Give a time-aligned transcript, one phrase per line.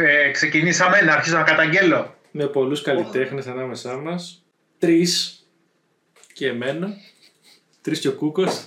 [0.00, 2.14] Ε, ξεκινήσαμε να αρχίσω να καταγγέλω.
[2.30, 4.44] Με πολλούς καλλιτέχνες ανάμεσά μας.
[4.78, 5.42] Τρεις
[6.32, 6.96] και εμένα.
[7.80, 8.66] Τρεις και ο Κούκος.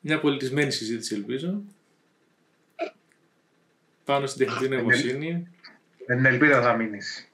[0.00, 1.62] Μια πολιτισμένη συζήτηση ελπίζω.
[4.04, 5.48] Πάνω στην τεχνητή νοημοσύνη.
[6.06, 7.28] Με την ελπίδα θα μείνεις.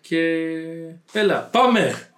[0.00, 0.18] Και
[1.12, 2.08] έλα, πάμε!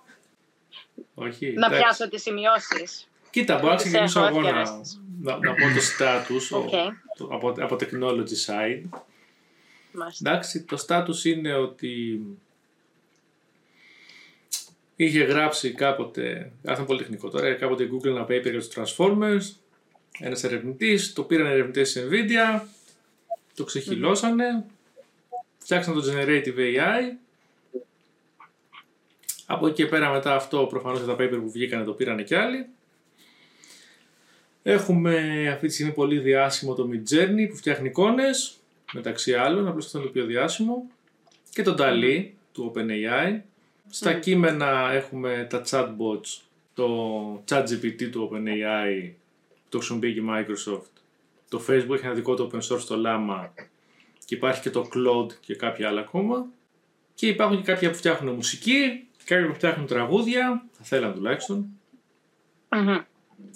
[1.14, 1.82] Όχι, Να εντάξει.
[1.82, 3.08] πιάσω τις σημειώσεις.
[3.30, 4.82] Κοίτα, μπορώ να Τις ξεκινήσω έχω εγώ
[5.22, 5.56] να, εύκαιρες.
[5.58, 6.70] να, να πω το status ο- Οκ.
[7.16, 8.82] το- από, από technology side.
[9.92, 10.30] Μάλιστα.
[10.30, 12.20] Εντάξει, το status είναι ότι
[14.96, 18.68] είχε γράψει κάποτε, αυτό είναι πολύ τεχνικό τώρα, κάποτε η Google ένα paper για τους
[18.74, 19.40] Transformers,
[20.18, 22.60] ένας ερευνητής, το πήραν ερευνητές της Nvidia,
[23.54, 24.64] το ξεχειλώσανε,
[25.58, 27.16] φτιάξαν το Generative AI,
[29.46, 32.66] από εκεί και πέρα μετά αυτό προφανώς τα paper που βγήκανε το πήρανε κι άλλοι.
[34.70, 38.56] Έχουμε αυτή τη στιγμή πολύ διάσημο το Midjourney που φτιάχνει εικόνες,
[38.92, 40.90] μεταξύ άλλων, απλώς αυτό είναι το πιο διάσημο.
[41.50, 43.40] Και το DALI του OpenAI.
[43.88, 46.40] Στα κείμενα έχουμε τα chatbots,
[46.74, 49.10] το ChatGPT του OpenAI,
[49.68, 50.90] το χρησιμοποιεί και η Microsoft.
[51.48, 53.48] Το Facebook έχει ένα δικό του open source το Llama
[54.24, 56.46] και υπάρχει και το Claude και κάποια άλλα ακόμα.
[57.14, 61.66] Και υπάρχουν και κάποια που φτιάχνουν μουσική, κάποια που φτιάχνουν τραγούδια, θα θέλαν τουλάχιστον.
[62.68, 62.96] Μμμ.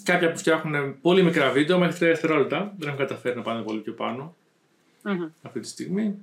[0.02, 2.74] Κάποια που φτιάχνουν πολύ μικρά βίντεο μέχρι 3 δευτερόλεπτα.
[2.78, 4.36] Δεν έχουν καταφέρει να πάνε πολύ πιο πάνω
[5.02, 5.28] Μμμ.
[5.42, 6.14] αυτή τη στιγμή.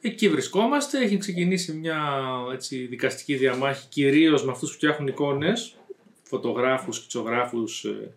[0.00, 0.98] Εκεί βρισκόμαστε.
[0.98, 2.20] Έχει ξεκινήσει μια
[2.52, 5.76] έτσι, δικαστική διαμάχη κυρίως με αυτούς που φτιάχνουν εικόνες,
[6.22, 8.14] φωτογράφους, σκητσογράφους ε,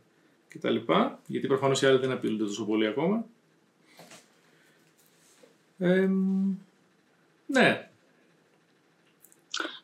[0.47, 0.75] κτλ.
[1.28, 3.25] Γιατί προφανώς οι άλλοι δεν απειλούνται τόσο πολύ ακόμα.
[5.78, 6.09] Ε,
[7.45, 7.89] ναι,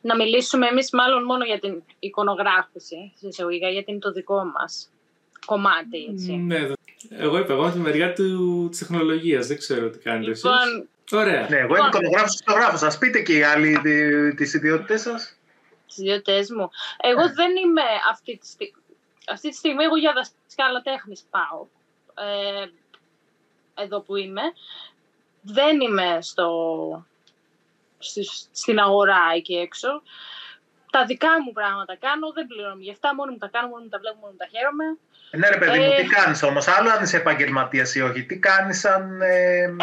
[0.00, 4.90] Να μιλήσουμε εμείς μάλλον μόνο για την εικονογράφηση, σε εισαγωγικά, γιατί είναι το δικό μας
[5.46, 6.32] κομμάτι, έτσι.
[6.32, 6.66] ναι.
[6.66, 6.74] δε-
[7.10, 9.46] Εγώ είπα εγώ από τη μεριά του, της τεχνολογίας.
[9.46, 10.44] Δεν ξέρω τι κάνετε εσείς.
[10.44, 11.46] Λοιπόν, Ωραία.
[11.50, 12.82] Ναι, εγώ είμαι εικονογράφος και φωτογράφος.
[12.82, 15.34] Ας πείτε και οι άλλοι τι- τις ιδιότητες σας.
[15.86, 16.70] τις ιδιότητες μου.
[17.00, 18.74] Εγώ δεν είμαι αυτή τη στιγμή.
[19.26, 21.66] Αυτή τη στιγμή εγώ για δασκάλα τέχνης πάω.
[22.14, 22.66] Ε,
[23.82, 24.42] εδώ που είμαι.
[25.42, 26.48] Δεν είμαι στο,
[26.92, 27.09] στη-
[28.52, 30.02] στην αγορά εκεί έξω.
[30.90, 33.88] Τα δικά μου πράγματα κάνω, δεν πληρώνω γι' αυτά, μόνο μου τα κάνω, μόνο μου
[33.88, 34.84] τα βλέπω, μόνο μου τα χαίρομαι.
[35.30, 36.02] Ε, Ναι ρε παιδί μου, Ε.
[36.02, 36.68] τι κάνεις όμως.
[36.68, 38.24] Άλλο αν είσαι επαγγελματίας ή όχι.
[38.24, 39.20] Τι κάνεις σαν...
[39.22, 39.74] Ε,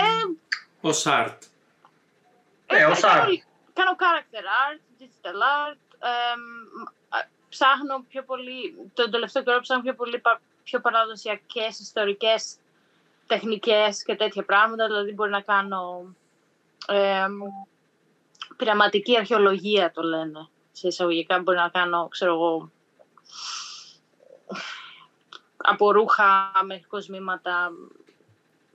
[0.82, 1.38] Ως art.
[2.74, 3.28] Ναι, ως κάνω, art.
[3.74, 5.40] κάνω character art, digital
[5.70, 6.42] art, εμ,
[7.10, 7.18] α,
[7.50, 12.56] ψάχνω πιο πολύ, τον τελευταίο καιρό ψάχνω πιο πολύ πα- πιο παραδοσιακές, ιστορικές
[13.28, 16.16] τεχνικές και τέτοια πράγματα, δηλαδή μπορεί να κάνω
[16.88, 17.38] εμ,
[18.58, 22.72] πειραματική αρχαιολογία το λένε, σε εισαγωγικά μπορεί να κάνω, ξέρω εγώ,
[25.58, 27.72] από ρούχα μέχρι κοσμήματα,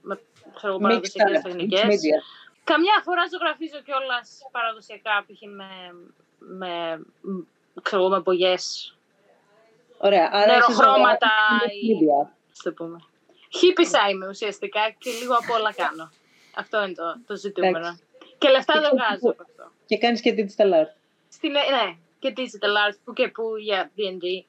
[0.01, 0.19] με
[0.55, 1.81] ξέρω εγώ, Mixed παραδοσιακές art, τεχνικές.
[1.81, 2.19] mixed media.
[2.63, 5.41] Καμιά φορά ζωγραφίζω κιόλας παραδοσιακά, π.χ.
[5.55, 5.95] με,
[6.37, 7.39] με, μ,
[7.81, 8.95] ξέρω εγώ, με μπογιές,
[9.97, 10.29] Ωραία.
[10.31, 11.97] Άρα εσύ νεροχρώματα ζωγράφεις ή...
[11.99, 12.27] media.
[12.51, 12.99] ας το πούμε.
[13.49, 16.11] Χίπησα είμαι ουσιαστικά και λίγο απ' όλα κάνω.
[16.55, 17.97] Αυτό είναι το, το ζητούμενο.
[18.47, 18.47] Εντάξει.
[18.47, 19.71] Και λεφτά Και δεν ξέρεις βγάζω που- από αυτό.
[19.85, 20.91] Και κάνεις και digital art.
[21.29, 24.45] Στην, ναι, και digital art που και που για D&D.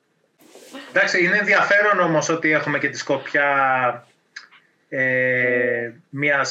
[0.90, 3.48] Εντάξει, είναι ενδιαφέρον όμως ότι έχουμε και τη σκοπιά
[4.88, 6.50] ε, μιας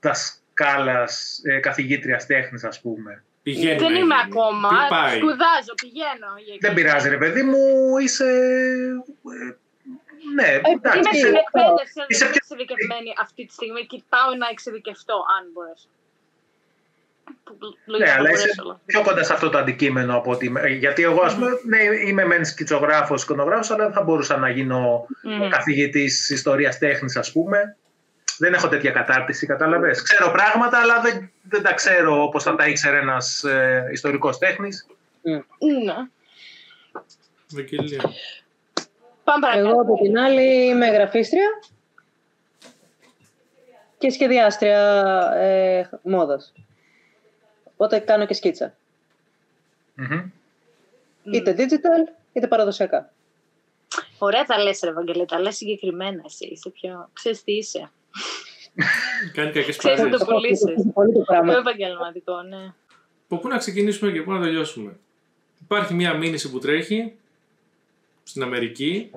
[0.00, 3.24] δασκάλας, ε, καθηγήτριας τέχνης ας πούμε.
[3.42, 4.22] Πηγαίνει δεν να είμαι γίνει.
[4.26, 6.30] ακόμα, Τι πάει; σπουδάζω, πηγαίνω.
[6.44, 6.80] για Δεν εκεί.
[6.82, 7.62] πειράζει ρε παιδί μου,
[7.98, 8.24] είσαι...
[8.24, 9.56] ε,
[10.34, 13.86] ναι, εντάξει, Είμαι Τι, στην είσαι- εκπαίδευση, δεν είσαι είμαι πιο- εξειδικευμένη αυτή τη στιγμή
[13.86, 15.88] και πάω να εξειδικευτώ, αν μπορέσω.
[17.44, 20.30] Που Ναι, λογικά αλλά θα είσαι μπορέσω, αλλά- πιο κοντά σε αυτό το αντικείμενο από
[20.30, 20.52] ότι...
[20.62, 24.48] ε, Γιατί εγώ, ας πούμε, ναι, είμαι μεν σκητσογράφος, εικονογράφος, αλλά δεν θα μπορούσα να
[24.50, 25.48] γίνω Μμμ.
[25.48, 27.76] καθηγητής ιστορίας τέχνης, ας πούμε.
[28.38, 30.02] Δεν έχω τέτοια κατάρτιση, κατάλαβες.
[30.02, 34.86] Ξέρω πράγματα, αλλά δεν, δεν τα ξέρω όπως θα τα ήξερε ένας ε, ιστορικός τέχνης.
[35.22, 35.42] Ναι.
[37.54, 38.00] Βαγγελία.
[39.24, 39.68] Πάμε παρακάτω.
[39.68, 41.48] Εγώ από την άλλη είμαι γραφίστρια
[43.98, 44.80] και σχεδιάστρια
[45.34, 46.52] ε, μόδας.
[47.84, 48.76] Οπότε κάνω και σκίτσα.
[49.94, 50.30] Μμμ.
[51.32, 53.12] Είτε digital, είτε παραδοσιακά.
[54.18, 56.46] Ωραία τα λες, ρε Βαγγελή, τα λες συγκεκριμένα εσύ.
[56.46, 57.08] Είσαι πιο...
[57.12, 57.90] Ξέρεις τι είσαι.
[59.32, 60.20] Κάνει κακές Ξέρεις να παρέες.
[60.20, 60.92] το πουλήσεις.
[60.94, 61.56] Πολύ το Πιο πράγμα.
[61.56, 62.72] επαγγελματικό, ναι.
[63.28, 64.96] Από πού να ξεκινήσουμε και πού να τελειώσουμε.
[65.62, 67.12] Υπάρχει μια μήνυση που τρέχει
[68.22, 69.10] στην Αμερική.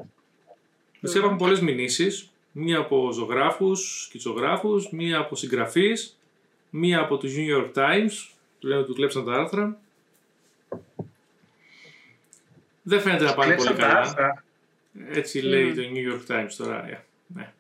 [1.01, 2.29] Ουσία υπάρχουν πολλές μηνύσεις.
[2.51, 6.17] Μία από ζωγράφους, σκητσογράφους, μία από συγγραφείς,
[6.69, 9.77] μία από τους New York Times, που λένε ότι του κλέψαν τα άρθρα.
[12.83, 13.99] Δεν φαίνεται να πάνε πολύ Κλέψαν τα καλά.
[13.99, 14.43] άρθρα.
[15.09, 16.87] Έτσι λέει το New York Times τώρα.
[16.89, 17.53] ε, Ναι.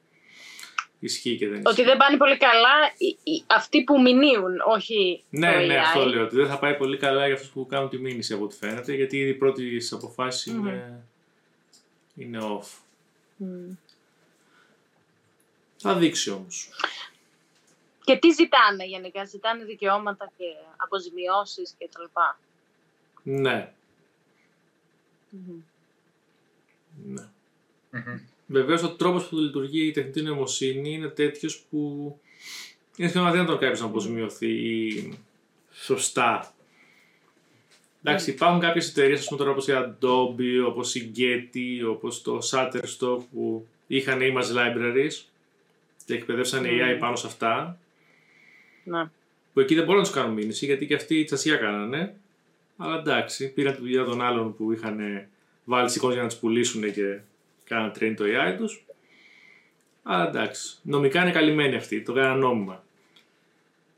[0.99, 1.83] ισχύει και δεν Ότι ισχύει.
[1.83, 5.77] δεν πάνε πολύ καλά οι- οι- αυτοί που μηνύουν, όχι Ναι, το ναι, AI.
[5.77, 6.23] αυτό λέω.
[6.23, 8.93] Ότι δεν θα πάει πολύ καλά για αυτούς που κάνουν τη μήνυση από ό,τι φαίνεται,
[8.93, 11.03] γιατί ήδη οι πρώτες αποφάσεις είναι,
[12.15, 12.67] είναι off.
[13.37, 13.71] Μμ.
[15.77, 16.69] Θα δείξει όμως.
[18.07, 20.45] Και τι ζητάνε γενικά, ζητάνε δικαιώματα και
[20.77, 22.39] αποζημιώσεις και τα λοιπά.
[23.23, 23.73] Ναι,
[25.29, 25.61] Μμμ.
[27.05, 27.27] ναι.
[27.89, 28.19] Μμμ.
[28.47, 31.79] Βεβαίως ο τρόπος που λειτουργεί η τεχνητή νοημοσύνη είναι τέτοιος που
[32.97, 34.59] είναι σχεδόν αδύνατο κάποιος να αποζημιωθεί
[35.71, 36.53] σωστά.
[38.03, 42.39] Εντάξει, υπάρχουν κάποιες εταιρείες, ας πούμε τώρα όπως η Adobe, όπως η Getty, όπως το
[42.51, 45.23] Shutterstock που είχαν image libraries
[46.05, 47.79] και εκπαιδεύσαν AI πάνω σε αυτά.
[48.87, 49.09] Ναι.
[49.53, 52.15] Που εκεί δεν μπορούν να τους κάνουν μήνυση γιατί και αυτοί τσασία κάνανε.
[52.77, 55.27] Αλλά εντάξει, πήραν τη δουλειά των άλλων που είχαν
[55.65, 57.19] βάλει σηκώσει για να τους πουλήσουν και
[57.63, 58.85] κάναν train το AI τους.
[60.03, 62.83] Αλλά εντάξει, νομικά είναι καλυμμένοι αυτοί, το κάναν νόμιμα.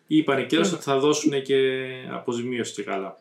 [0.07, 3.19] Είπανε και ότι θα δώσουν και αποζημίωση και καλά.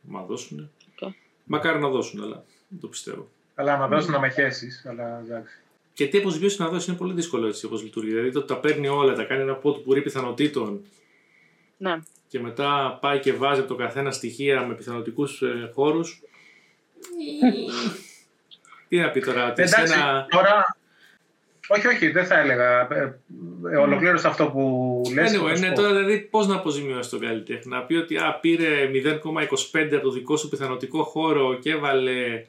[0.00, 0.70] Να δώσουν.
[1.00, 1.12] Οκ.
[1.44, 3.28] Μακάρι να δώσουν, αλλά δεν το πιστεύω.
[3.54, 5.60] Αλλά άμα δώσει να με χέσεις, αλλά εντάξει.
[5.96, 8.10] Και τι αποζημίωση να δώσει είναι πολύ δύσκολο έτσι όπως λειτουργεί.
[8.10, 10.84] Δηλαδή το ότι τα παίρνει όλα, τα κάνει ένα ποτ πουρί πιθανοτήτων
[11.76, 11.98] ναι.
[12.28, 16.22] και μετά πάει και βάζει από το καθένα στοιχεία με πιθανοτικούς ε, χώρους.
[18.88, 20.26] Τι να πει τώρα, ότι σε Εντάξει, ένα...
[20.30, 20.76] τώρα...
[21.68, 22.94] Όχι, όχι, δεν θα έλεγα.
[22.94, 23.20] Ε,
[23.72, 25.30] ε, Ολοκλήρωσα αυτό που λες.
[25.30, 25.74] και θα Anyway, σου ναι, πω.
[25.74, 27.72] τώρα δηλαδή πώς να αποζημιώσει τον καλλιτέχνη.
[27.72, 32.46] Να πει ότι α, πήρε 0,25 από το δικό σου πιθανοτικό χώρο και έβαλε.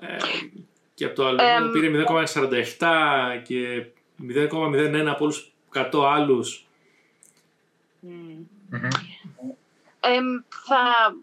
[0.00, 0.16] Ε,
[1.00, 1.70] και από το άλλο Εμ.
[1.70, 2.04] πήρε
[2.78, 3.86] 0,47 και
[4.28, 6.66] 0,01 από όλους 100 άλλους.
[8.00, 8.10] Μμ.
[8.68, 8.88] Μμμ.
[10.00, 11.14] Εμ, θα...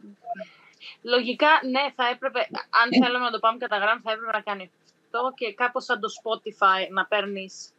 [1.02, 2.40] Λογικά, ναι, θα έπρεπε,
[2.82, 4.72] αν θέλαμε να το πάμε κατά γράμμα, θα έπρεπε να κάνει
[5.06, 7.70] αυτό και κάπως σαν το Spotify να παίρνεις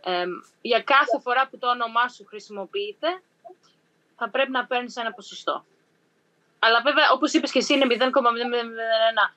[0.00, 3.22] εμ, για κάθε φορά που το όνομά σου χρησιμοποιείται,
[4.16, 5.64] θα πρέπει να παίρνεις ένα ποσοστό.
[6.58, 9.34] Αλλά βέβαια, όπως είπες και εσύ, είναι 0,001.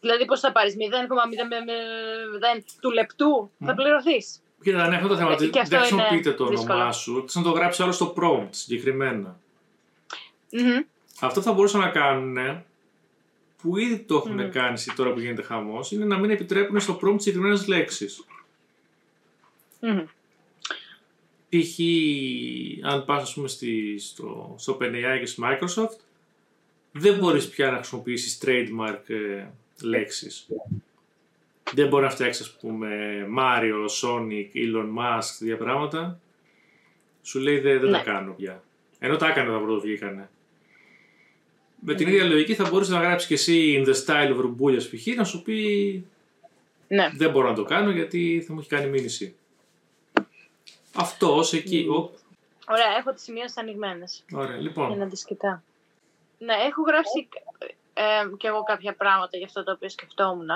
[0.00, 4.42] Δηλαδή, πώς θα πάρεις 0,000 του λεπτού, θα πληρωθείς.
[4.62, 5.30] Κοίτα, ναι, αυτό το θέμα.
[5.30, 6.92] Ε, ότι και αυτό Δεν χρησιμοποιείται είναι το όνομά δύσκολο.
[6.92, 7.20] σου.
[7.26, 9.40] Θες να το γράψει άλλο στο prompt συγκεκριμένα.
[10.52, 10.80] Μμμ.
[11.20, 12.62] Αυτό θα μπορούσαν να κάνουν
[13.62, 14.50] που ήδη το έχουν Μμμ.
[14.50, 18.24] κάνει σε- τώρα που γίνεται χαμός, είναι να μην επιτρέπουν στο prompt συγκεκριμένες λέξεις.
[19.80, 20.04] Μμμ.
[21.48, 21.78] Π.χ.
[22.92, 25.98] αν πας ας πούμε στη, στο, στο OpenAI και στη Microsoft
[26.92, 29.46] δεν μπορείς πια να χρησιμοποιήσεις trademark ε,
[29.82, 30.48] λέξεις.
[31.74, 32.88] Δεν μπορεί να φτιάξεις ας πούμε
[33.38, 36.20] Mario, Sonic, Elon Musk, τέτοια πράγματα.
[37.22, 38.02] Σου λέει δεν, δεν τα Ναι.
[38.04, 38.62] κάνω πια.
[38.98, 40.30] Ενώ τα έκανε όταν πρώτο βγήκανε.
[41.80, 44.78] Με την ίδια λογική θα μπορούσες να γράψεις και εσύ in the style of Ρομπούλια
[44.80, 45.16] π.χ.
[45.16, 46.04] να σου πει
[46.88, 47.10] Ναι.
[47.14, 49.34] δεν μπορώ να το κάνω γιατί θα μου έχει κάνει μήνυση.
[50.94, 51.86] Αυτός ως εκεί.
[51.90, 52.14] Οπ,
[52.68, 54.24] Ωραία, έχω τις σημειώσεις ανοιγμένες.
[54.32, 54.98] Ωραία, Για λοιπόν.
[54.98, 55.58] να τις κοιτάω.
[56.38, 57.28] Ναι, έχω γράψει
[57.94, 60.48] ε, και εγώ κάποια πράγματα για αυτό το οποίο σκεφτόμουν.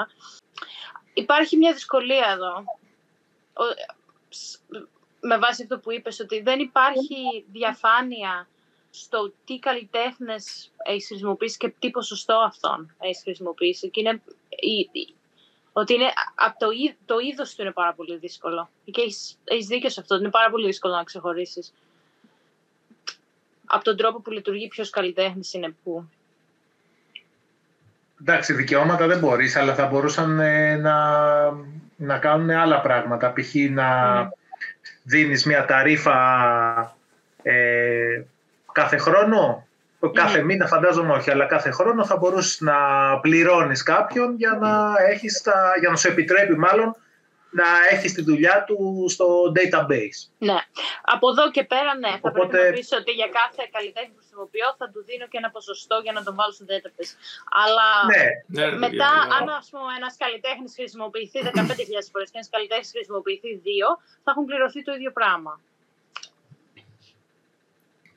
[1.15, 2.55] Υπάρχει μια δυσκολία εδώ.
[3.53, 3.95] Ο-
[4.29, 4.61] σ-
[5.21, 8.49] με βάση αυτό που είπες, ότι δεν υπάρχει διαφάνεια
[8.91, 13.91] στο τι καλλιτέχνες έχεις χρησιμοποιήσει και τι ποσοστό αυτών έχεις χρησιμοποιήσει.
[13.91, 15.15] Και είναι, η- η-
[15.73, 18.69] ότι είναι, από το, εί- το είδος του είναι πάρα πολύ δύσκολο.
[18.85, 21.73] Και έχεις, έχεις δίκιο σε αυτό, ότι είναι πάρα πολύ δύσκολο να ξεχωρίσεις
[23.67, 26.09] από τον τρόπο που λειτουργεί ποιος καλλιτέχνης είναι που.
[28.27, 30.97] Εντάξει, δικαιώματα δεν μπορείς, αλλά θα μπορούσαν ε, να,
[31.97, 33.33] να κάνουν άλλα πράγματα.
[33.33, 33.55] Π.χ.
[33.71, 34.29] να Μμμ.
[35.03, 36.17] δίνεις μια ταρίφα
[37.43, 38.23] ε,
[38.73, 39.67] κάθε χρόνο.
[40.13, 42.75] Κάθε μήνα φαντάζομαι όχι, αλλά κάθε χρόνο θα μπορούσες να
[43.21, 46.97] πληρώνεις κάποιον για να, έχεις τα, για να σου επιτρέπει μάλλον
[47.61, 50.19] να έχεις τη δουλειά του στο database.
[50.49, 50.59] Ναι.
[51.15, 52.13] Από εδώ και πέρα, ναι.
[52.23, 55.39] Θα Οπότε- πρέπει να πεις ότι για κάθε καλλιτέχνη που χρησιμοποιώ θα του δίνω και
[55.43, 57.13] ένα ποσοστό για να τον βάλω στο database.
[57.63, 62.29] Αλλά Ναι, Ναι, ρε, μετά, παιδιά, αλλά- αν ας πούμε, ένας καλλιτέχνης χρησιμοποιηθεί 15.000 φορές
[62.31, 63.89] και ένας καλλιτέχνης χρησιμοποιηθεί 2,
[64.25, 65.53] θα έχουν πληρωθεί το ίδιο πράγμα.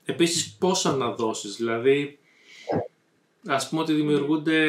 [0.05, 2.19] Επίσης πόσα να δώσεις, δηλαδή
[3.47, 4.59] ας πούμε ότι δημιουργούνται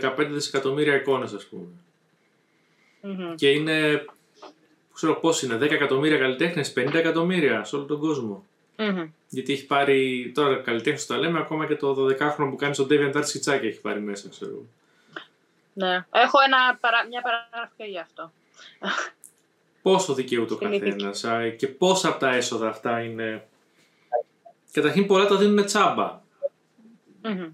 [0.00, 1.66] 15 δισεκατομμύρια εικόνες ας πούμε
[3.00, 3.34] Μμμ.
[3.34, 4.04] και είναι,
[4.94, 8.44] ξέρω πώς είναι, 10 εκατομμύρια καλλιτέχνες, 50 εκατομμύρια σε όλο τον κόσμο.
[8.78, 9.08] Μμμ.
[9.28, 13.22] Γιατί έχει πάρει, τώρα καλλιτέχνες τα λέμε, ακόμα και το 12χρονο που κάνει στον Deviantart
[13.26, 14.50] σκιτσάκι έχει πάρει μέσα, ξέρω.
[14.50, 14.64] εγώ.
[15.72, 15.94] Ναι.
[16.12, 18.32] Έχω ένα, παρα- μια παραγραφή γι' αυτό.
[19.82, 20.90] Πόσο δικαιούται ο Στην ηθική.
[20.90, 23.46] καθένας α, και πόσα από τα έσοδα αυτά είναι...
[24.72, 26.20] Καταρχήν πολλά τα δίνουν τσάμπα.
[27.22, 27.46] Μμμ.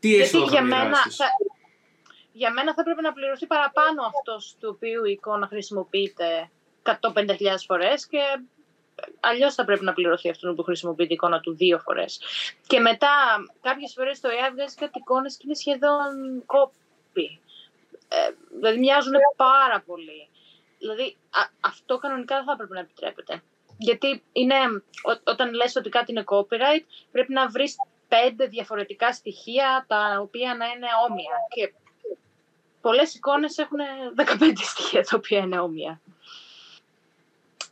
[0.00, 1.16] Τι Γιατί έσοδα θα για μένα, μοιράσεις.
[1.16, 1.26] θα,
[2.32, 6.50] για μένα θα πρέπει να πληρωθεί παραπάνω αυτός του οποίου η εικόνα χρησιμοποιείται
[6.82, 8.20] 150.000 φορές και
[9.20, 12.20] αλλιώς θα πρέπει να πληρωθεί αυτό που χρησιμοποιείται η εικόνα του δύο φορές.
[12.66, 13.08] Και μετά,
[13.60, 17.38] κάποιες φορές το AI βγάζει κάτι εικόνες και είναι σχεδόν copy.
[18.08, 20.28] Ε, δηλαδή μοιάζουν πάρα πολύ.
[20.78, 21.16] Δηλαδή
[21.60, 23.42] αυτό κανονικά δεν θα πρέπει να επιτρέπεται.
[23.78, 24.54] Γιατί είναι,
[25.24, 27.76] όταν λες ότι κάτι είναι copyright, πρέπει να βρεις
[28.10, 31.36] πέντε διαφορετικά στοιχεία τα οποία να είναι όμοια.
[31.54, 31.72] Και
[32.80, 33.78] πολλές εικόνες έχουν
[34.16, 36.00] 15 στοιχεία τα οποία είναι όμοια.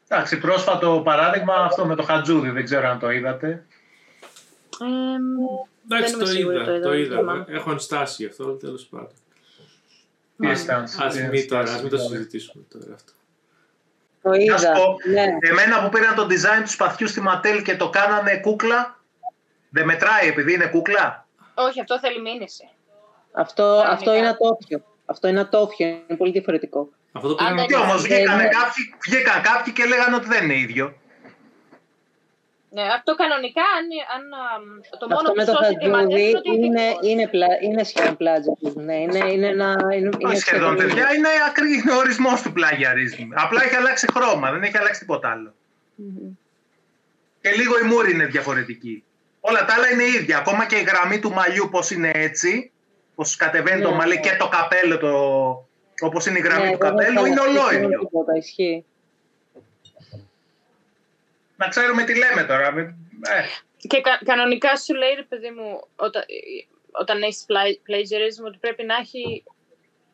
[0.09, 3.66] Εντάξει, πρόσφατο παράδειγμα αυτό με το Χατζούδι, δεν ξέρω αν το είδατε.
[4.80, 4.87] Ε,
[5.90, 6.88] Εντάξει, το είδα, το είδα.
[6.88, 7.45] Το είδα.
[7.49, 9.12] Έχω ενστάσει γι' αυτό, τέλος πάντων.
[11.62, 13.12] Ας μην το συζητήσουμε τώρα αυτό.
[14.23, 14.73] Το είδα.
[15.11, 15.37] ναι.
[15.40, 18.98] Εμένα που πήραν το design του σπαθιού στη Ματέλ και το κάνανε κούκλα,
[19.69, 22.69] δεν μετράει επειδή είναι κούκλα; Όχι, αυτό θέλει μήνυση.
[23.33, 24.83] Αυτό, αυτό είναι ατόφιο.
[25.07, 26.89] Αυτό είναι ατόφιο, είναι πολύ διαφορετικό.
[27.13, 27.83] Αυτό το πήγαν...
[27.83, 30.95] όμως βγήκαν κάποιοι, βγήκαν κάποιοι και λέγανε ότι δεν είναι ίδιο.
[32.71, 34.23] Ναι, αυτό κανονικά, αν, αν
[34.99, 38.17] το μόνο αυτό που με το σώσει τη ματέση είναι, είναι, είναι, πλα, είναι σχεδόν
[38.17, 38.81] πλάγιαρισμ.
[38.81, 43.29] Ναι, είναι, είναι ένα, είναι, είναι σχεδόν, παιδιά, είναι, ακρι, είναι ο ορισμός του πλάγιαρισμ.
[43.35, 45.55] Απλά έχει αλλάξει χρώμα, δεν έχει αλλάξει τίποτα άλλο.
[45.99, 46.37] Mm-hmm.
[47.41, 49.05] Και λίγο η μούρη είναι διαφορετική.
[49.49, 50.38] Όλα τα άλλα είναι ίδια.
[50.38, 52.73] Ακόμα και η γραμμή του μαλλιού πώς είναι έτσι,
[53.14, 54.21] πώς κατεβαίνει το ναι, μαλλί ναι.
[54.21, 55.11] και το καπέλο, το,
[56.00, 57.99] όπως είναι η γραμμή ναι, του καπέλου, είναι ολόιδιο.
[57.99, 58.85] Τίποτα, ισχύει
[61.59, 62.67] να ξέρουμε τι λέμε τώρα.
[62.67, 63.45] Ε.
[63.76, 66.25] Και κα, κανονικά σου λέει, ρε παιδί μου, όταν,
[66.90, 67.47] όταν έχεις
[67.87, 69.45] plagiarism, ότι πρέπει να έχει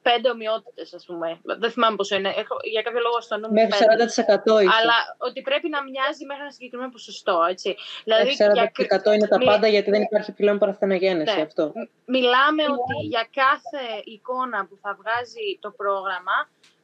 [0.08, 1.28] πέντε ομοιότητες, ας πούμε.
[1.62, 2.28] Δεν θυμάμαι πόσο είναι.
[2.28, 4.76] Έχω, για κάποιο λόγο στο νου Μέχρι 40% είχε.
[4.78, 7.36] Αλλά ότι πρέπει να μοιάζει μέχρι ένα συγκεκριμένο ποσοστό.
[7.52, 7.76] Έτσι.
[8.04, 9.14] Δηλαδή, Μέχρι 40% για...
[9.14, 11.42] είναι τα πάντα, γιατί δεν υπάρχει πλέον παραθενογένεση ναι.
[11.42, 11.72] αυτό.
[12.16, 16.36] Μιλάμε ότι για κάθε εικόνα που θα βγάζει το πρόγραμμα,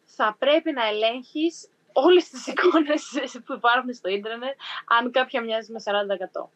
[0.05, 3.03] θα πρέπει να ελέγχεις όλες τις εικόνες
[3.45, 4.55] που υπάρχουν στο ίντερνετ,
[4.99, 6.49] αν κάποια μοιάζει με 40%.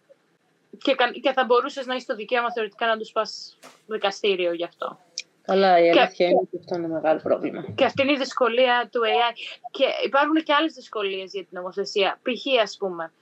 [0.78, 4.98] Και, και θα μπορούσες να έχει το δικαίωμα θεωρητικά να τους πας δικαστήριο γι' αυτό.
[5.46, 7.64] Καλά, η αλήθεια είναι ότι αυτό είναι μεγάλο πρόβλημα.
[7.74, 9.32] Και αυτή είναι η δυσκολία του AI.
[9.70, 12.20] Και υπάρχουν και άλλες δυσκολίες για την νομοθεσία.
[12.22, 12.62] Π.χ.
[12.62, 13.12] ας πούμε,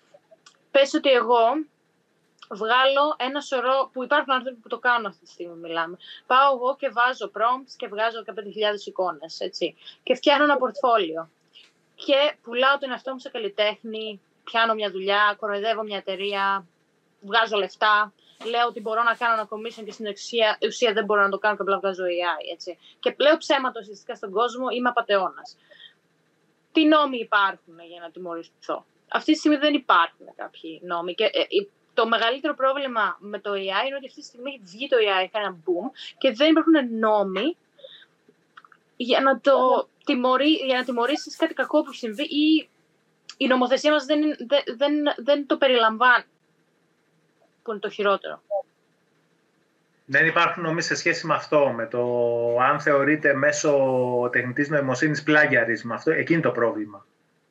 [0.70, 1.44] πες ότι εγώ
[2.50, 5.96] βγάλω ένα σωρό, που υπάρχουν άνθρωποι που το κάνουν αυτή τη στιγμή μιλάμε.
[6.26, 8.32] Πάω εγώ και βάζω prompts και βγάζω 15.000
[8.84, 9.76] εικόνες, έτσι.
[10.02, 11.30] Και φτιάχνω ένα πορτφόλιο
[11.94, 16.66] και πουλάω τον εαυτό μου σε καλλιτέχνη, πιάνω μια δουλειά, κοροϊδεύω μια εταιρεία,
[17.20, 18.12] βγάζω λεφτά,
[18.44, 21.38] λέω ότι μπορώ να κάνω ένα commission και στην ουσία, ουσία δεν μπορώ να το
[21.38, 22.52] κάνω και απλά βγάζω AI.
[22.52, 22.78] Έτσι.
[23.00, 25.56] Και πλέον ψέματα ουσιαστικά στον κόσμο, είμαι απαταιώνας.
[26.72, 31.14] Τι νόμοι υπάρχουν για να τιμωρηθώ; Αυτή τη στιγμή δεν υπάρχουν κάποιοι νόμοι.
[31.14, 31.44] Και ε,
[31.94, 35.22] το μεγαλύτερο πρόβλημα με το AI είναι ότι αυτή τη στιγμή έχει βγει το AI,
[35.22, 37.56] έχει ένα boom και δεν υπάρχουν νόμοι
[38.96, 42.68] για να το τιμωρεί, για να τιμωρήσεις κάτι κακό που συμβεί ή
[43.36, 46.24] η νομοθεσία μας δεν, δεν, δεν, δεν το περιλαμβάνει,
[47.62, 48.42] που είναι το χειρότερο.
[50.04, 52.00] Δεν υπάρχουν νόμοι σε σχέση με αυτό, με το
[52.60, 55.92] αν θεωρείται μέσω τεχνητής νοημοσύνης πλάγιαρισμ.
[55.92, 57.06] Αυτό, εκείνη το πρόβλημα.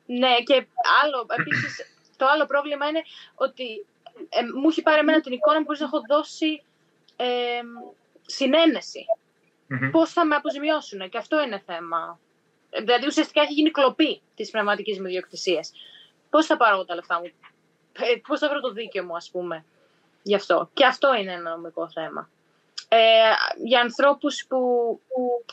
[0.06, 0.66] Ναι, και
[1.02, 3.02] άλλο, επίσης, το άλλο πρόβλημα είναι
[3.34, 3.86] ότι
[4.28, 6.62] ε, μου έχει πάρει εμένα την εικόνα που να έχω δώσει
[7.16, 7.60] ε,
[8.26, 9.04] συνένεση.
[9.70, 9.90] Mm-hmm.
[9.90, 12.20] Πώς θα με αποζημιώσουν και αυτό είναι θέμα
[12.80, 15.72] Δηλαδή ουσιαστικά έχει γίνει κλοπή της πνευματικής μου ιδιοκτησίας.
[16.30, 17.24] Πώς θα πάρω τα λεφτά μου,
[17.92, 19.64] ε, πώς θα βρω το δίκαιο μου, ας πούμε,
[20.22, 20.70] γι' αυτό.
[20.74, 22.28] Και αυτό είναι ένα νομικό θέμα.
[22.88, 22.98] Ε,
[23.64, 24.58] για ανθρώπους που,
[25.08, 25.44] που,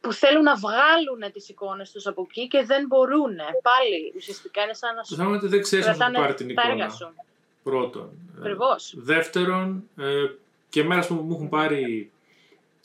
[0.00, 3.36] που, θέλουν να βγάλουν τις εικόνες τους από εκεί και δεν μπορούν.
[3.62, 5.10] Πάλι ουσιαστικά είναι σαν να σου.
[5.10, 6.88] Το θέμα είναι ότι δεν ξέρεις αν πάρει την εικόνα.
[6.88, 7.14] Σου.
[7.62, 8.10] Πρώτον.
[8.38, 8.92] Ακριβώς.
[8.92, 10.24] Ε, δεύτερον, ε,
[10.68, 12.10] και εμένα που μου έχουν πάρει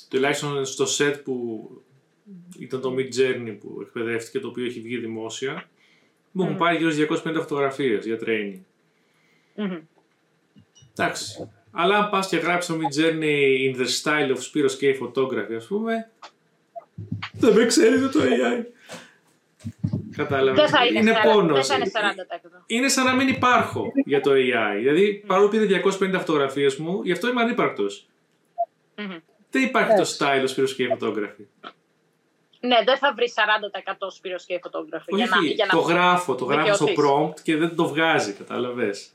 [0.10, 1.68] τουλάχιστον στο σετ που
[2.60, 5.70] ήταν το Mid Journey που εκπαιδεύτηκε, το οποίο έχει βγει δημόσια.
[6.32, 8.60] Μου έχουν πάρει γύρω στις 250 φωτογραφίες για training.
[11.04, 11.50] Εντάξει.
[11.72, 15.56] Αλλά αν πας και γράψεις το Mid Journey in the style of Spiros K photography,
[15.58, 16.12] ας πούμε,
[17.34, 18.66] δεν με ξέρει το AI.
[20.16, 20.72] Κατάλαβες.
[20.94, 21.70] Είναι πόνος.
[22.66, 24.78] Είναι σαν να μην υπάρχω για το AI.
[24.78, 28.08] Δηλαδή, παρόλο που είδε 250 φωτογραφίες μου, γι' αυτό είμαι ανύπαρκτος.
[29.50, 31.72] Δεν υπάρχει το style of Spiros K photography.
[32.60, 35.16] Ναι, δεν θα βρεις 40% σπύρο και φωτογραφία.
[35.16, 38.34] Όχι, για να, για να το γράφω, το γράφω στο prompt και δεν το βγάζει,
[38.34, 39.12] κατάλαβες.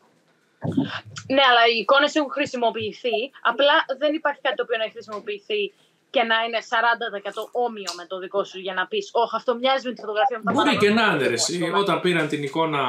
[1.34, 3.16] Ναι, αλλά οι εικόνες έχουν χρησιμοποιηθεί.
[3.50, 5.62] Απλά δεν υπάρχει κάτι το οποίο να έχει χρησιμοποιηθεί
[6.10, 9.88] και να είναι 40% όμοιο με το δικό σου για να πεις: Όχι, αυτό μοιάζει
[9.88, 10.52] με τη φωτογραφία μου.
[10.52, 11.04] Μπορεί και να
[11.50, 11.78] είναι.
[11.78, 12.82] Όταν πήραν την εικόνα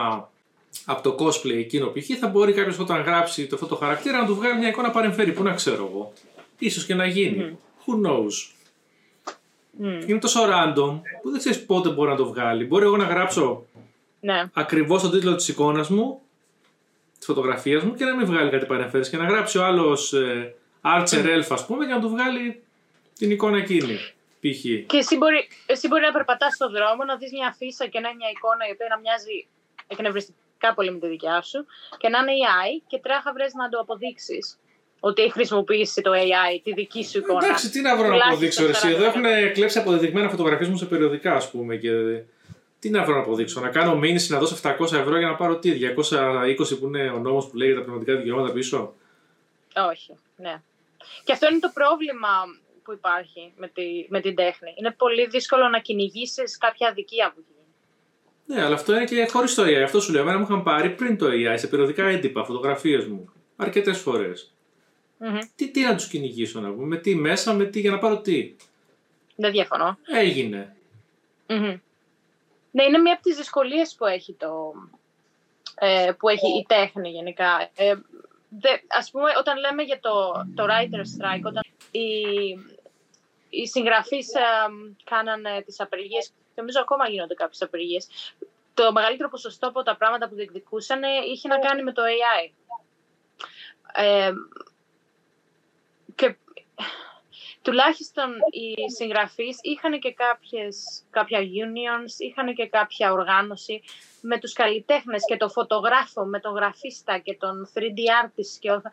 [0.86, 2.18] από το cosplay εκείνο π.χ.
[2.20, 5.32] θα μπορεί κάποιος όταν γράψει το αυτό το χαρακτήρα να του βγάλει μια εικόνα παρεμφέρει.
[5.32, 6.14] Πού να ξέρω εγώ.
[6.72, 7.58] σω και να γίνει.
[7.86, 8.52] who knows.
[9.80, 10.00] Μμ.
[10.08, 12.66] Είναι τόσο random που δεν ξέρεις πότε μπορεί να το βγάλει.
[12.66, 13.66] Μπορεί εγώ να γράψω
[14.20, 14.44] Ναι.
[14.54, 16.27] ακριβώς τον τίτλο της εικόνας μου, τη
[17.34, 19.10] φωτογραφία μου και να μην βγάλει κάτι παρεμφέρεις.
[19.10, 22.64] Και να γράψει ο άλλος ε, Archer Elf, ας πούμε, για να του βγάλει
[23.18, 23.96] την εικόνα εκείνη.
[24.42, 24.62] Π.χ.
[24.92, 28.08] Και εσύ μπορεί, εσύ μπορεί να περπατάς στον δρόμο, να δεις μια φύσα και να
[28.10, 29.48] είναι μια εικόνα η οποία να μοιάζει
[29.88, 31.66] εκνευριστικά πολύ με τη δικιά σου
[31.98, 34.60] και να είναι AI και τρέχα βρες να το αποδείξεις
[35.00, 37.46] ότι έχει χρησιμοποιήσει το AI τη δική σου εικόνα.
[37.46, 38.64] Εντάξει, τι να βρω να Τουλάχιστον αποδείξω.
[38.66, 38.88] ρε, Εσύ.
[38.88, 41.76] 40 Εδώ έχουν κλέψει αποδεδειγμένα φωτογραφίες μου σε περιοδικά, ας πούμε.
[41.76, 41.92] Και...
[42.80, 43.62] Τι να βρω να αποδείξω.
[43.62, 47.20] Να κάνω μήνυση να δώσω 700 ευρώ για να πάρω τι, 220 που είναι ο
[47.20, 48.94] νόμος που λέει για τα πνευματικά δικαιώματα πίσω;
[49.92, 50.62] Όχι, ναι.
[51.24, 52.30] Και αυτό είναι το πρόβλημα
[52.84, 54.74] που υπάρχει με, τη, με την τέχνη.
[54.76, 57.58] Είναι πολύ δύσκολο να κυνηγήσεις κάποια αδικία που γίνει.
[58.46, 59.82] Ναι, αλλά αυτό είναι και χωρίς το AI.
[59.84, 60.22] Αυτό σου λέω.
[60.22, 63.32] Εμένα μου είχαν πάρει πριν το AI σε περιοδικά έντυπα, φωτογραφίες μου.
[63.56, 64.52] Αρκετές φορές.
[65.18, 65.40] Μμμ.
[65.56, 68.18] Τι, τι να τους κυνηγήσω να πούμε, με τι μέσα, με τι, για να πάρω
[68.22, 68.56] τι;
[69.36, 69.98] Δεν διαφωνώ.
[70.06, 70.76] Έγινε.
[71.48, 71.80] Μμμ.
[72.72, 74.74] Ναι, είναι μία από τις δυσκολίες που έχει, το,
[75.76, 77.70] ε, που έχει η τέχνη γενικά.
[77.76, 77.94] Ε,
[78.50, 82.10] δε, ας πούμε, όταν λέμε για το, το writer strike, όταν οι,
[83.50, 84.42] οι συγγραφείς ε,
[85.04, 88.08] κάνανε τις απεργίες, και νομίζω ακόμα γίνονται κάποιες απεργίες,
[88.74, 92.52] το μεγαλύτερο ποσοστό από τα πράγματα που διεκδικούσαν ε, είχε να κάνει με το AI.
[93.94, 94.32] Ε,
[96.16, 96.36] και
[97.68, 103.82] τουλάχιστον οι συγγραφείς είχαν και κάποιες, κάποια unions, είχαν και κάποια οργάνωση
[104.22, 108.92] με τους καλλιτέχνες και τον φωτογράφο, με τον γραφίστα και τον 3D artist και όλα.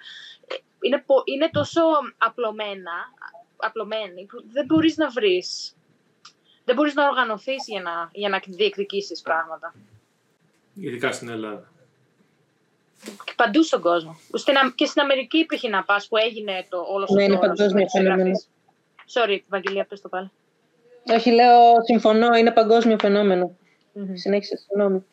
[0.81, 1.81] Είναι, πο- είναι τόσο
[2.19, 2.93] απλωμένα,
[3.57, 5.77] απλωμένοι που δεν μπορείς να βρεις,
[6.65, 9.75] δεν μπορείς να οργανωθείς για να, για να διεκδικήσεις πράγματα.
[10.75, 11.73] Ειδικά στην Ελλάδα.
[13.25, 14.17] Και παντού στον κόσμο.
[14.33, 17.47] Στην Αμ- και στην Αμερική υπήρχε να πας που έγινε το όλος Ναι, είναι όρος
[17.47, 18.31] παγκόσμιο με τους φαινόμενο.
[19.07, 19.43] Συγγραφείς.
[19.43, 20.31] Sorry, Βαγγελία, πες το πάλι.
[21.13, 23.57] Όχι, λέω, συμφωνώ, είναι παγκόσμιο φαινόμενο.
[24.13, 25.05] Συνέχισε, συγγνώμη.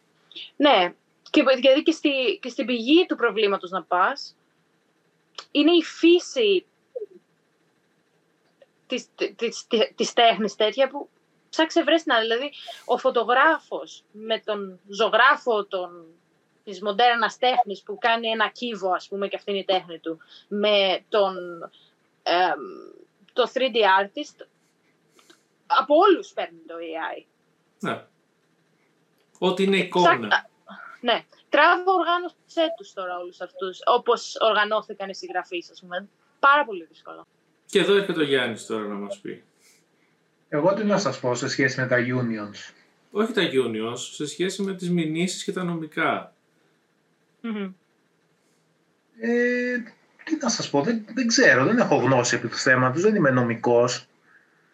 [0.55, 0.94] Ναι,
[1.29, 4.35] και, δηλαδή και, στη, και στην πηγή του προβλήματος να πας,
[5.51, 6.66] είναι η φύση
[8.87, 11.09] της, της, της, της τέχνης τέτοια που
[11.50, 12.51] ψάξε βρες να, δηλαδή
[12.85, 16.05] ο φωτογράφος με τον ζωγράφο τον,
[16.63, 20.18] της μοντέρνας τέχνης που κάνει ένα κύβο ας πούμε και αυτή είναι η τέχνη του
[20.48, 21.35] με τον
[22.24, 22.59] εμ,
[23.33, 24.46] το 3D artist
[25.65, 27.24] από όλους παίρνει το AI.
[27.79, 28.05] Ναι.
[29.39, 30.17] Ό,τι είναι εικόνα.
[30.27, 30.50] Ψάξ-
[31.01, 31.25] Ναι.
[31.50, 33.79] Τράβο οργάνωσέ τους τώρα όλους αυτούς.
[33.85, 36.07] Όπως οργανώθηκαν οι συγγραφείς, ας πούμε.
[36.39, 37.27] Πάρα πολύ δύσκολο.
[37.65, 39.44] Και εδώ έρχεται ο Γιάννης τώρα να μας πει.
[40.50, 42.74] Εγώ τι να σας πω σε σχέση με τα unions;
[43.11, 46.33] Όχι τα unions, σε σχέση με τις μηνύσεις και τα νομικά.
[49.20, 49.75] Ε,
[50.24, 53.29] τι να σας πω, δεν, δεν ξέρω, δεν έχω γνώση επί του θέματος, δεν είμαι
[53.29, 54.05] νομικός.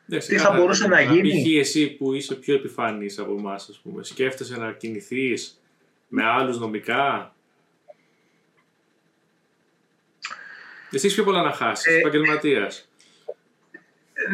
[0.09, 1.57] Εντάξει, Τι θα άρα, μπορούσε να γίνει; Π.χ.
[1.59, 5.61] εσύ που είσαι πιο επιφανής από εμάς, ας πούμε, σκέφτεσαι να κινηθείς
[6.07, 7.31] με άλλους νομικά;
[10.91, 12.89] Εσύ έχεις πιο πολλά να χάσεις, Ε, επαγγελματίας.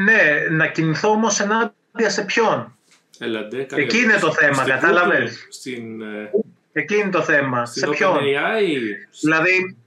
[0.04, 2.78] Ναι, να κινηθώ όμως ενάντια σε ποιον;
[3.19, 4.39] Έλαντε, καλή εκεί είναι το ερώτηση.
[4.45, 5.32] θέμα, Στην κατάλαβες.
[5.34, 6.32] Google, Στην, ε,
[6.71, 7.65] Εκεί είναι το θέμα.
[7.65, 8.78] στην σε ποιον; OpenAI.
[9.21, 9.78] Δηλαδή,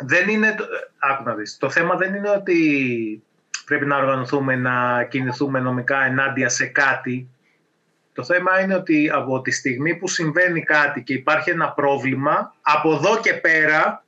[0.00, 0.54] δεν είναι.
[0.54, 0.64] το-
[0.98, 1.56] Άκου να δεις.
[1.58, 3.22] Το θέμα δεν είναι ότι
[3.64, 7.28] πρέπει να οργανωθούμε να κινηθούμε νομικά ενάντια σε κάτι.
[8.12, 12.92] Το θέμα είναι ότι από τη στιγμή που συμβαίνει κάτι και υπάρχει ένα πρόβλημα, από
[12.94, 14.04] εδώ και πέρα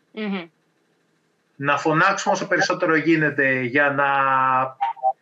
[1.57, 4.07] να φωνάξουμε όσο περισσότερο γίνεται για να,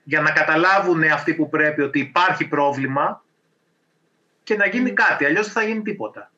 [0.03, 3.23] για να καταλάβουν αυτοί που πρέπει ότι υπάρχει πρόβλημα
[4.43, 5.25] και να γίνει κάτι.
[5.25, 6.31] Αλλιώς δεν θα γίνει τίποτα.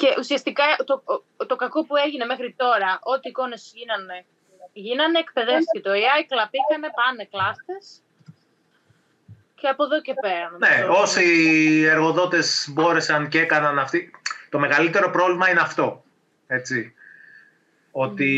[0.00, 1.02] Και ουσιαστικά το,
[1.46, 4.24] το κακό που έγινε μέχρι τώρα, ό,τι εικόνες γίνανε,
[4.72, 8.02] γίνανε, εκπαιδεύτηκε το AI, κλαπήκανε, πάνε κλάστες.
[9.54, 10.50] Και από εδώ και πέρα.
[10.58, 11.00] Ναι, νομίζω.
[11.02, 11.24] όσοι
[11.88, 14.10] εργοδότες μπόρεσαν και έκαναν αυτή...
[14.48, 16.04] Το μεγαλύτερο πρόβλημα είναι αυτό,
[16.46, 16.94] έτσι.
[17.90, 18.32] Ότι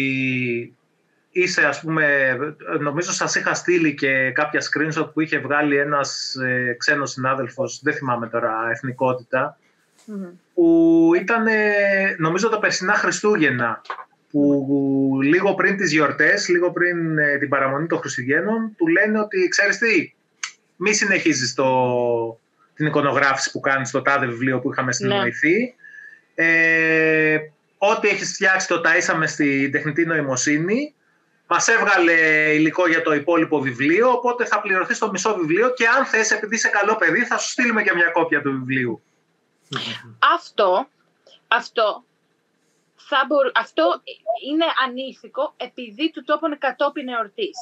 [1.31, 2.37] είσαι, ας πούμε,
[2.81, 7.95] νομίζω σας είχα στείλει και κάποια screenshot που είχε βγάλει ένας ε, ξένος συνάδελφος, δεν
[7.95, 9.59] θυμάμαι τώρα εθνικότητα,
[10.05, 10.27] Μμμ.
[10.55, 13.83] που ήταν, ε, νομίζω, τα περσινά Χριστούγεννα,
[14.31, 19.49] που λίγο πριν τις γιορτές, λίγο πριν ε, την παραμονή των Χριστουγέννων, του λένε ότι,
[19.49, 20.15] ξέρεις τι,
[20.77, 21.67] μη συνεχίζεις το,
[22.75, 25.75] την εικονογράφηση που κάνεις στο τάδε βιβλίο που είχαμε συνεννοηθεί.
[26.35, 27.39] Ε,
[27.79, 30.95] ό,τι έχεις φτιάξει το ταΐσαμε στην τεχνητή νοημοσύνη.
[31.47, 32.13] Μας έβγαλε
[32.55, 36.55] υλικό για το υπόλοιπο βιβλίο, οπότε θα πληρωθείς το μισό βιβλίο και αν θες, επειδή
[36.55, 39.03] είσαι καλό παιδί, θα σου στείλουμε και μια κόπια του βιβλίου.
[40.35, 40.89] Αυτό,
[41.49, 42.05] αυτό,
[42.97, 44.03] θα μπορ- αυτό
[44.49, 47.59] είναι ανήθικο επειδή του το έπανε κατόπιν εορτής.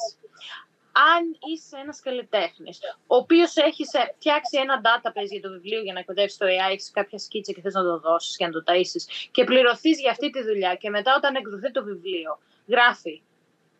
[0.93, 3.83] αν είσαι ένας καλλιτέχνης, ο οποίος έχει
[4.15, 7.61] φτιάξει ένα database για το βιβλίο για να εκπαιδεύσεις το AI, έχεις κάποια σκίτσα και
[7.61, 10.89] θες να το δώσεις και να το ταΐσεις και πληρωθείς για αυτή τη δουλειά και
[10.89, 13.21] μετά όταν εκδοθεί το βιβλίο, γράφει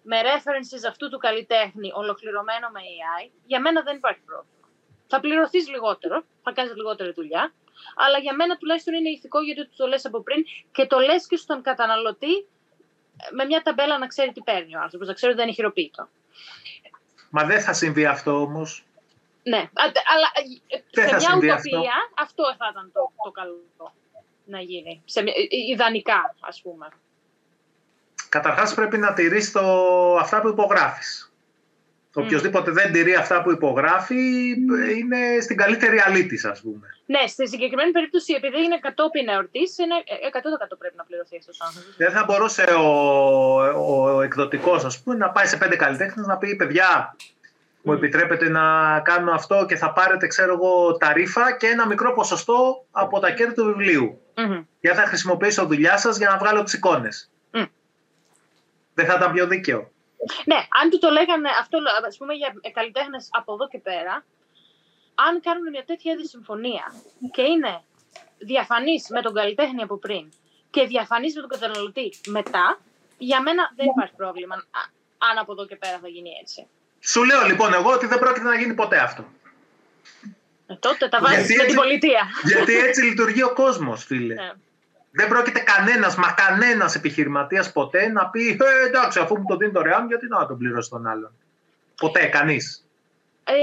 [0.03, 4.67] με references αυτού του καλλιτέχνη ολοκληρωμένο με AI, για μένα δεν υπάρχει πρόβλημα.
[5.07, 7.53] Θα πληρωθείς λιγότερο, θα κάνεις λιγότερη δουλειά,
[7.95, 11.35] αλλά για μένα τουλάχιστον είναι ηθικό γιατί το λες από πριν και το λες και
[11.35, 12.47] στον καταναλωτή
[13.31, 16.09] με μια ταμπέλα να ξέρει τι παίρνει ο άνθρωπος, να ξέρει ότι δεν είναι χειροποίητο.
[17.29, 18.85] Μα δεν θα συμβεί αυτό όμως.
[19.43, 19.69] Ναι,
[20.13, 20.27] αλλά
[20.91, 21.83] δεν σε μια ουτοπία αυτό.
[22.15, 23.63] αυτό θα ήταν το, το καλό
[24.45, 25.01] να γίνει.
[25.05, 25.23] Σε,
[25.71, 26.87] ιδανικά, ας πούμε.
[28.29, 29.61] Καταρχάς πρέπει να τηρείς το,
[30.15, 31.31] αυτά που υπογράφεις.
[32.13, 32.23] Mm.
[32.23, 34.49] Οποιοδήποτε δεν τηρεί αυτά που υπογράφει
[34.97, 36.87] είναι στην καλύτερη αλήτη, ας πούμε.
[37.13, 39.95] Ναι, στη συγκεκριμένη περίπτωση, επειδή είναι κατόπιν εορτής, είναι
[40.73, 41.95] 100% πρέπει να πληρωθεί αυτός ο άνθρωπος.
[41.97, 42.89] Δεν θα μπορούσε ο,
[44.15, 47.15] ο εκδοτικός, ας πούμε, να πάει σε πέντε καλλιτέχνες να πει: Παιδιά,
[47.81, 52.85] μου επιτρέπετε να κάνω αυτό και θα πάρετε, ξέρω εγώ, ταρίφα και ένα μικρό ποσοστό
[52.91, 54.21] από τα κέρδη του βιβλίου.
[54.35, 54.65] Mm-hmm.
[54.79, 57.31] Γιατί θα χρησιμοποιήσω δουλειά σας για να βγάλω τις εικόνες.
[57.51, 57.67] Mm.
[58.93, 59.91] Δεν θα ήταν πιο δίκαιο.
[60.45, 64.25] Ναι, αν του το λέγανε αυτό, ας πούμε, για καλλιτέχνες από εδώ και πέρα,
[65.27, 66.93] αν κάνουν μια τέτοια είδη συμφωνία
[67.31, 67.83] και είναι
[68.37, 70.31] διαφανής με τον καλλιτέχνη από πριν
[70.69, 72.79] και διαφανής με τον καταναλωτή μετά,
[73.17, 74.55] για μένα δεν υπάρχει πρόβλημα
[75.17, 76.67] αν από εδώ και πέρα θα γίνει έτσι.
[76.99, 79.25] Σου λέω λοιπόν εγώ ότι δεν πρόκειται να γίνει ποτέ αυτό.
[80.67, 82.27] Ε, τότε τα βάζεις με την πολιτεία.
[82.43, 84.33] Γιατί έτσι λειτουργεί ο κόσμος, φίλε.
[84.33, 84.51] Ναι.
[85.11, 89.71] Δεν πρόκειται κανένας, μα κανένας επιχειρηματίας ποτέ να πει ε, εντάξει, αφού μου το δίνει
[89.71, 91.31] δωρεάν, γιατί να τον πληρώσει τον άλλον.
[91.95, 92.85] Ποτέ, κανείς.
[93.43, 93.53] Ε,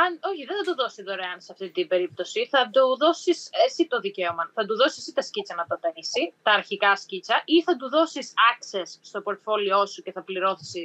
[0.00, 2.48] αν, όχι, δεν θα το δώσει δωρεάν σε αυτή την περίπτωση.
[2.50, 4.50] Θα του δώσεις εσύ το δικαίωμα.
[4.54, 7.88] Θα του δώσεις εσύ τα σκίτσα να τα ταΐσει, τα αρχικά σκίτσα, ή θα του
[7.88, 10.84] δώσεις access στο πορτφόλιό σου και θα πληρώσει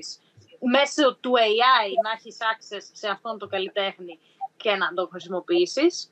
[0.75, 4.19] μέσω του AI να έχεις access σε αυτόν τον καλλιτέχνη
[4.57, 6.11] και να το χρησιμοποιήσεις.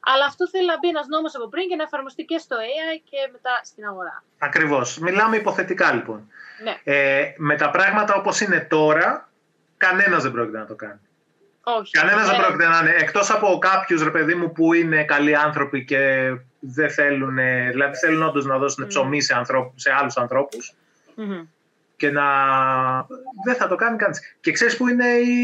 [0.00, 3.00] Αλλά αυτό θέλει να μπει ένας νόμος από πριν και να εφαρμοστεί και στο AI
[3.10, 4.24] και μετά στην αγορά.
[4.38, 4.98] Ακριβώς.
[4.98, 6.30] Μιλάμε υποθετικά λοιπόν.
[6.62, 6.80] Ναι.
[6.84, 9.28] Ε, με τα πράγματα όπως είναι τώρα,
[9.76, 11.00] κανένας δεν πρόκειται να το κάνει.
[11.68, 11.90] Όχι.
[11.90, 12.94] Κανένας δεν ε, πρόκειται να είναι.
[12.98, 17.36] Εκτός από κάποιους ρε παιδί μου που είναι καλοί άνθρωποι και δεν θέλουν,
[17.70, 18.88] δηλαδή θέλουν όντως να δώσουν mm.
[18.88, 19.34] ψωμί σε,
[19.74, 20.74] σε άλλους ανθρώπους.
[21.16, 21.46] Mm-hmm.
[21.96, 22.24] Και να.
[23.44, 24.36] Δεν θα το κάνει κανείς.
[24.40, 25.42] Και ξέρεις που είναι οι,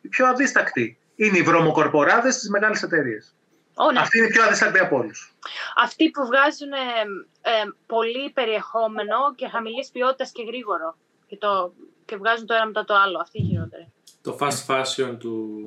[0.00, 3.34] οι πιο αδίστακτοι είναι οι βρωμοκορποράδες στις μεγάλες εταιρείες.
[3.74, 4.00] Oh, ναι.
[4.00, 5.34] Αυτή είναι η πιο αδιστακτή από όλους.
[5.76, 10.96] Αυτοί που βγάζουν ε, ε, πολύ περιεχόμενο και χαμηλής ποιότητας και γρήγορο.
[11.26, 11.72] Και, το,
[12.04, 13.18] και βγάζουν το ένα μετά το άλλο.
[13.20, 13.92] Αυτή η χειρότερη.
[14.22, 15.64] Το fast fashion του,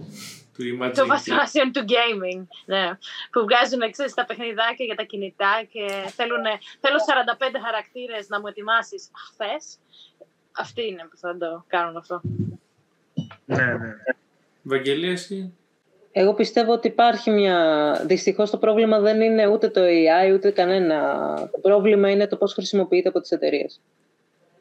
[0.54, 0.94] του imaging.
[0.96, 2.44] Το fast fashion του gaming.
[2.66, 2.98] Ναι.
[3.32, 5.86] Που βγάζουν ξέρεις, τα παιχνιδάκια για τα κινητά και
[6.16, 6.44] θέλουν,
[6.80, 6.98] θέλω
[7.38, 9.82] 45 χαρακτήρες να μου ετοιμάσεις χθε.
[10.52, 12.22] Αυτοί είναι που θα το κάνουν αυτό.
[13.46, 13.96] Ναι, ναι.
[14.64, 15.54] Βαγγελία, εσύ;
[16.12, 17.92] Εγώ πιστεύω ότι υπάρχει μια...
[18.06, 20.98] Δυστυχώς το πρόβλημα δεν είναι ούτε το AI, ούτε κανένα.
[21.52, 23.82] Το πρόβλημα είναι το πώς χρησιμοποιείται από τις εταιρείες.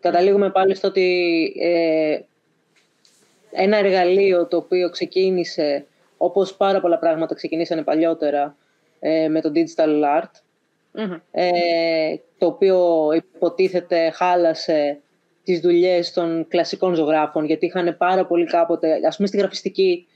[0.01, 2.21] Καταλήγουμε πάλι στο ότι ε,
[3.53, 5.87] ένα εργαλείο το οποίο ξεκίνησε,
[6.17, 8.57] όπως πάρα πολλά πράγματα ξεκινήσανε παλιότερα,
[9.01, 10.31] ε, με το digital art,
[11.31, 11.51] ε,
[12.39, 15.01] το οποίο υποτίθεται χάλασε
[15.45, 20.07] τις δουλειές των κλασικών ζωγράφων, γιατί είχαν πάρα πολύ κάποτε, ας πούμε στη γραφιστική,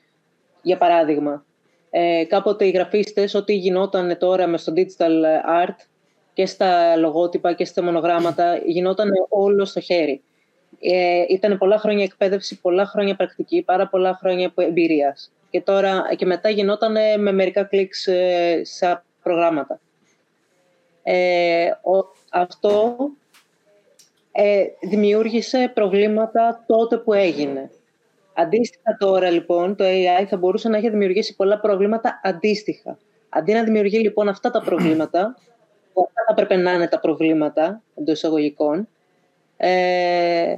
[0.62, 1.44] για παράδειγμα,
[1.90, 5.22] ε, κάποτε οι γραφίστες, ό,τι γινόταν τώρα με στο digital
[5.64, 5.76] art
[6.32, 10.22] και στα λογότυπα και στα μονογράμματα, γινόταν όλο στο χέρι.
[10.80, 15.32] Ε, ήταν πολλά χρόνια εκπαίδευση, πολλά χρόνια πρακτική, πάρα πολλά χρόνια εμπειρίας.
[15.50, 19.80] Και τώρα και μετά γινόταν με μερικά κλικς ε, σε προγράμματα.
[21.02, 21.70] Ε,
[22.30, 22.96] αυτό
[24.32, 27.70] ε, δημιούργησε προβλήματα τότε που έγινε.
[28.34, 32.98] Αντίστοιχα τώρα λοιπόν το AI θα μπορούσε να έχει δημιουργήσει πολλά προβλήματα αντίστοιχα.
[33.28, 35.36] Αντί να δημιουργεί λοιπόν αυτά τα προβλήματα,
[35.92, 38.88] που αυτά θα έπρεπε να είναι τα προβλήματα εντός εισαγωγικών,
[39.56, 40.56] ε,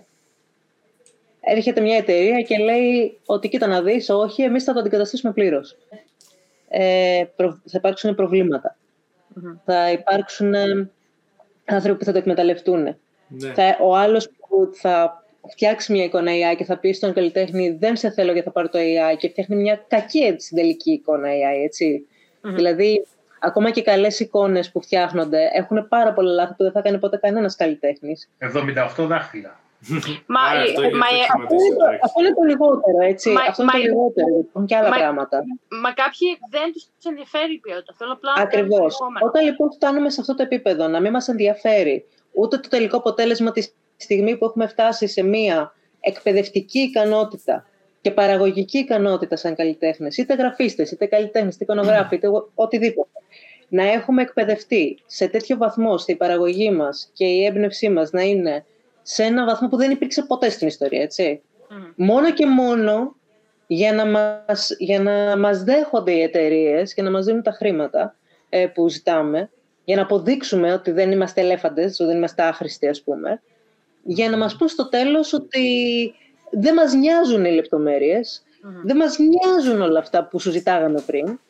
[1.41, 5.77] έρχεται μια εταιρεία και λέει ότι κοίτα να δεις, όχι, εμείς θα το αντικαταστήσουμε πλήρως.
[6.69, 8.17] Ε, θα υπάρξουν
[9.65, 10.91] Θα υπάρξουν ε,
[11.65, 12.83] άνθρωποι που θα το εκμεταλλευτούν.
[12.83, 13.53] Ναι.
[13.55, 17.97] Θα, ο άλλος που θα φτιάξει μια εικόνα AI και θα πει στον καλλιτέχνη δεν
[17.97, 22.07] σε θέλω και θα πάρω το AI και φτιάχνει μια κακή συντελική εικόνα AI, ετσι
[22.41, 23.07] Δηλαδή,
[23.39, 27.17] ακόμα και καλές εικόνες που φτιάχνονται έχουν πάρα πολλά λάθη που δεν θα κάνει ποτέ
[27.17, 28.29] κανένας καλλιτέχνης.
[28.99, 29.61] 78 δάχτυλα.
[30.35, 30.97] Μα, αυτό, είναι,
[32.03, 33.31] αυτό είναι το λιγότερο, έτσι.
[33.31, 34.39] Μα, αυτό είναι το λιγότερο.
[34.39, 35.43] Υπάρχουν και άλλα πράγματα.
[35.83, 37.95] Μα κάποιοι δεν τους ενδιαφέρει η ποιότητα.
[37.99, 38.97] Θέλω απλά Ακριβώς.
[39.21, 43.53] Όταν λοιπόν φτάνουμε σε αυτό το επίπεδο, να μην μας ενδιαφέρει ούτε το τελικό αποτέλεσμα
[43.53, 47.67] της στιγμή που έχουμε φτάσει σε μία εκπαιδευτική ικανότητα
[48.01, 53.11] και παραγωγική ικανότητα σαν καλλιτέχνες, είτε γραφίστες, είτε καλλιτέχνες, είτε εικονογράφοι, είτε οτιδήποτε.
[53.69, 58.65] Να έχουμε εκπαιδευτεί σε τέτοιο βαθμό στη παραγωγή μας και η έμπνευσή μας να είναι
[59.03, 61.43] σε ένα βαθμό που δεν υπήρξε ποτέ στην ιστορία, έτσι.
[61.97, 63.17] Μόνο και μόνο
[63.67, 68.15] για να μας, για να μας δέχονται οι εταιρείες και να μας δίνουν τα χρήματα
[68.49, 69.51] ε, που ζητάμε,
[69.85, 73.43] για να αποδείξουμε ότι δεν είμαστε ελέφαντες, ότι δεν είμαστε άχρηστοι, ας πούμε,
[74.03, 75.65] για να μας πούν στο τέλος ότι
[76.51, 78.43] δεν μας νοιάζουν οι λεπτομέρειες,
[78.83, 81.41] δεν μας νοιάζουν όλα αυτά που σου ζητάγαμε πριν,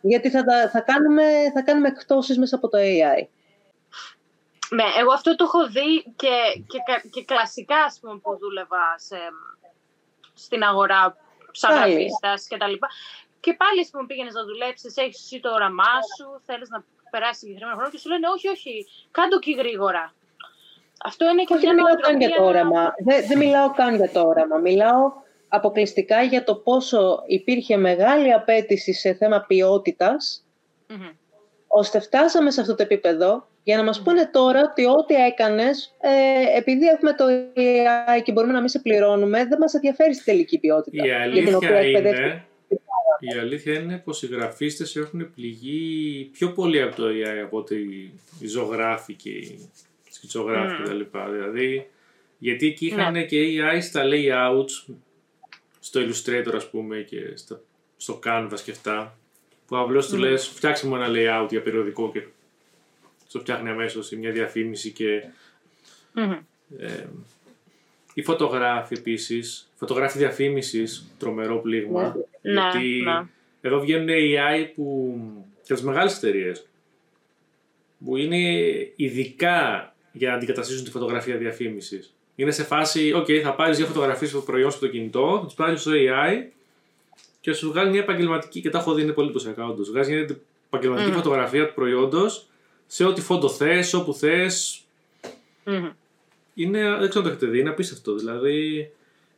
[0.00, 3.26] γιατί θα, θα, κάνουμε, θα κάνουμε εκτόσεις μέσα από το AI.
[4.70, 6.34] Ναι, εγώ αυτό το έχω δει και,
[6.66, 9.16] και, και κλασικά, ας πούμε, που δούλευα σε,
[10.34, 11.16] στην αγορά
[11.50, 12.88] σαν γραφίστας και τα λοιπά.
[13.40, 17.38] Και πάλι, ας πούμε, πήγαινες να δουλέψεις, έχεις εσύ το όραμά σου, θέλεις να περάσεις
[17.38, 20.14] συγκεκριμένο χρόνο και σου λένε όχι, όχι, κάντο και γρήγορα.
[21.04, 22.94] Αυτό είναι και δεν μιλάω καν για το όραμα.
[23.04, 24.56] Δεν, δεν μιλάω καν για το όραμα.
[24.56, 25.12] Μιλάω
[25.50, 30.46] αποκλειστικά για το πόσο υπήρχε μεγάλη απέτηση σε θέμα ποιότητας,
[30.88, 31.14] mm-hmm.
[31.66, 36.58] ώστε φτάσαμε σε αυτό το επίπεδο για να μας πούνε τώρα ότι ό,τι έκανες, ε,
[36.58, 37.24] επειδή έχουμε το
[37.56, 41.06] AI και μπορούμε να μην σε πληρώνουμε, δεν μας ενδιαφέρει στη τελική ποιότητα.
[41.06, 42.44] Η αλήθεια, είναι,
[43.20, 47.76] η αλήθεια είναι πως οι γραφίστες έχουν πληγεί πιο πολύ από το AI από ότι
[48.40, 49.68] οι ζωγράφοι και οι
[50.10, 50.84] σκητσογράφοι mm.
[50.84, 51.18] κτλ.
[51.32, 51.90] Δηλαδή,
[52.38, 53.24] γιατί εκεί είχαν ναι.
[53.24, 54.94] και AI στα layouts,
[55.80, 57.60] στο Illustrator ας πούμε και στο,
[57.96, 59.18] στο Canvas και αυτά,
[59.66, 60.10] που απλώς mm.
[60.10, 62.22] του λες φτιάξε μου ένα layout για περιοδικό και
[63.26, 65.22] στο φτιάχνει αμέσως μια διαφήμιση και...
[66.14, 66.38] Mm.
[66.78, 67.04] Ε,
[68.14, 72.16] οι φωτογράφοι επίσης, φωτογράφοι διαφήμισης, τρομερό πλήγμα.
[72.42, 72.52] Ναι.
[72.52, 73.26] Γιατί ναι, ναι.
[73.60, 75.16] εδώ βγαίνουν AI που
[75.62, 76.66] και τις μεγάλες εταιρείες
[78.04, 78.38] που είναι
[78.96, 82.14] ειδικά για να αντικαταστήσουν τη φωτογραφία διαφήμισης.
[82.40, 85.54] Είναι σε φάση, OK, θα πάρεις δύο φωτογραφίες από το προϊόν στο κινητό, θα τις
[85.54, 86.50] πάρεις στο AI
[87.40, 88.60] και σου βγάλει μια επαγγελματική.
[88.60, 89.84] Και τα έχω δει, είναι πολύ εντυπωσιακά όντω.
[89.84, 90.26] Βγάζει μια
[90.66, 91.14] επαγγελματική mm.
[91.14, 92.46] φωτογραφία του προϊόντος
[92.86, 94.80] σε ό,τι φόντο θες, όπου θες.
[95.66, 95.90] Mm.
[96.54, 98.14] Είναι, δεν ξέρω αν το έχετε δει, είναι απίστευτο.
[98.14, 98.90] Δηλαδή,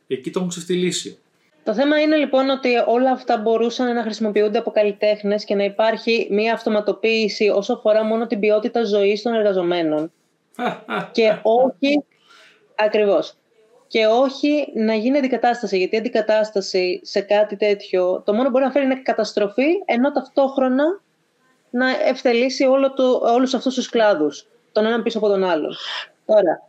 [0.07, 1.17] εκεί το έχουν ξεφτυλίσει.
[1.63, 6.27] Το θέμα είναι λοιπόν ότι όλα αυτά μπορούσαν να χρησιμοποιούνται από καλλιτέχνες και να υπάρχει
[6.31, 10.11] μια αυτοματοποίηση όσο αφορά μόνο την ποιότητα ζωής των εργαζομένων.
[11.11, 12.03] και όχι.
[12.83, 13.37] Ακριβώς.
[13.87, 15.77] Και όχι να γίνει αντικατάσταση.
[15.77, 20.11] Γιατί η αντικατάσταση σε κάτι τέτοιο το μόνο που μπορεί να φέρει είναι καταστροφή, ενώ
[20.11, 20.83] ταυτόχρονα
[21.69, 25.75] να ευθελήσει όλο το, όλους αυτούς τους κλάδους, τον έναν πίσω από τον άλλον.
[26.25, 26.61] Τώρα,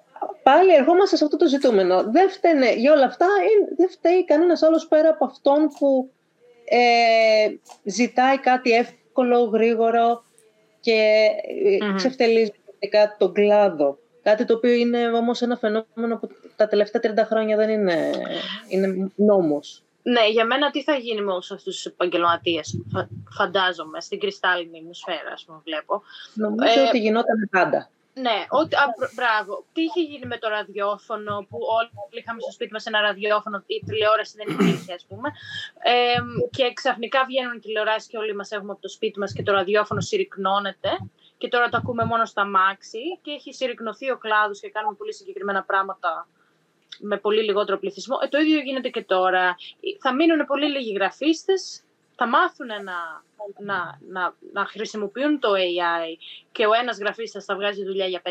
[0.42, 2.02] πάλι ερχόμαστε σε αυτό το ζητούμενο.
[2.02, 3.26] Δεν φταίνε για όλα αυτά,
[3.76, 6.10] δεν φταίει κανένας άλλος πέρα από αυτόν που
[6.64, 10.24] ε, ζητάει κάτι εύκολο, γρήγορο
[10.80, 11.28] και
[11.82, 11.94] mm-hmm.
[11.96, 12.52] ξεφτελίζει
[13.18, 13.98] τον κλάδο.
[14.24, 18.10] Κάτι το οποίο είναι όμως ένα φαινόμενο που τα τελευταία 30 χρόνια δεν είναι,
[18.68, 19.82] είναι νόμος.
[20.02, 22.80] Ναι, για μένα τι θα γίνει με όλου αυτού τους επαγγελματίες,
[23.30, 26.02] φαντάζομαι, στην κρυστάλλινη ημισφαίρα, ας πούμε, βλέπω.
[26.34, 27.88] Νομίζω ε, ότι γινόταν πάντα.
[28.14, 29.64] Ναι, ότι, α, μπράβο.
[29.72, 33.84] Τι είχε γίνει με το ραδιόφωνο που όλοι είχαμε στο σπίτι μας ένα ραδιόφωνο, η
[33.86, 35.28] τηλεόραση δεν υπήρχε, ας πούμε.
[35.82, 39.42] Ε, και ξαφνικά βγαίνουν οι τηλεοράσεις και όλοι μας έχουμε από το σπίτι μας και
[39.42, 40.90] το ραδιόφωνο συρρυκνώνεται.
[41.38, 45.14] Και τώρα το ακούμε μόνο στα μάξι και έχει συρρυκνωθεί ο κλάδος και κάνουμε πολύ
[45.14, 46.28] συγκεκριμένα πράγματα
[46.98, 48.16] με πολύ λιγότερο πληθυσμό.
[48.22, 49.56] Ε, το ίδιο γίνεται και τώρα.
[50.00, 51.83] Θα μείνουν πολύ λίγοι γραφίστες,
[52.16, 52.82] θα μάθουν να,
[53.58, 56.16] να, να, να χρησιμοποιούν το AI
[56.52, 58.30] και ο ένας γραφίστας θα βγάζει δουλειά για 5-10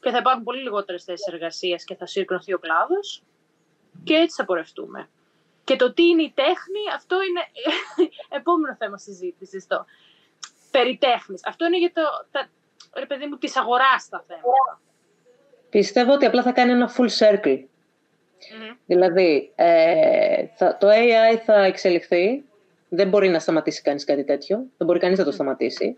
[0.00, 3.22] και θα υπάρχουν πολύ λιγότερες θέσεις εργασίας και θα σύρκνωθεί ο κλάδος
[4.04, 5.08] και έτσι θα πορευτούμε.
[5.64, 7.40] Και το τι είναι η τέχνη, αυτό είναι
[8.40, 9.66] επόμενο θέμα συζήτησης.
[9.66, 9.84] Το
[10.70, 11.46] περί τέχνης.
[11.46, 12.48] Αυτό είναι για το, τα,
[12.94, 14.80] ρε παιδί μου, της αγοράς τα θέματα.
[15.70, 17.64] Πιστεύω ότι απλά θα κάνει ένα full circle.
[18.86, 22.44] Δηλαδή, ε, θα, το AI θα εξελιχθεί,
[22.88, 25.96] δεν μπορεί να σταματήσει κανείς κάτι τέτοιο, δεν μπορεί κανείς να το σταματήσει.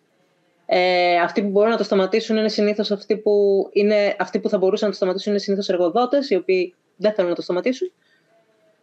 [0.66, 4.58] Ε, αυτοί που μπορούν να το σταματήσουν είναι συνήθως αυτοί που, είναι, αυτοί που θα
[4.58, 7.92] μπορούσαν να το σταματήσουν είναι συνήθως εργοδότες, οι οποίοι δεν θέλουν να το σταματήσουν.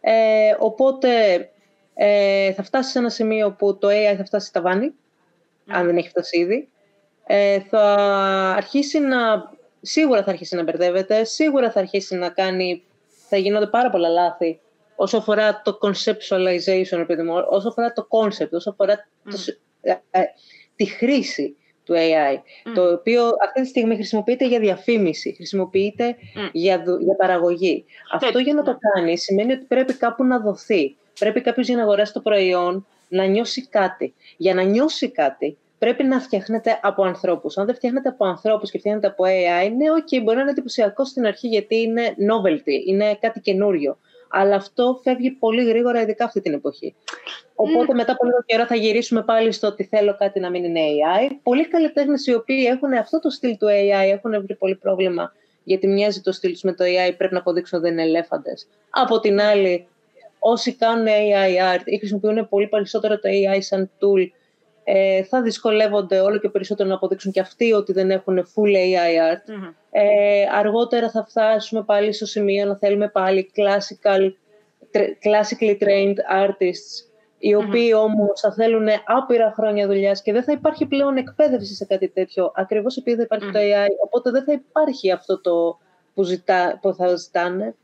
[0.00, 1.08] Ε, οπότε
[1.94, 4.94] ε, θα φτάσει σε ένα σημείο που το AI θα φτάσει στα βάνη,
[5.68, 6.68] αν δεν έχει φτάσει ήδη.
[7.26, 7.82] Ε, θα
[8.56, 9.16] αρχίσει να
[9.80, 12.82] σίγουρα θα αρχίσει να μπερδεύεται, σίγουρα θα αρχίσει να κάνει,
[13.28, 14.60] θα γίνονται πάρα πολλά λάθη
[15.00, 17.06] όσο αφορά το conceptualization,
[17.50, 19.36] όσο αφορά το concept, όσο αφορά το,
[19.80, 20.22] ε, ε,
[20.76, 22.38] τη χρήση του AI,
[22.74, 26.16] το οποίο αυτή τη στιγμή χρησιμοποιείται για διαφήμιση, χρησιμοποιείται
[26.52, 27.84] για, για παραγωγή.
[28.12, 30.96] Αυτό για να το κάνει σημαίνει ότι πρέπει κάπου να δοθεί.
[31.18, 34.14] Πρέπει κάποιος για να αγοράσει το προϊόν να νιώσει κάτι.
[34.36, 37.58] Για να νιώσει κάτι πρέπει να φτιάχνετε από ανθρώπους.
[37.58, 41.04] Αν δεν φτιάχνετε από ανθρώπους και φτιάχνετε από AI, ναι, OK, μπορεί να είναι εντυπωσιακό
[41.04, 43.98] στην αρχή γιατί είναι novelty, είναι κάτι καινούριο.
[44.28, 46.94] Αλλά αυτό φεύγει πολύ γρήγορα, ειδικά αυτή την εποχή.
[47.54, 50.80] Οπότε μετά από λίγο καιρό θα γυρίσουμε πάλι στο ότι θέλω κάτι να μην είναι
[50.80, 51.36] AI.
[51.42, 55.32] Πολλοί καλλιτέχνες οι οποίοι έχουν αυτό το στυλ του AI έχουν βρει πολύ πρόβλημα
[55.68, 58.68] γιατί μοιάζει το στυλ τους με το AI, πρέπει να αποδείξουν ότι δεν είναι ελέφαντες.
[58.90, 59.86] Από την άλλη,
[60.38, 64.28] όσοι κάνουν AI art ή χρησιμοποιούν πολύ περισσότερο το AI σαν tool,
[64.90, 69.34] ε, θα δυσκολεύονται όλο και περισσότερο να αποδείξουν και αυτοί ότι δεν έχουν full AI
[69.34, 69.72] art.
[69.90, 74.30] Ε, αργότερα θα φτάσουμε πάλι στο σημείο να θέλουμε πάλι classical,
[74.96, 77.06] classically trained artists
[77.38, 78.02] οι οποίοι mm-hmm.
[78.02, 82.52] όμως θα θέλουν άπειρα χρόνια δουλειάς και δεν θα υπάρχει πλέον εκπαίδευση σε κάτι τέτοιο,
[82.54, 85.78] ακριβώς επειδή δεν υπάρχει το AI, οπότε δεν θα υπάρχει αυτό το
[86.14, 87.74] που, ζητά, που θα ζητάνε.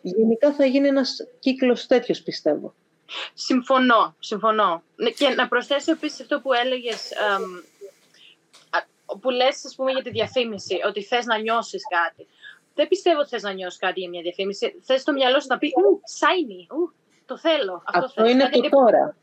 [0.00, 2.74] Γενικά θα γίνει ένας κύκλος τέτοιος, πιστεύω.
[3.34, 4.82] Συμφωνώ, συμφωνώ.
[4.96, 7.12] Ναι, και να προσθέσω επίσης αυτό που έλεγες,
[9.20, 12.26] που λες, ας πούμε, για τη διαφήμιση, ότι θες να νιώσεις κάτι.
[12.74, 14.80] Δεν πιστεύω ότι θες να νιώσεις κάτι για μια διαφήμιση.
[14.82, 16.94] Θες στο μυαλό σου να πεις «Ου, shiny, ου,
[17.26, 17.82] το θέλω.
[17.84, 18.68] Αυτό, αυτό είναι το είναι...
[18.68, 19.16] τώρα.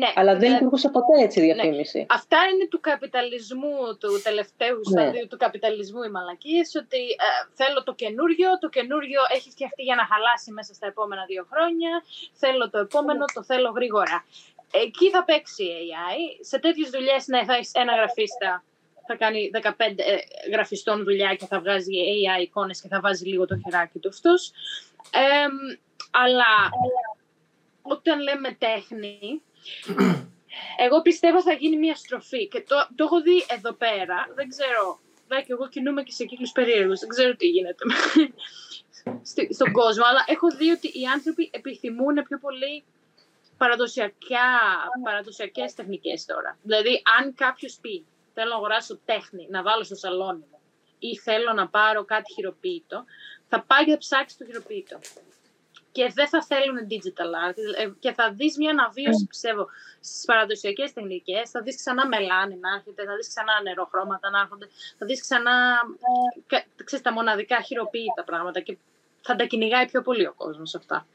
[0.00, 1.52] Ναι, Αλλά δεν λειτουργούσε ποτέ έτσι η ναι.
[1.52, 1.98] διαφήμιση.
[1.98, 2.06] Ναι.
[2.08, 4.90] Αυτά είναι του καπιταλισμού, του τελευταίου ναι.
[4.90, 7.28] σταδίου του καπιταλισμού οι μαλακίες, ότι ε,
[7.60, 11.92] θέλω το καινούριο, το καινούριο έχει φτιαχτεί για να χαλάσει μέσα στα επόμενα δύο χρόνια,
[12.32, 14.24] θέλω το επόμενο, το θέλω γρήγορα.
[14.84, 16.18] Εκεί θα παίξει η AI.
[16.40, 18.62] Σε τέτοιες δουλειές, ναι, θα έχεις ένα γραφίστα
[19.08, 20.16] θα κάνει 15 ε,
[20.52, 24.52] γραφιστών δουλειά και θα βγάζει AI εικόνες και θα βάζει λίγο το χεράκι του αυτός.
[25.10, 25.48] Ε,
[26.10, 26.52] αλλά
[27.82, 29.42] όταν λέμε τέχνη,
[30.78, 32.48] εγώ πιστεύω θα γίνει μια στροφή.
[32.48, 34.28] Και το, το έχω δει εδώ πέρα.
[34.34, 35.00] Δεν ξέρω.
[35.28, 37.00] και εγώ κινούμαι και σε κύκλους περίεργους.
[37.00, 37.84] Δεν ξέρω τι γίνεται
[39.56, 40.04] στον κόσμο.
[40.06, 42.84] Αλλά έχω δει ότι οι άνθρωποι επιθυμούν πιο πολύ
[43.56, 44.48] παραδοσιακά,
[45.04, 46.58] παραδοσιακές τεχνικές τώρα.
[46.62, 50.60] Δηλαδή, αν κάποιος πει, θέλω να αγοράσω τέχνη, να βάλω στο σαλόνι μου
[50.98, 53.04] ή θέλω να πάρω κάτι χειροποίητο,
[53.48, 54.98] θα πάει και θα ψάξεις το χειροποίητο
[55.92, 57.58] και δεν θα θέλουν digital art.
[57.76, 59.28] Ε, και θα δεις μια αναβίωση, mm.
[59.28, 59.66] πιστεύω,
[60.00, 64.66] στις παραδοσιακές τεχνικές, θα δεις ξανά μελάνι να έρχεται, θα δεις ξανά νεροχρώματα να έρχονται,
[64.98, 65.54] θα δεις ξανά
[66.48, 68.76] ε, ξέρεις, τα μοναδικά χειροποίητα πράγματα και
[69.22, 71.06] θα τα κυνηγάει πιο πολύ ο κόσμος αυτά.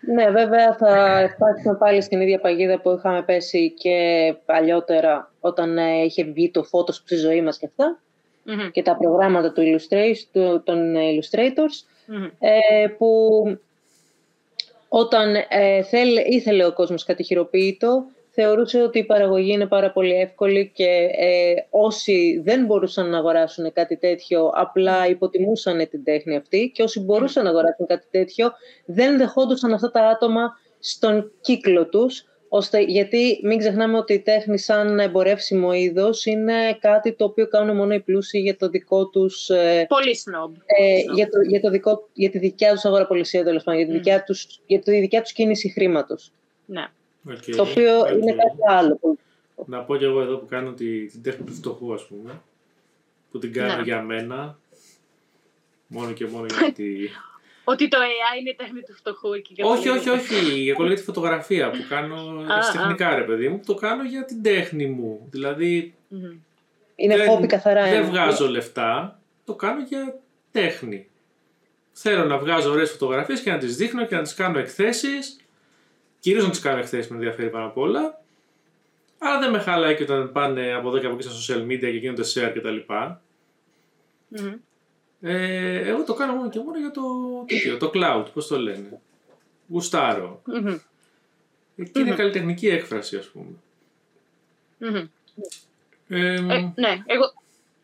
[0.00, 0.92] Ναι, βέβαια θα
[1.34, 3.96] φτάσουμε πάλι στην ίδια παγίδα που είχαμε πέσει και
[4.46, 7.98] παλιότερα όταν ε, είχε βγει το φώτος στη ζωή μας και αυτα
[8.72, 9.62] και τα προγράμματα του
[10.32, 11.84] του, των illustrators
[12.38, 13.08] ε, που
[14.88, 20.14] όταν ε, θέλ, ήθελε ο κόσμος κάτι χειροποίητο, θεωρούσε ότι η παραγωγή είναι πάρα πολύ
[20.14, 26.70] εύκολη και ε, όσοι δεν μπορούσαν να αγοράσουν κάτι τέτοιο απλά υποτιμούσαν την τέχνη αυτή
[26.74, 28.52] και όσοι μπορούσαν να αγοράσουν κάτι τέτοιο
[28.84, 34.58] δεν δεχόντουσαν αυτά τα άτομα στον κύκλο τους ώστε, γιατί μην ξεχνάμε ότι η τέχνη
[34.58, 39.48] σαν εμπορεύσιμο είδος είναι κάτι το οποίο κάνουν μόνο οι πλούσιοι για το δικό τους.
[39.48, 40.54] Ε, Πολύ σνόμπ.
[40.66, 43.96] Ε, για, το, για, το δικό, για τη δικιά τους αγοραπολισία, τέλος πάντων, για τη
[43.96, 46.32] δικιά, τους, για τη δικιά τους κίνηση χρήματος.
[46.66, 46.86] Ναι.
[47.28, 47.54] Okay.
[47.56, 48.12] Το οποίο okay.
[48.12, 48.98] είναι κάτι άλλο.
[49.66, 52.42] Να πω κι εγώ εδώ που κάνω τη, την τέχνη του φτωχού, ας πούμε.
[53.30, 53.82] Που την κάνω ναι.
[53.82, 54.58] για μένα.
[55.86, 57.10] Μόνο και μόνο γιατί
[57.70, 59.54] ότι το AI είναι η τέχνη του φτωχού εκεί.
[59.62, 60.68] Όχι, όχι, όχι.
[60.68, 63.60] Εγώ λέω τη φωτογραφία που κάνω τεχνικά, ρε παιδί μου.
[63.66, 65.26] Το κάνω για την τέχνη μου.
[65.30, 65.94] Δηλαδή.
[66.94, 67.88] Είναι δεν, καθαρά.
[67.88, 69.20] Δεν βγάζω λεφτά.
[69.44, 70.18] Το κάνω για
[70.52, 71.08] τέχνη.
[71.92, 75.36] Θέλω να βγάζω ωραίες φωτογραφίες και να τις δείχνω και να τις κάνω εκθέσεις.
[76.20, 78.20] Κυρίως να τις κάνω εκθέσεις με ενδιαφέρει πάνω απ' όλα.
[79.18, 81.78] Αλλά δεν με χαλάει και όταν πάνε από εδώ και από εκεί στα social media
[81.80, 82.76] και γίνονται share κτλ.
[84.36, 84.54] Mm-hmm.
[85.20, 87.02] Ε, εγώ το κάνω μόνο και μόνο για το,
[87.78, 89.00] το cloud, πώς το λένε.
[89.68, 90.42] Γουστάρω.
[90.46, 90.78] Mm-hmm.
[91.76, 93.54] Εκεί είναι καλλιτεχνική έκφραση, ας πούμε.
[96.08, 96.40] Ε, ε,
[96.74, 97.32] ναι, εγώ...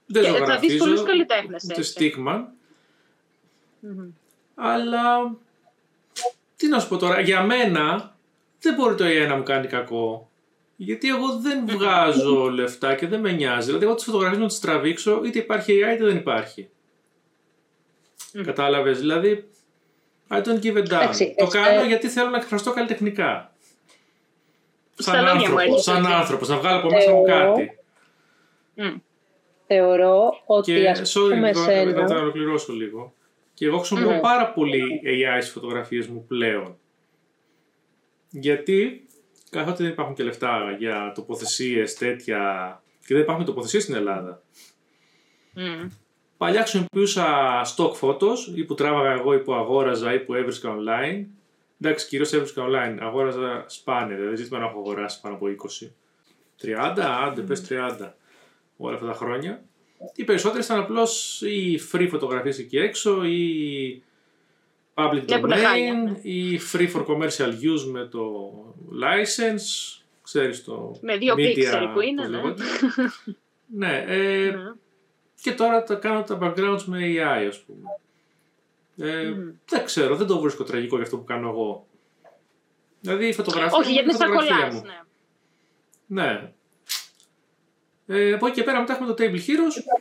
[0.07, 1.65] Δεν ζωγραφίζω, θα δεις πολλούς καλλιτέχνες.
[1.65, 2.53] Ούτε στίγμα.
[4.55, 5.37] Αλλά...
[6.57, 8.17] Τι να σου πω τώρα, για μένα
[8.61, 10.31] δεν μπορεί το AI να μου κάνει κακό.
[10.77, 13.67] Γιατί εγώ δεν βγάζω λεφτά και δεν με νοιάζει.
[13.67, 16.69] Δηλαδή, εγώ τις φωτογραφίες να τις τραβήξω, είτε υπάρχει AI είτε δεν υπάρχει.
[18.35, 18.43] Mm.
[18.45, 18.99] Κατάλαβες.
[18.99, 19.49] Δηλαδή,
[20.29, 21.33] I don't give a damn.
[21.37, 23.55] το κάνω γιατί θέλω να εκφραστώ καλλιτεχνικά.
[24.95, 27.79] Σαν άνθρωπο, σαν άνθρωπος, να βγάλω από μέσα μου κάτι.
[29.67, 32.01] Θεωρώ ότι και, ας πούμε sorry, σένα...
[32.01, 33.13] Να τα ολοκληρώσω λίγο.
[33.55, 36.79] Και εγώ χρησιμοποιώ πάρα πολύ AI στις φωτογραφίες μου πλέον.
[38.31, 39.07] Γιατί
[39.51, 44.43] καθότι δεν υπάρχουν και λεφτά για τοποθεσίες τέτοια και δεν υπάρχουν τοποθεσίες στην Ελλάδα.
[46.45, 47.27] Παλιά χρησιμοποιούσα
[47.77, 51.25] stock photos ή που τράβαγα εγώ ή που αγόραζα ή που έβρισκα online.
[51.81, 52.97] Εντάξει, κυρίως έβρισκα online.
[53.01, 55.47] Αγόραζα σπάνια, δηλαδή ζήτημα να έχω αγοράσει πάνω από
[55.83, 55.87] 20.
[56.63, 58.13] 30, άντε, πες 30
[58.77, 59.63] όλα αυτά τα χρόνια.
[60.15, 64.03] Οι περισσότερε ήταν απλώς ή free φωτογραφίες εκεί έξω ή
[64.95, 66.31] public Βλέπουν τα χάλια, domain ναι.
[66.31, 68.53] ή free for commercial use με το
[69.03, 72.37] license, ξέρεις το Με δύο media, pixel που είναι, πώς ναι.
[72.37, 72.63] λέγονται.
[73.81, 74.73] ναι, ε, Ναι.
[75.43, 77.89] Και τώρα τα κάνω τα backgrounds με AI ας πούμε.
[78.97, 79.51] Ε, Μμμ.
[79.69, 81.87] Δεν ξέρω, δεν το βρίσκω τραγικό για αυτό που κάνω εγώ.
[83.01, 84.83] Δηλαδή η φωτογραφία Όχι, μου γιατί είναι στα φωτογραφία κολλάς, μου.
[86.07, 86.23] ναι.
[86.23, 86.53] Ναι.
[88.07, 90.01] Ε, από εκεί και πέρα μετά έχουμε το Table Heroes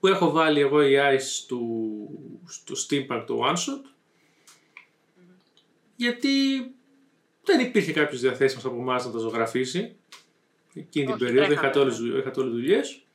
[0.00, 1.58] που έχω βάλει εγώ AI στο,
[2.46, 3.90] στο Steampunk το One Shot
[5.96, 6.30] γιατί
[7.44, 9.96] δεν υπήρχε κάποιος διαθέσιμος από εμάς να τα ζωγραφίσει
[10.74, 13.07] εκείνη την Όχι, περίοδο, τρέχαμε, είχατε όλες, δουλ- είχατε όλες δουλειές Μμ.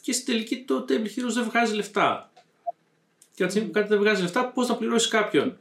[0.00, 2.32] Και στην τελική το Table Heroes δεν βγάζει λεφτά
[3.34, 5.58] και από τη στιγμή που κάτι δεν βγάζει λεφτά πώς θα πληρώσεις κάποιον;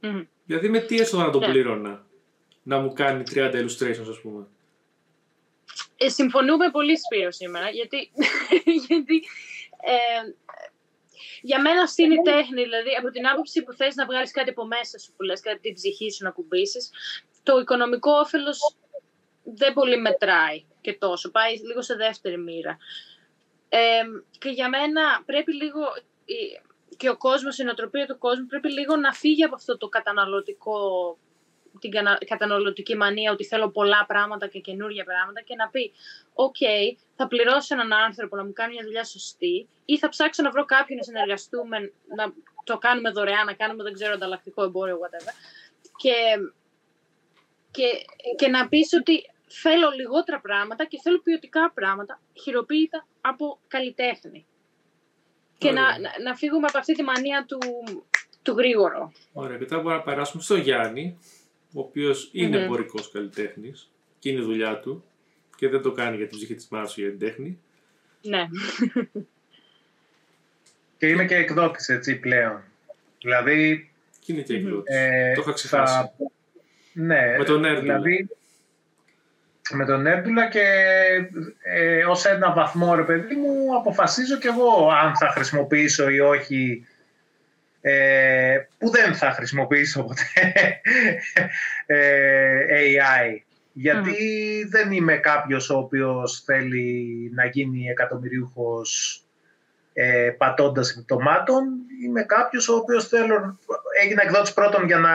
[0.00, 0.22] Μμμ.
[0.44, 1.46] Δηλαδή με τι έσοδα να τον Ναι.
[1.46, 2.06] πλήρωνα
[2.62, 4.46] να μου κάνει 30 illustrations ας πούμε
[5.96, 8.10] Ε, συμφωνούμε πολύ Σπύρο σήμερα, γιατί,
[8.86, 9.16] γιατί
[9.80, 10.32] ε,
[11.42, 14.50] για μένα αυτή είναι η τέχνη, δηλαδή από την άποψη που θες να βγάλεις κάτι
[14.50, 16.90] από μέσα σου, που λες, κάτι από την ψυχή σου να κουμπίσεις,
[17.42, 18.76] το οικονομικό όφελος
[19.42, 22.78] δεν πολύ μετράει και τόσο, πάει λίγο σε δεύτερη μοίρα.
[23.68, 23.78] Ε,
[24.38, 25.80] και για μένα πρέπει λίγο,
[26.24, 26.60] η-
[26.96, 30.78] και ο κόσμος, η νοοτροπία του κόσμου πρέπει λίγο να φύγει από αυτό το καταναλωτικό
[31.80, 35.92] την κατα- καταναλωτική μανία ότι θέλω πολλά πράγματα και καινούργια πράγματα και να πει
[36.34, 36.56] «ΟΚ,
[37.16, 40.64] θα πληρώσω έναν άνθρωπο να μου κάνει μια δουλειά σωστή ή θα ψάξω να βρω
[40.64, 42.32] κάποιον να συνεργαστούμε, να
[42.64, 45.32] το κάνουμε δωρεάν, να κάνουμε, δεν ξέρω, ανταλλακτικό εμπόριο, whatever».
[45.96, 46.14] Και,
[47.70, 47.84] και,
[48.36, 54.46] και να πεις ότι θέλω λιγότερα πράγματα και θέλω ποιοτικά πράγματα, χειροποίητα από καλλιτέχνη.
[55.58, 55.98] Και να, Ωραία.
[55.98, 57.58] να, να φύγουμε από αυτή τη μανία του,
[58.42, 59.12] του γρήγορο.
[59.32, 61.18] Ωραία, και τώρα μπορούμε να περάσουμε στο Γιάννη,
[61.74, 62.62] ο οποίος είναι Μμμ.
[62.64, 65.04] εμπορικός καλλιτέχνης και είναι η δουλειά του
[65.56, 67.60] και δεν το κάνει για την ψυχή της μάνας του για την τέχνη.
[68.22, 68.46] Ναι.
[70.98, 72.62] Και είμαι και εκδότης έτσι πλέον.
[73.20, 73.90] Δηλαδή,
[74.20, 74.66] Και είναι και Μμμ.
[74.66, 74.94] εκδότης.
[74.96, 75.94] ε, το είχα ξεχάσει.
[75.94, 76.12] θα-
[76.92, 77.98] ναι, Με τον Έρντουλα.
[77.98, 78.28] Δηλαδή,
[79.74, 80.64] με τον Έρντουλα και
[81.62, 86.86] ε, ως ένα βαθμό, ρε παιδί μου, αποφασίζω κι εγώ αν θα χρησιμοποιήσω ή όχι
[87.80, 90.80] ε, που δεν θα χρησιμοποιήσω ποτέ
[91.86, 93.38] ε, AI.
[93.72, 94.14] Γιατί
[94.70, 99.22] δεν είμαι κάποιος ο οποίος θέλει να γίνει εκατομμυρίουχος
[99.92, 101.64] ε, πατώντας επιπτωμάτων.
[102.04, 103.58] Είμαι κάποιος ο οποίος θέλω,
[104.02, 105.10] έγινα εκδότης πρώτον για να,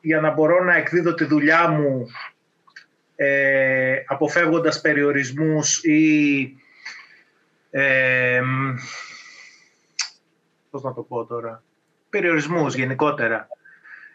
[0.00, 2.06] για να μπορώ να εκδίδω τη δουλειά μου
[3.16, 6.56] ε, αποφεύγοντας περιορισμούς ή
[7.70, 8.74] ε, μ,
[10.70, 11.62] πώς να το πω τώρα
[12.10, 13.48] περιορισμούς γενικότερα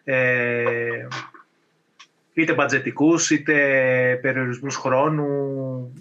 [0.03, 1.07] ε,
[2.33, 3.55] είτε μπατζετικούς είτε
[4.21, 5.93] περιορισμούς χρόνου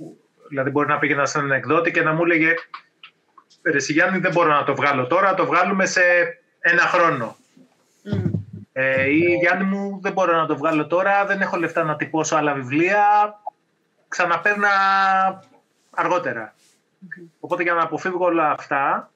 [0.48, 2.54] δηλαδή μπορεί να πήγαινα σε έναν εκδότη και να μου έλεγε
[3.62, 6.02] «Ρε εσύ Γιάννη δεν μπορώ να το βγάλω τώρα, το βγάλουμε σε
[6.60, 7.39] ένα χρόνο Μμμ.
[8.80, 12.36] Ε, ή Γιάννη μου δεν μπορώ να το βγάλω τώρα, δεν έχω λεφτά να τυπώσω
[12.36, 13.04] άλλα βιβλία,
[14.08, 14.68] ξαναπαίρνα
[15.90, 16.54] αργότερα.
[17.40, 19.10] Οπότε για να αποφύγω όλα αυτά,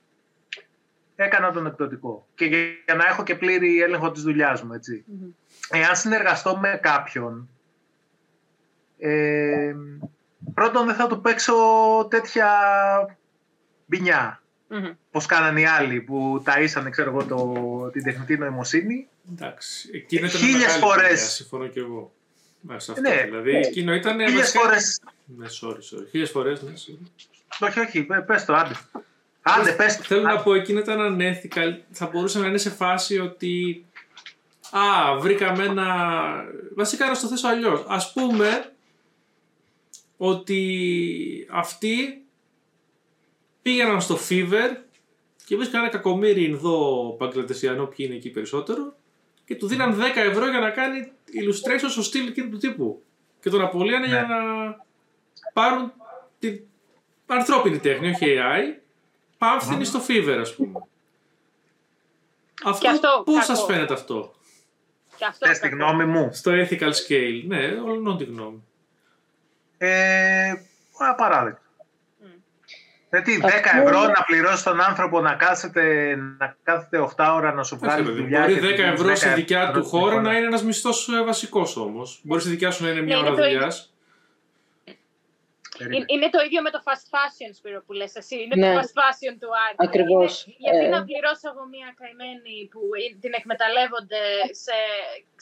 [1.17, 2.27] έκανα τον εκδοτικό.
[2.35, 5.05] Και για για να έχω και πλήρη έλεγχο της δουλειάς μου, έτσι.
[5.07, 5.31] Μμμ.
[5.71, 7.49] Εάν συνεργαστώ με κάποιον,
[8.99, 9.75] ε,
[10.55, 11.55] πρώτον δεν θα του παίξω
[12.11, 12.49] τέτοια
[13.87, 14.43] μπινιά.
[14.69, 14.91] Μμμ.
[15.11, 19.09] Πώς κάνανε οι άλλοι που ταΐσανε, ξέρω εγώ, το, την τεχνητή νοημοσύνη.
[19.33, 19.91] Εντάξει.
[19.93, 21.09] Εκείνο ήταν Χίλιες μεγάλη φορές.
[21.09, 22.13] δουλειά, Συμφωνώ και εγώ.
[22.61, 23.23] Ναι, σε αυτό, Ναι.
[23.25, 23.51] δηλαδή.
[23.57, 24.19] Εκείνο ήταν.
[24.19, 25.01] Χίλιες βασικά- φορές
[25.37, 26.07] Ναι, sorry, sorry.
[26.11, 26.63] Χίλιες φορές.
[26.63, 27.09] Ναι, sorry.
[27.69, 28.75] Όχι, όχι, πε- πες το, άντε.
[29.43, 30.03] Άντε, πες το.
[30.03, 30.43] Θέλω να Άντε.
[30.43, 31.79] πω, εκείνο ήταν unethical.
[31.91, 33.85] Θα μπορούσε να είναι σε φάση ότι.
[34.71, 35.87] Α, βρήκαμε ένα.
[36.75, 37.81] Βασικά να στο θέσω αλλιώς.
[37.87, 38.73] Α πούμε
[40.17, 42.24] ότι αυτοί
[43.65, 44.71] πήγαιναν στο Fever
[45.45, 48.95] και βρίσκαν ένα κακομύρι Ινδό Παγκλατεσιανό, ποιοι είναι εκεί περισσότερο,
[49.45, 53.03] και του δίναν 10 ευρώ για να κάνει illustration στο στυλ εκείνου του τύπου.
[53.41, 54.13] Και τον απολύανε Ναι.
[54.13, 54.37] για να
[55.53, 55.93] πάρουν
[56.39, 56.61] την
[57.27, 58.81] ανθρώπινη τέχνη, όχι AI,
[59.39, 60.81] πάμφθηνη στο Fever, ας πούμε.
[62.65, 63.47] Αυτό, Και αυτό πώς κακό.
[63.55, 64.35] σας φαίνεται αυτό,
[65.17, 65.85] Και αυτό Πες τη κακό.
[65.85, 67.43] γνώμη μου; στο ethical scale.
[67.47, 68.63] Ναι, όλων τη γνώμη.
[69.79, 70.53] Ε,
[70.99, 71.64] απαράδεκτο.
[73.19, 73.23] Μμ.
[73.23, 77.63] Γιατί 10 Αυτό- ευρώ να πληρώσει τον άνθρωπο να κάθεται, να κάθεται 8 ώρα να
[77.63, 78.41] σου Όχι, βγάλει παιδί μου, δουλειά.
[78.41, 80.21] Μπορεί και 10 του δίνεις ευρώ σε 10 δικιά ευρώ του την χώρα ώρα.
[80.21, 82.21] να είναι ένας μισθός βασικός όμως.
[82.23, 83.94] Μπορεί στη δικιά σου να είναι μια Ναι, ώρα είναι το δουλειάς.
[85.79, 86.05] Περίμενε.
[86.15, 88.37] Είναι το ίδιο με το fast fashion, Σπύρο, που λες εσύ.
[88.45, 88.67] Είναι Ναι.
[88.69, 89.77] το fast fashion του Άρη.
[89.89, 90.33] Ακριβώς.
[90.47, 90.95] Είναι- γιατί Ε.
[90.97, 92.81] να πληρώσω εγώ μια καημένη που
[93.23, 94.23] την εκμεταλλεύονται
[94.65, 94.77] σε,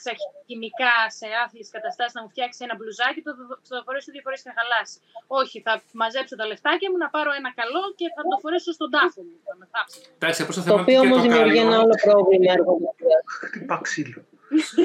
[0.04, 0.10] σε
[0.46, 3.30] χημικά, σε άθλιες καταστάσεις, να μου φτιάξει ένα μπλουζάκι, το,
[3.68, 4.96] το θα φορέσω δύο φορές και θα χαλάσει.
[5.40, 5.72] Όχι, θα
[6.02, 9.36] μαζέψω τα λεφτάκια μου, να πάρω ένα καλό και θα το φορέσω στον τάφο μου.
[9.46, 9.98] Θα με θάψει.
[10.18, 11.82] Εντάξει, απλώς το Το θέμα οποίο είναι όμως και το δημιουργεί ένα καλό.
[11.84, 13.18] άλλο πρόβλημα εργοδοσία.
[13.44, 14.20] Χτυπά ξύλο.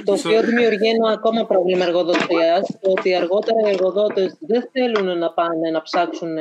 [0.05, 5.70] Το οποίο δημιουργεί ένα ακόμα πρόβλημα εργοδοσία, ότι αργότερα οι εργοδότες δεν θέλουν να πάνε
[5.72, 6.38] να ψάξουν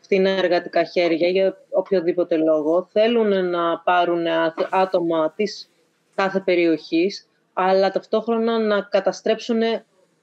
[0.00, 2.88] φθηνά εργατικά χέρια για οποιοδήποτε λόγο.
[2.92, 5.70] Θέλουν να πάρουν α- άτομα της
[6.14, 9.60] κάθε περιοχής, αλλά ταυτόχρονα να καταστρέψουν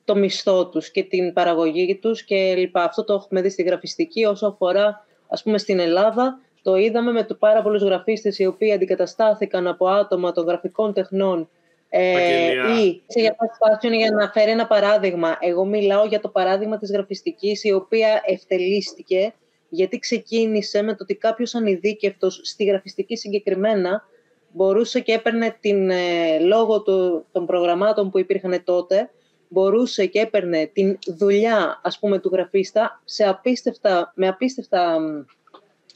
[0.05, 2.83] το μισθό τους και την παραγωγή τους και λοιπά.
[2.83, 6.39] Αυτό το έχουμε δει στη γραφιστική όσο αφορά, ας πούμε, στην Ελλάδα.
[6.61, 11.49] Το είδαμε με το πάρα πολλούς γραφίστες οι οποίοι αντικαταστάθηκαν από άτομα των γραφικών τεχνών
[11.97, 12.83] ε, Επαγγελία.
[12.83, 15.37] ή σε για fast fashion για να φέρει ένα παράδειγμα.
[15.39, 19.33] Εγώ μιλάω για το παράδειγμα της γραφιστικής η οποία ευτελίστηκε
[19.69, 24.03] γιατί ξεκίνησε με το ότι κάποιος ανειδίκευτος στη γραφιστική συγκεκριμένα
[24.51, 29.09] μπορούσε και έπαιρνε την, ε, λόγω του, των προγραμμάτων που υπήρχαν τότε,
[29.47, 35.25] μπορούσε και έπαιρνε την δουλειά ας πούμε του γραφίστα σε απίστευτα, με απίστευτα μ,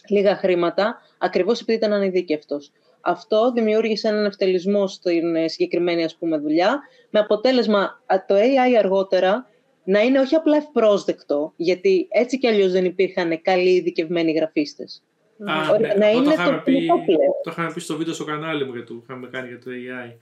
[0.08, 2.72] λίγα χρήματα, ακριβώς επειδή ήταν ανειδίκευτος.
[3.02, 6.80] Αυτό δημιούργησε έναν ευτελισμό στην ε, συγκεκριμένη ας πούμε, δουλειά,
[7.10, 9.48] με αποτέλεσμα α, το AI αργότερα
[9.84, 15.04] να είναι όχι απλά ευπρόσδεκτο, γιατί έτσι κι αλλιώς δεν υπήρχαν καλοί ειδικευμένοι γραφίστες.
[15.50, 17.20] Α, Ωραία, ναι, να αυτό το είναι είχαμε, το πει, κοινό πλέον.
[17.44, 20.14] το είχαμε πει στο βίντεο στο κανάλι μου για το είχαμε κάνει για το AI.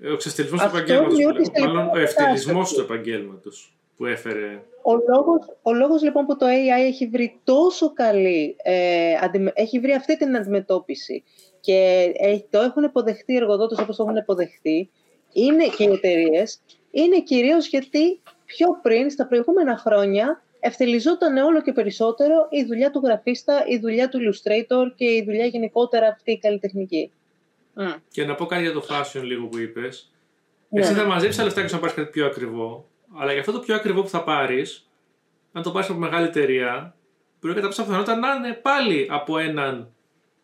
[0.00, 1.66] Ε, Ο ξεστελισμός του Αυτό επαγγέλματος, που δημιούργησε λέω.
[1.66, 2.74] μάλλον λοιπόν ο ευτελισμός κατάσταση.
[2.74, 4.62] του επαγγέλματος που έφερε.
[4.82, 9.78] Ο λόγος, ο λόγος λοιπόν που το AI έχει βρει τόσο καλή, ε, αντιμε- έχει
[9.80, 11.24] βρει αυτή την αντιμετώπιση
[11.60, 14.90] και έχει- το έχουν υποδεχτεί οι εργοδότες όπως το έχουν υποδεχτεί,
[15.32, 21.72] είναι και οι εταιρείες, είναι κυρίως γιατί πιο πριν, στα προηγούμενα χρόνια, ευτελιζόταν όλο και
[21.72, 26.38] περισσότερο η δουλειά του γραφίστα, η δουλειά του illustrator και η δουλειά γενικότερα αυτή η
[26.38, 27.12] καλλιτεχνική.
[27.74, 27.86] Μμ.
[28.10, 30.12] Και να πω κάτι για το fashion λίγο που είπες.
[30.68, 30.80] Ναι.
[30.80, 32.88] Εσύ θα μαζέψεις τα λεφτά και να πάρεις κάτι πιο ακριβό.
[33.18, 34.88] Αλλά για αυτό το πιο ακριβό που θα πάρεις,
[35.52, 36.96] αν το πάρεις από μεγάλη εταιρεία,
[37.40, 39.92] μπορεί κατά πάσα πιθανότητα να είναι πάλι από έναν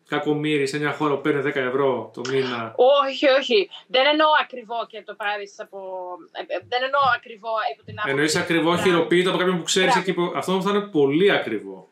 [0.07, 2.73] κακομύρι σε μια χώρα που παίρνει 10 ευρώ το μήνα.
[3.03, 3.69] Όχι, όχι.
[3.87, 5.79] Δεν εννοώ ακριβό και το πάρει από.
[6.31, 8.09] ε, ε, Δεν εννοώ ακριβό από την άποψη.
[8.09, 8.83] Εννοείς ακριβό Μπράβο.
[8.83, 9.99] χειροποίητο από κάποιον που ξέρει Μπράβο.
[10.01, 10.31] εκεί που.
[10.35, 11.89] Αυτό όμως θα είναι πολύ ακριβό.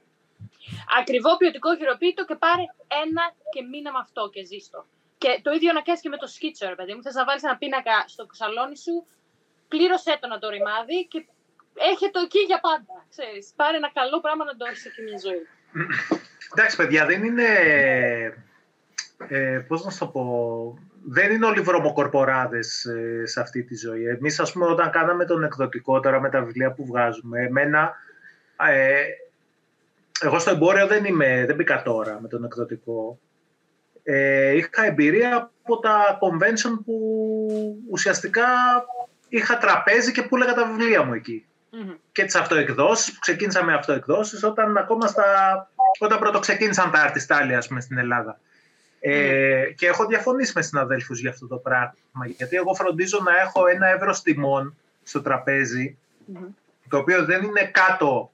[1.00, 2.64] Ακριβό ποιοτικό χειροποίητο και πάρε
[3.04, 4.86] ένα και μήνα με αυτό και ζήστο.
[5.18, 7.02] Και το ίδιο να κάνεις και με το σκίτσο, ρε παιδί μου.
[7.06, 8.96] Θες να βάλεις ένα πίνακα στο σαλόνι σου,
[9.68, 11.20] πλήρωσέ το να το ρημάδι και
[11.92, 12.96] έχει το εκεί για πάντα.
[13.14, 13.44] Ξέρεις.
[13.60, 15.44] Πάρε ένα καλό πράγμα να το έχεις εκεί μια ζωή.
[16.56, 17.44] Εντάξει, παιδιά, δεν είναι.
[19.28, 20.78] Ε, πώς να σου το πω.
[21.06, 24.08] Δεν είναι όλοι βρωμοκορποράδες ε, σε αυτή τη ζωή.
[24.08, 27.94] Εμείς, ας πούμε, όταν κάναμε τον εκδοτικό τώρα με τα βιβλία που βγάζουμε, εμένα,
[28.70, 29.04] ε,
[30.22, 33.20] εγώ στο εμπόριο δεν, είμαι, δεν μπήκα τώρα με τον εκδοτικό.
[34.04, 36.98] Ε, είχα εμπειρία από τα convention που
[37.90, 38.46] ουσιαστικά
[39.30, 41.94] είχα τραπέζι και πούλεγα τα βιβλία μου εκεί Μμμ.
[42.14, 45.24] Και τις αυτοεκδόσεις που ξεκίνησα με αυτοεκδόσεις όταν ακόμα στα,
[46.00, 48.40] όταν πρώτο ξεκίνησαν τα αρτιστάλια ας πούμε, στην Ελλάδα.
[49.00, 53.68] Ε, και έχω διαφωνήσει με συναδέλφους για αυτό το πράγμα γιατί εγώ φροντίζω να έχω
[53.68, 56.44] ένα εύρος τιμών στο τραπέζι Μμμ.
[56.90, 58.32] το οποίο δεν είναι κάτω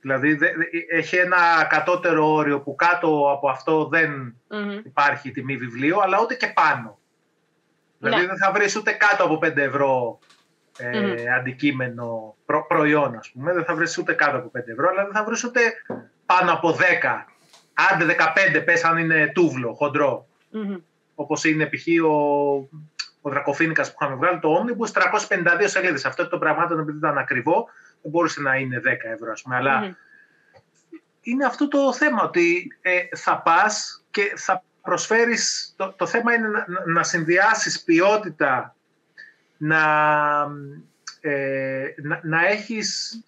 [0.00, 4.70] δηλαδή δε- δε- έχει ένα κατώτερο όριο που κάτω από αυτό δεν Μμμ.
[4.84, 6.98] υπάρχει τιμή βιβλίου, αλλά ούτε και πάνω.
[7.98, 8.26] Δηλαδή Ναι.
[8.26, 10.18] δεν θα βρεις ούτε κάτω από 5 ευρώ
[10.82, 11.14] ε, Μμμ.
[11.38, 13.52] αντικείμενο, προ, προϊόν ας πούμε.
[13.52, 15.60] Δεν θα βρεις ούτε κάτω από 5 ευρώ, αλλά δεν θα βρεις ούτε
[16.26, 17.26] πάνω από 10.
[17.92, 20.26] Άντε 15 πες αν είναι τούβλο, χοντρό.
[20.50, 20.76] Μμμ.
[21.14, 21.86] Όπως είναι π.χ.
[22.04, 22.12] ο,
[23.20, 26.04] ο Δρακοφίνικας που είχαμε βγάλει, το Omnibus, 352 σελίδες.
[26.04, 27.68] Αυτό των πραγμάτων επειδή ήταν ακριβό,
[28.02, 29.56] δεν μπορούσε να είναι 10 ευρώ ας πούμε.
[29.56, 29.92] Αλλά Μμμ.
[31.20, 36.48] είναι αυτό το θέμα, ότι ε, θα πας και θα προσφέρεις, το, το θέμα είναι
[36.48, 38.76] να, να- να συνδυάσεις ποιότητα,
[39.66, 39.82] να,
[41.20, 43.20] ε, να, να έχεις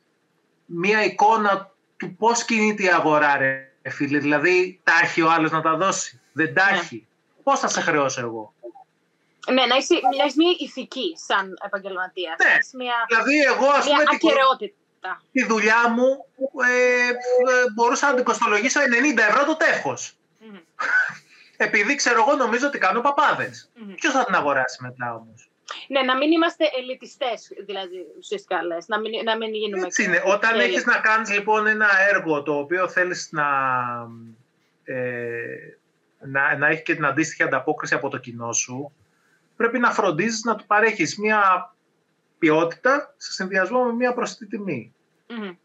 [0.65, 4.19] μία εικόνα του πώς κινείται η αγορά, ρε φίλε.
[4.19, 6.79] Δηλαδή, τα έχει ο άλλος να τα δώσει, δεν τα Ναι.
[6.79, 7.07] έχει.
[7.43, 8.55] Πώς θα σε χρεώσω εγώ;
[9.53, 12.35] Ναι, να είσαι, να είσαι μια ηθική σαν επαγγελματία.
[12.43, 12.49] Ναι.
[12.49, 15.23] Να έχεις Μια, Δηλαδή, εγώ ας μια πούμε την- ακαιρεότητα.
[15.33, 16.25] τη δουλειά μου
[16.69, 17.13] ε, ε,
[17.75, 20.17] μπορούσα να την κοστολογήσω 90 ευρώ το τεύχος.
[20.41, 20.57] Μμμ.
[21.67, 23.71] Επειδή ξέρω εγώ νομίζω ότι κάνω παπάδες.
[23.75, 23.95] Μμμ.
[23.95, 25.49] Ποιος θα την αγοράσει μετά όμως;
[25.89, 28.89] Ναι, να μην είμαστε ελιτιστές, δηλαδή ουσιαστικά λες.
[28.89, 29.87] Να μην, να μην γίνουμε.
[29.87, 30.23] Έτσι είναι.
[30.27, 30.65] Όταν τέλεια.
[30.65, 33.49] έχεις να κάνεις λοιπόν ένα έργο το οποίο θέλεις να,
[34.85, 34.97] ε,
[36.19, 38.93] να, να έχει και την αντίστοιχη ανταπόκριση από το κοινό σου,
[39.57, 41.75] πρέπει να φροντίζεις να του παρέχεις μια
[42.39, 44.95] ποιότητα σε συνδυασμό με μια προσιτή τιμή.
[45.29, 45.57] Μμμ.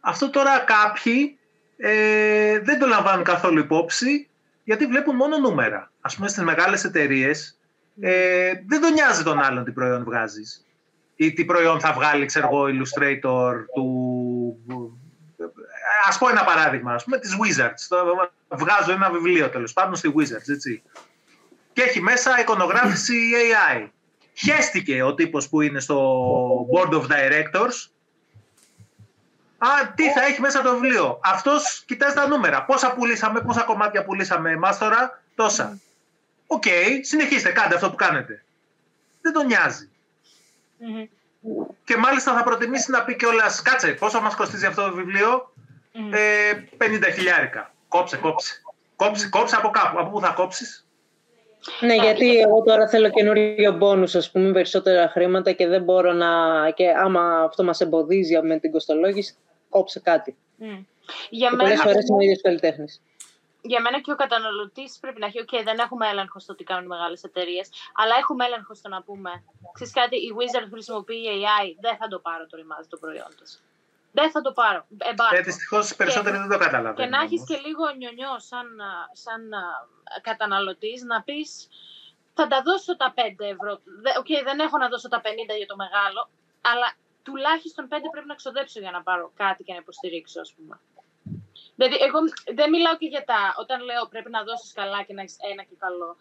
[0.00, 1.38] Αυτό τώρα κάποιοι
[1.76, 4.28] ε, δεν το λαμβάνουν καθόλου υπόψη
[4.64, 5.92] γιατί βλέπουν μόνο νούμερα.
[6.00, 7.57] Ας πούμε στις μεγάλες εταιρείες
[8.00, 10.62] ε, δεν τον νοιάζει τον άλλον τι προϊόν βγάζεις
[11.20, 14.58] ή τι προϊόν θα βγάλει, ξέρω εγώ, Illustrator του...
[16.08, 17.98] Ας πω ένα παράδειγμα, ας πούμε, της Wizards.
[18.48, 20.82] Βγάζω ένα βιβλίο, τέλος πάντων, στη Wizards, έτσι.
[21.72, 23.88] Και έχει μέσα εικονογράφηση AI.
[24.34, 26.26] Χέστηκε ο τύπος που είναι στο
[26.74, 27.88] Board of Directors.
[29.58, 31.20] Α, τι θα έχει μέσα το βιβλίο.
[31.22, 32.64] Αυτός κοιτάζει τα νούμερα.
[32.64, 35.78] Πόσα πουλήσαμε, πόσα κομμάτια πουλήσαμε εμάς τώρα, τόσα.
[36.50, 38.44] Οκ, okay, συνεχίστε, κάντε αυτό που κάνετε.
[39.20, 39.88] Δεν τον νοιάζει.
[41.84, 45.52] Και μάλιστα θα προτιμήσει να πει κιόλας, κάτσε, πόσο μας κοστίζει αυτό το βιβλίο,
[45.92, 47.72] ε, 50 χιλιάρικα.
[47.88, 48.62] Κόψε, κόψε.
[48.96, 49.98] Κόψε, κόψε από κάπου.
[49.98, 50.86] Από πού θα κόψεις;
[51.80, 56.26] Ναι, γιατί εγώ τώρα θέλω καινούριο μπόνους, ας πούμε, περισσότερα χρήματα και δεν μπορώ να...
[56.70, 59.34] και άμα αυτό μας εμποδίζει με την κοστολόγηση,
[59.68, 60.36] κόψε κάτι.
[60.60, 60.84] Mm.
[61.30, 61.68] Για και μένα...
[61.68, 63.00] πολλές φορές είναι ο ίδιος καλλιτέχνης
[63.68, 65.44] για μένα και ο καταναλωτής πρέπει να έχει.
[65.44, 69.02] OK, δεν έχουμε έλεγχο στο τι κάνουν οι μεγάλες εταιρείες, αλλά έχουμε έλεγχο στο να
[69.02, 69.44] πούμε.
[69.72, 73.62] Ξέρεις κάτι, η Wizard χρησιμοποιεί AI, δεν θα το πάρω το ρημάδι το προϊόν της.
[74.12, 74.86] Δεν θα το πάρω.
[75.32, 76.96] Ε, Δυστυχώς περισσότεροι δεν το καταλαβαίνουν.
[76.96, 78.68] Και να έχεις και λίγο νιονιό σαν,
[79.12, 79.42] σαν
[80.22, 81.68] καταναλωτής να πεις.
[82.34, 83.20] Θα τα δώσω τα 5
[83.54, 83.72] ευρώ.
[84.18, 86.28] Οκ, okay, δεν έχω να δώσω τα 50 για το μεγάλο,
[86.60, 86.88] αλλά
[87.22, 90.80] τουλάχιστον 5 πρέπει να ξοδέψω για να πάρω κάτι και να υποστηρίξω, ας πούμε.
[91.78, 92.18] Δηλαδή, εγώ
[92.58, 93.54] δεν μιλάω και για τα.
[93.62, 96.16] Όταν λέω πρέπει να δώσεις καλά και να έχεις ένα και καλό.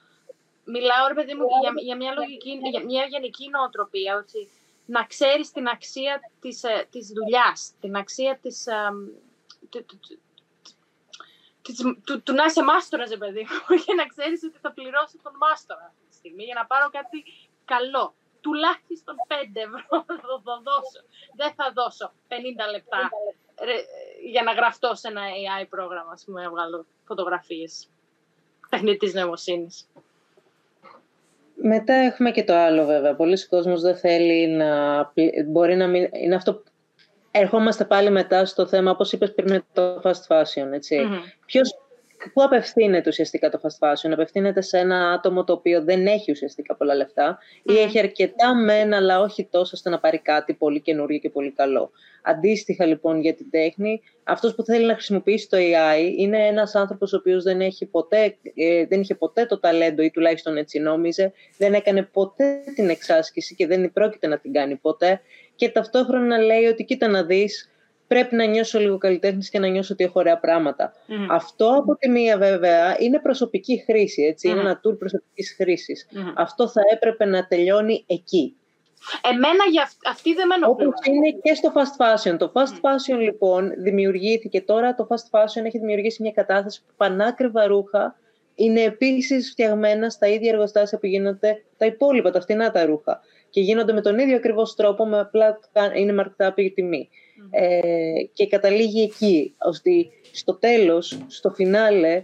[0.63, 4.15] Μιλάω, ρε παιδί μου, για, για, μια, λογική, για μια γενική νοοτροπία.
[4.15, 4.49] Ότι
[4.85, 8.67] να ξέρεις την αξία της της ε, δουλειάς, την αξία της.
[9.69, 9.99] Του, του,
[12.05, 15.35] του, του, να είσαι μάστορας, ρε παιδί μου, για να ξέρεις ότι θα πληρώσω τον
[15.43, 17.17] μάστορα αυτή τη στιγμή για να πάρω κάτι
[17.65, 18.05] καλό.
[18.41, 19.33] Τουλάχιστον 5
[19.67, 20.99] ευρώ θα το δώσω.
[21.35, 23.09] Δεν θα δώσω 50 λεπτά
[24.25, 27.87] για να γραφτώ σε ένα AI πρόγραμμα, ας πούμε, να βγάλω φωτογραφίες
[28.69, 29.87] τεχνητής νοημοσύνης.
[31.55, 33.15] Μετά έχουμε και το άλλο βέβαια.
[33.15, 35.01] Πολλοί κόσμος δεν θέλει να...
[35.45, 36.09] Μπορεί να μην...
[36.13, 36.63] Είναι αυτό...
[37.31, 41.07] Ερχόμαστε πάλι μετά στο θέμα, όπως είπες πριν με το fast fashion, έτσι.
[41.45, 41.77] Ποιος
[42.33, 46.75] Πού απευθύνεται ουσιαστικά το fast fashion, απευθύνεται σε ένα άτομο το οποίο δεν έχει ουσιαστικά
[46.75, 51.19] πολλά λεφτά ή έχει αρκετά μεν, αλλά όχι τόσο ώστε να πάρει κάτι πολύ καινούργιο
[51.19, 51.91] και πολύ καλό.
[52.23, 57.13] Αντίστοιχα λοιπόν για την τέχνη, αυτός που θέλει να χρησιμοποιήσει το AI είναι ένας άνθρωπος
[57.13, 61.33] ο οποίος δεν, έχει ποτέ, ε, δεν είχε ποτέ το ταλέντο ή τουλάχιστον έτσι νόμιζε,
[61.57, 65.21] δεν έκανε ποτέ την εξάσκηση και δεν πρόκειται να την κάνει ποτέ
[65.55, 67.71] και ταυτόχρονα λέει ότι κοίτα να δεις,
[68.07, 70.39] πρέπει να νιώσω λίγο καλλιτέχνης και να νιώσω ότι έχω ωραία
[71.29, 76.07] Αυτό από τη μία βέβαια είναι προσωπική χρήση, έτσι, είναι ένα tool προσωπικής χρήσης.
[76.35, 78.55] Αυτό θα έπρεπε να τελειώνει εκεί.
[79.33, 80.85] Εμένα για αυτή δεν με ενοχλεί.
[80.85, 82.37] Όπως είναι και στο fast fashion.
[82.37, 87.67] Το fast fashion λοιπόν δημιουργήθηκε τώρα, το fast fashion έχει δημιουργήσει μια κατάσταση που πανάκριβα
[87.67, 88.15] ρούχα
[88.55, 93.19] είναι επίσης φτιαγμένα στα ίδια εργοστάσια που γίνονται τα υπόλοιπα, τα φτηνά τα ρούχα.
[93.49, 95.59] Και γίνονται με τον ίδιο ακριβώς τρόπο, με απλά
[95.95, 97.09] είναι marked up η τιμή.
[97.49, 97.81] Ε,
[98.33, 99.91] και καταλήγει εκεί, ώστε
[100.31, 102.23] στο τέλος, στο φινάλε,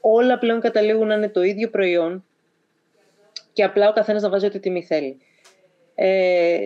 [0.00, 2.24] όλα πλέον καταλήγουν να είναι το ίδιο προϊόν
[3.52, 5.16] και απλά ο καθένας να βάζει ό,τι τιμή θέλει.
[5.94, 6.58] Ε,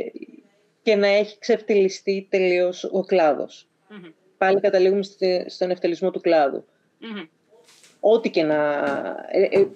[0.83, 3.69] και να έχει ξεφτυλιστεί τελείως ο κλαδος
[4.39, 5.03] Πάλι καταλήγουμε
[5.47, 6.65] στον ευτελισμό του κλαδου
[8.01, 8.85] Ό,τι και να...
[9.31, 9.67] Ε,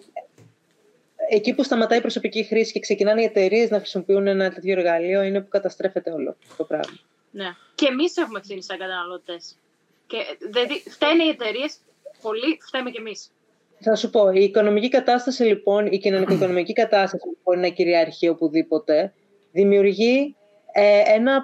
[1.31, 5.23] εκεί που σταματάει η προσωπική χρήση και ξεκινάνε οι εταιρείες να χρησιμοποιούν ένα τέτοιο εργαλείο
[5.23, 6.99] είναι που καταστρέφεται όλο το πράγμα.
[7.35, 7.55] Ναι.
[7.75, 9.57] Και εμείς έχουμε ευθύνη σαν καταναλωτές.
[10.07, 11.77] Και δηλαδή, φταίνε οι εταιρείες,
[12.23, 13.31] πολύ φταίμε κι εμείς.
[13.81, 19.13] Θα σου πω, η οικονομική κατάσταση λοιπόν, η κοινωνικο-οικονομική κατάσταση που μπορεί να κυριαρχεί οπουδήποτε,
[19.53, 20.37] δημιουργεί
[20.73, 21.43] ε, ένα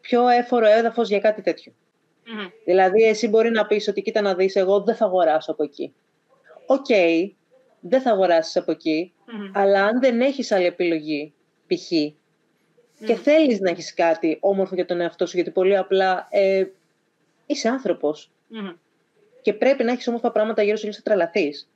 [0.00, 1.72] πιο έφορο έδαφος για κάτι τέτοιο.
[1.72, 2.50] Mm-hmm.
[2.64, 5.94] Δηλαδή, εσύ μπορεί να πεις ότι κοίτα να δεις, εγώ δεν θα αγοράσω από εκεί.
[6.66, 7.30] Οκ, okay,
[7.80, 9.50] δεν θα αγοράσεις από εκεί, mm-hmm.
[9.54, 11.32] αλλά αν δεν έχεις άλλη επιλογή,
[11.66, 11.90] π.χ.,
[13.04, 13.20] και mm.
[13.22, 16.66] θέλεις να έχεις κάτι όμορφο για τον εαυτό σου, γιατί πολύ απλά ε,
[17.46, 18.30] είσαι άνθρωπος
[19.42, 21.68] και πρέπει να έχεις όμορφα πράγματα γύρω σου για να τρελαθείς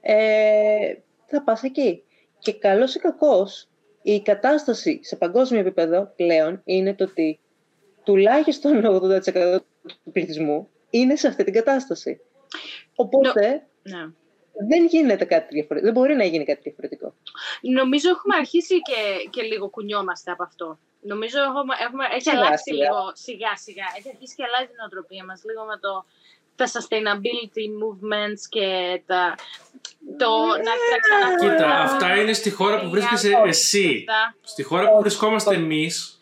[0.00, 0.94] Ε,
[1.26, 2.02] θα πας εκεί.
[2.38, 3.68] Και καλός ή κακός,
[4.02, 7.38] η κατάσταση σε παγκόσμιο επίπεδο πλέον είναι το ότι
[8.04, 12.20] τουλάχιστον 80% του πληθυσμού είναι σε αυτή την κατάσταση.
[12.94, 14.12] Οπότε, no
[14.68, 15.92] δεν γίνεται κάτι διαφορετικό.
[15.92, 17.14] Δεν μπορεί να γίνει κάτι διαφορετικό.
[17.60, 20.78] Νομίζω έχουμε αρχίσει και, και λίγο κουνιόμαστε από αυτό.
[21.00, 22.76] Νομίζω έχουμε, έχουμε, έχει σιγά, αλλάξει σιγά.
[22.82, 23.86] λίγο σιγά σιγά.
[23.98, 26.04] Έχει αρχίσει και αλλάζει την οτροπία μας λίγο με το,
[26.58, 28.66] τα sustainability movements και
[29.06, 29.34] τα,
[30.22, 30.30] το
[30.66, 30.72] να
[31.04, 31.56] ξαναφέρουμε...
[31.56, 34.04] Κοίτα, αυτά είναι στη χώρα που βρίσκεσαι εσύ.
[34.42, 36.18] Στη χώρα που βρισκόμαστε εμείς,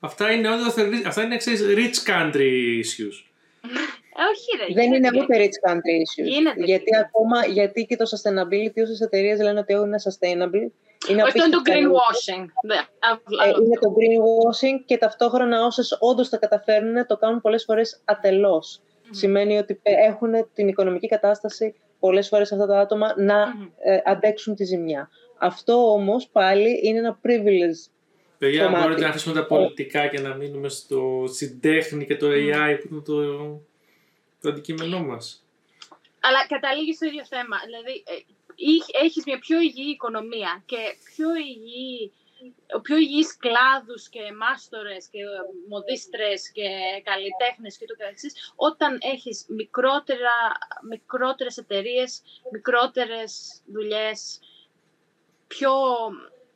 [0.00, 0.74] Αυτά είναι, όντως,
[1.06, 3.16] αυτά είναι ξέρεις, rich country issues.
[4.20, 4.74] Ε, όχι ρε.
[4.74, 5.20] Δεν είναι γίνεται.
[5.20, 6.26] ούτε rich country issues.
[6.32, 6.64] Γίνεται.
[6.64, 10.64] Γιατί, ακόμα, γιατί και το sustainability όσες εταιρείες λένε ότι είναι sustainable.
[11.10, 12.44] Είναι Αυτό είναι το απίστευτα greenwashing.
[12.66, 13.88] Ναι, Ε, άλλο είναι αυτό.
[13.88, 18.80] το greenwashing και ταυτόχρονα όσες όντως τα καταφέρνουν το κάνουν πολλές φορές ατελώς.
[19.10, 23.68] Σημαίνει ότι πε- έχουν την οικονομική κατάσταση πολλές φορές αυτά τα άτομα να Μμμ.
[23.78, 25.10] ε, αντέξουν τη ζημιά.
[25.38, 27.90] Αυτό όμως πάλι είναι ένα privilege.
[28.38, 28.82] Παιδιά, κομμάτι.
[28.82, 32.88] μπορείτε να αφήσουμε τα πολιτικά και να μείνουμε στο, στην τέχνη και το AI που
[32.90, 33.14] είναι το,
[34.40, 35.42] το αντικείμενό μας.
[36.20, 37.56] Αλλά καταλήγει στο ίδιο θέμα.
[37.64, 38.12] Δηλαδή, ε,
[38.74, 42.12] έχ- έχεις μια πιο υγιή οικονομία και πιο υγιή,
[42.82, 45.24] πιο υγιείς κλάδους και μάστορες και ε,
[45.68, 46.68] μοδίστρες και
[47.04, 50.32] καλλιτέχνες και το καθεξής, όταν έχεις μικρότερα,
[50.88, 52.22] μικρότερες εταιρείες,
[52.52, 54.40] μικρότερες δουλειές,
[55.46, 55.70] πιο...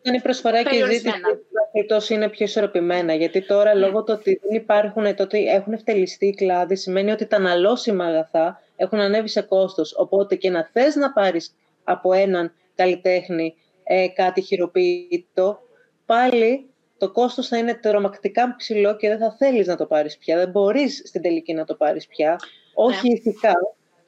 [0.04, 1.38] Αν η προσφορά και η ζήτηση Περιορισμένα.
[1.72, 3.14] περιπτώσει είναι πιο ισορροπημένα.
[3.14, 7.26] Γιατί τώρα, λόγω του ότι δεν υπάρχουν, το ότι έχουν ευτελιστεί οι κλάδοι, σημαίνει ότι
[7.26, 9.94] τα αναλώσιμα αγαθά έχουν ανέβει σε κόστος.
[9.96, 15.58] Οπότε και να θες να πάρεις από έναν καλλιτέχνη ε, κάτι χειροποίητο,
[16.06, 16.66] πάλι
[16.98, 20.36] το κόστος θα είναι τρομακτικά ψηλό και δεν θα θέλεις να το πάρεις πια.
[20.36, 22.36] Δεν μπορείς στην τελική να το πάρεις πια.
[22.74, 23.52] Όχι ηθικά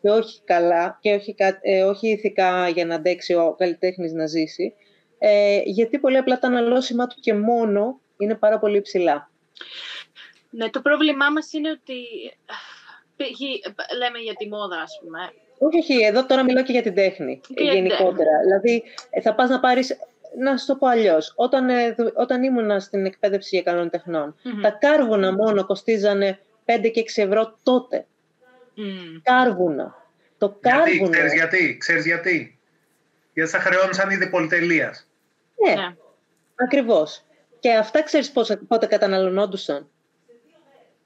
[0.03, 4.27] και όχι καλά και όχι, κα- ε, όχι ηθικά για να αντέξει ο καλλιτέχνης να
[4.27, 4.75] ζήσει.
[5.27, 9.31] Ε, γιατί πολύ απλά τα αναλώσιμα του και μόνο είναι πάρα πολύ υψηλά.
[10.51, 11.95] Ναι, το πρόβλημά μας είναι ότι
[13.17, 13.41] π.χ.
[13.97, 15.19] λέμε για τη μόδα, ας πούμε.
[15.59, 18.31] Όχι, όχι, εδώ τώρα μιλάω και για την τέχνη Και για την γενικότερα.
[18.45, 19.97] Δηλαδή, ε, θα πας να πάρεις,
[20.39, 21.33] να σου το πω αλλιώς.
[21.37, 24.61] Όταν, ε, δου- όταν ήμουνα στην εκπαίδευση για καλών τεχνών, Μμμ.
[24.61, 28.07] τα κάρβουνα μόνο κοστίζανε 5 και 6 ευρώ τότε.
[28.75, 29.21] Μμ.
[29.23, 30.07] Κάρβουνα.
[30.39, 31.11] Το Γιατί, κάρβουνο.
[31.11, 32.59] ξέρεις γιατί, ξέρεις γιατί;
[33.35, 35.09] Γιατί θα χρεώνησαν ήδη πολυτελείας.
[35.67, 35.95] Ναι, Ναι.
[36.55, 37.25] ακριβώς.
[37.61, 39.89] Και αυτά ξέρεις πόσα, πότε καταναλωνόντουσαν;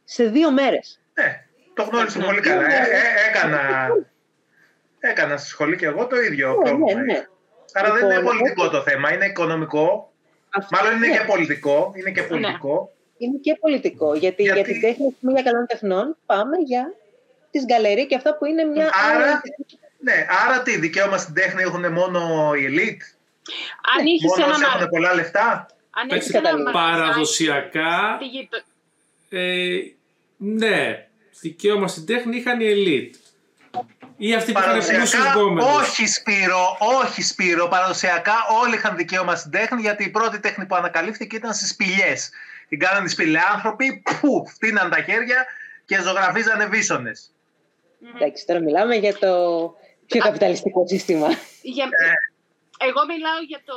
[0.05, 1.01] Σε δύο μέρες.
[1.15, 1.45] Ναι,
[1.75, 2.25] το γνώρισα Ναι.
[2.25, 2.61] πολύ καλά.
[2.67, 2.75] Ναι.
[2.75, 3.89] Ε, ε, έκανα,
[4.99, 6.93] έκανα στη σχολή και εγώ το ίδιο Ναι, πρόβλημα.
[7.01, 7.27] ναι, ναι.
[7.73, 10.13] Άρα δεν είναι Λοιπόν, πολιτικό το θέμα, είναι οικονομικό.
[10.51, 11.17] Αυτό- Μάλλον είναι ναι.
[11.19, 11.93] και πολιτικό.
[11.95, 12.93] Είναι και πολιτικό.
[13.19, 14.15] Είναι και πολιτικό.
[14.15, 16.95] Γιατί, Γιατί- για την τέχνης ας πούμε, για καλών τεχνών πάμε για
[17.51, 19.41] τις γκαλερί και αυτά που είναι μια Άρα- άλλη-
[20.01, 23.18] Ναι, άρα τι, δικαίωμα στην τέχνη έχουν μόνο οι elite;
[23.99, 24.73] Αν είχες Μόνο ένα, όσοι μα...
[24.77, 25.67] έχουν πολλά λεφτά.
[25.91, 26.71] αν Εντάξει, έχεις ένα καταλήγω.
[26.71, 28.63] μαγαζάκι Παραδοσιακά, στη γειτο-
[29.29, 29.79] ε,
[30.37, 31.07] ναι,
[31.41, 33.17] δικαίωμα στην τέχνη είχαν οι elite.
[34.17, 35.65] Ή αυτοί που είχαν πλούσιους Παραδοσιακά, γκόμενους.
[35.79, 37.69] όχι Σπύρο, όχι Σπύρο.
[37.69, 42.31] Παραδοσιακά όλοι είχαν δικαίωμα στην τέχνη γιατί η πρώτη τέχνη που ανακαλύφθηκε ήταν στις σπηλιές.
[42.69, 45.47] Την κάνανε οι σπηλιάνθρωποι, που φτύναν τα χέρια
[45.85, 47.33] και ζωγραφίζανε βίσονες.
[48.17, 49.29] Εντάξει, τώρα μιλάμε για το
[50.07, 51.27] πιο καπιταλιστικό σύστημα.
[52.79, 52.87] Για...
[52.87, 52.89] Ε.
[52.89, 53.77] Εγώ μιλάω για το,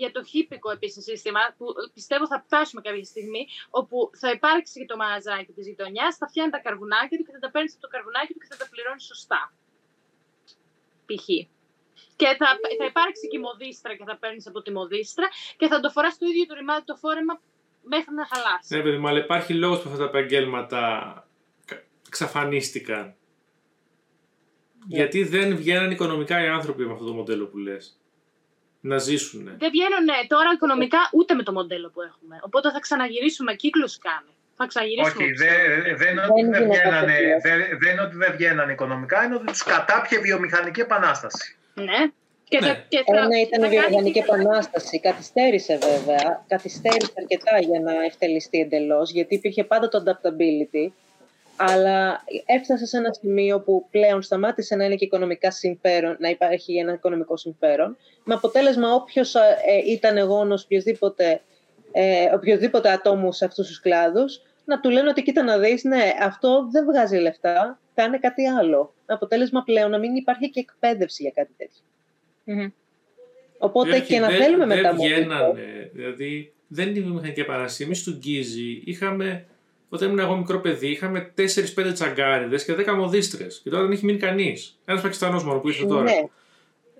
[0.00, 4.86] για το χύπικο επίσης σύστημα που πιστεύω θα φτάσουμε κάποια στιγμή όπου θα υπάρξει και
[4.92, 7.88] το μαγαζάκι της γειτονιάς, θα φτιάχνει τα καρβουνάκια του και θα τα παίρνεις από το
[7.94, 9.40] καρβουνάκι του και θα τα πληρώνεις σωστά.
[11.06, 11.26] Π.χ.
[12.16, 15.26] Και θα, θα υπάρξει και η μοδίστρα και θα παίρνεις από τη μοδίστρα
[15.56, 17.40] και θα το φοράς το ίδιο το ρημάδι το φόρεμα
[17.82, 18.76] μέχρι να χαλάσει.
[18.76, 20.80] Ναι, παιδί μου, αλλά υπάρχει λόγος που αυτά τα επαγγέλματα
[21.64, 23.14] κα- εξαφανίστηκαν.
[24.86, 27.98] Γιατί δεν βγαίναν οικονομικά οι άνθρωποι με αυτό το μοντέλο που λες.
[28.90, 29.42] Να ζήσουν.
[29.62, 32.38] Δεν βγαίνουν ναι, τώρα οικονομικά ούτε με το μοντέλο που έχουμε.
[32.46, 34.30] Οπότε θα ξαναγυρίσουμε κύκλους κάνει.
[34.56, 35.24] Θα ξαναγυρίσουμε.
[35.24, 37.40] Όχι, δεν δεν είναι ότι Δεν δεν είναι βγαίνανε, κακό.
[37.46, 41.56] δεν- δεν είναι ότι δεν βγαίνανε οικονομικά, είναι ότι τους κατάπιε βιομηχανική επανάσταση.
[41.74, 42.00] Ναι.
[42.48, 42.66] Και Ναι.
[42.66, 45.00] θα, και θα, Ένα ήταν θα η βιομηχανική κάνει και- επανάσταση.
[45.00, 46.44] Καθυστέρησε βέβαια.
[46.48, 50.84] Καθυστέρησε αρκετά για να ευτελιστεί εντελώς, γιατί υπήρχε πάντα το adaptability.
[51.56, 56.76] Αλλά έφτασε σε ένα σημείο που πλέον σταμάτησε να είναι και οικονομικά συμφέρον, να υπάρχει
[56.76, 59.34] ένα οικονομικό συμφέρον, με αποτέλεσμα όποιος
[59.86, 61.40] ήταν γόνο οποιοδήποτε,
[61.92, 66.12] ε, οποιοδήποτε ατόμου σε αυτούς τους κλάδους, να του λένε ότι κοίτα να δεις, ναι,
[66.22, 68.94] αυτό δεν βγάζει λεφτά, κάνε κάτι άλλο.
[69.06, 71.80] Με αποτέλεσμα πλέον να μην υπάρχει και εκπαίδευση για κάτι τέτοιο.
[72.44, 72.68] Μμμ.
[73.58, 75.90] Οπότε Όχι, και να δεν- θέλουμε δεν μετά βγαίνανε.
[75.92, 77.82] Δηλαδή, δεν είναι η βιομηχανική επανάσταση.
[77.82, 79.44] Εμεί του Γκίζη είχαμε,
[79.94, 83.60] όταν ήμουν εγώ μικρό παιδί, είχαμε 4-5 τσαγκάριδες και 10 μοδίστρες.
[83.62, 84.78] Και τώρα δεν έχει μείνει κανείς.
[84.84, 86.02] Ένας Πακιστανός μόνο που ήρθε τώρα.
[86.02, 86.22] Ναι.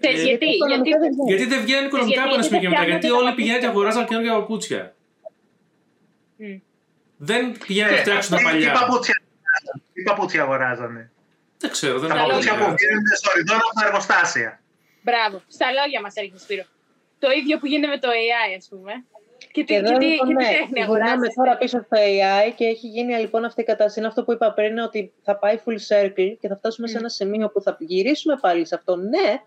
[0.01, 1.28] Ξέρεις Ε, γιατί, γιατί, οικονομικά δεν βγαίνει.
[1.34, 2.80] Γιατί δεν βγαίνουν οικονομικά Γιατί από ένα σημείο και μετά.
[2.80, 3.90] δεν Γιατί φτιάχνονται όλοι τα πηγαίνουν και παπούτσια.
[3.90, 4.82] αγοράζαν καινούργια παπούτσια.
[6.36, 6.57] Μμ.
[7.30, 8.72] Δεν πηγαίνουν να φτιάξουν τα Τι- Τι παλιά.
[8.80, 9.16] παπούτσια,
[9.95, 11.03] τι παπούτσια αγοράζανε;
[11.62, 12.74] Δεν ξέρω, δεν Τα έχω παπούτσια που ιδέα.
[12.78, 14.51] βγαίνουν στο ριδόν από τα εργοστάσια.
[15.07, 15.36] Μπράβο.
[15.57, 16.64] Στα λόγια μας έρχεται Σπύρο.
[17.22, 18.92] Το ίδιο που γίνεται με το AI, ας πούμε.
[19.39, 21.35] Και τι, Και εδώ και τι, λοιπόν, και τι ναι, τέχνη γυρνάμε αγοράζεις.
[21.35, 23.99] τώρα πίσω στο AI και έχει γίνει λοιπόν αυτή η κατάσταση.
[23.99, 26.99] Είναι αυτό που είπα πριν, ότι θα πάει full circle και θα φτάσουμε σε Μμ.
[26.99, 28.97] ένα σημείο που θα γυρίσουμε πάλι σε αυτό.
[28.97, 29.41] Ναι,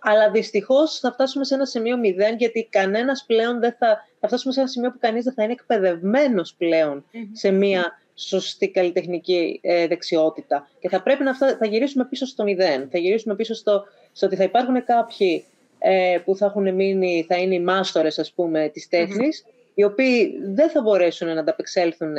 [0.00, 4.06] αλλά δυστυχώς θα φτάσουμε σε ένα σημείο μηδέν, γιατί κανένας πλέον δεν θα.
[4.20, 8.70] Θα φτάσουμε σε ένα σημείο που κανείς δεν θα είναι εκπαιδευμένος πλέον σε μια σωστή
[8.70, 10.68] καλλιτεχνική ε, δεξιότητα.
[10.80, 12.88] Και θα πρέπει να θα γυρίσουμε πίσω στο μηδέν.
[12.90, 15.44] Θα γυρίσουμε πίσω στο, στο ότι θα υπάρχουν κάποιοι
[15.84, 20.32] ε, που θα έχουν μείνει, θα είναι οι μάστορες ας πούμε της τεχνης οι οποίοι
[20.54, 22.16] δεν θα μπορέσουν να ανταπεξέλθουν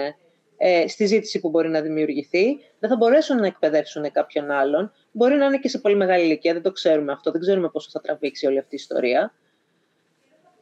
[0.58, 4.92] ε, στη ζήτηση που μπορεί να δημιουργηθεί, δεν θα μπορέσουν να εκπαιδεύσουν κάποιον άλλον.
[5.12, 7.90] Μπορεί να είναι και σε πολύ μεγάλη ηλικία, δεν το ξέρουμε αυτό, δεν ξέρουμε πόσο
[7.92, 9.34] θα τραβήξει όλη αυτή η ιστορία.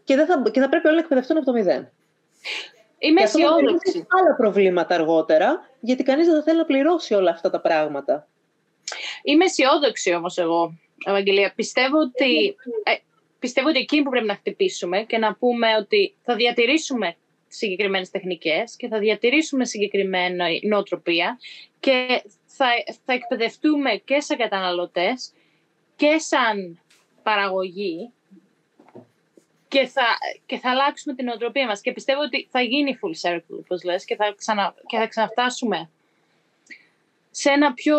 [0.04, 1.92] Και, δεν θα, και θα πρέπει όλοι να εκπαιδευτούν από το μηδέν.
[2.98, 4.08] Είμαι αισιόδοξη.
[4.22, 8.28] άλλα προβλήματα αργότερα, γιατί κανείς δεν θα θέλει να πληρώσει όλα αυτά τα πράγματα.
[9.24, 11.54] Είμαι αισιόδοξη όμως εγώ, Ευαγγελία.
[11.56, 12.96] Πιστεύω ότι, ε,
[13.40, 17.16] πιστεύω ότι εκείνη που πρέπει να χτυπήσουμε και να πούμε ότι θα διατηρήσουμε
[17.48, 21.40] συγκεκριμένες τεχνικές και θα διατηρήσουμε συγκεκριμένη νοοτροπία
[21.80, 22.68] και θα,
[23.06, 25.34] θα εκπαιδευτούμε και σαν καταναλωτές
[25.96, 26.80] και σαν
[27.24, 28.12] παραγωγή
[29.68, 30.04] και θα,
[30.46, 31.82] και θα αλλάξουμε την νοοτροπία μας.
[31.82, 35.90] Και πιστεύω ότι θα γίνει full circle, όπως λες, και θα, ξανα, και θα ξαναφτάσουμε
[37.32, 37.98] σε ένα πιο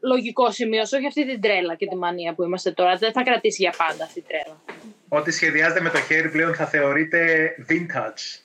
[0.00, 2.96] λογικό σημείο, όχι αυτή την τρέλα και τη μανία που είμαστε τώρα.
[2.96, 4.60] Δεν θα κρατήσει για πάντα αυτή η τρέλα.
[5.08, 8.40] Ό,τι σχεδιάζεται με το χέρι πλέον θα θεωρείται vintage.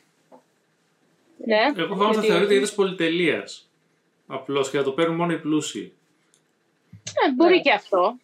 [1.46, 3.72] Ναι, Εγώ θα θα θεωρείται είδος πολυτελείας.
[4.28, 5.94] Απλώς και θα το παίρνουν μόνο οι πλούσιοι.
[7.26, 7.62] Ε, μπορεί ναι.
[7.62, 8.18] και αυτό.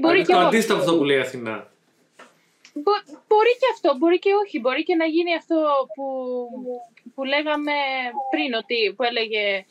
[0.00, 1.70] Μπορεί και το αντίστοιχο αυτό που λέει η Αθηνά.
[3.28, 4.60] μπορεί και αυτό, μπορεί και όχι.
[4.60, 5.56] Μπορεί και να γίνει αυτό
[5.94, 6.04] που,
[7.18, 7.72] που λέγαμε
[8.30, 9.64] πριν, ότι, που, έλεγε,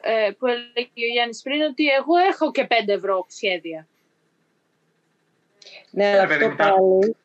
[0.00, 3.88] ε, που έλεγε ο Γιάννης πριν, ότι εγώ έχω και 5 ευρώ σχέδια.
[5.90, 7.16] Ναι, αλλά αυτό πάλι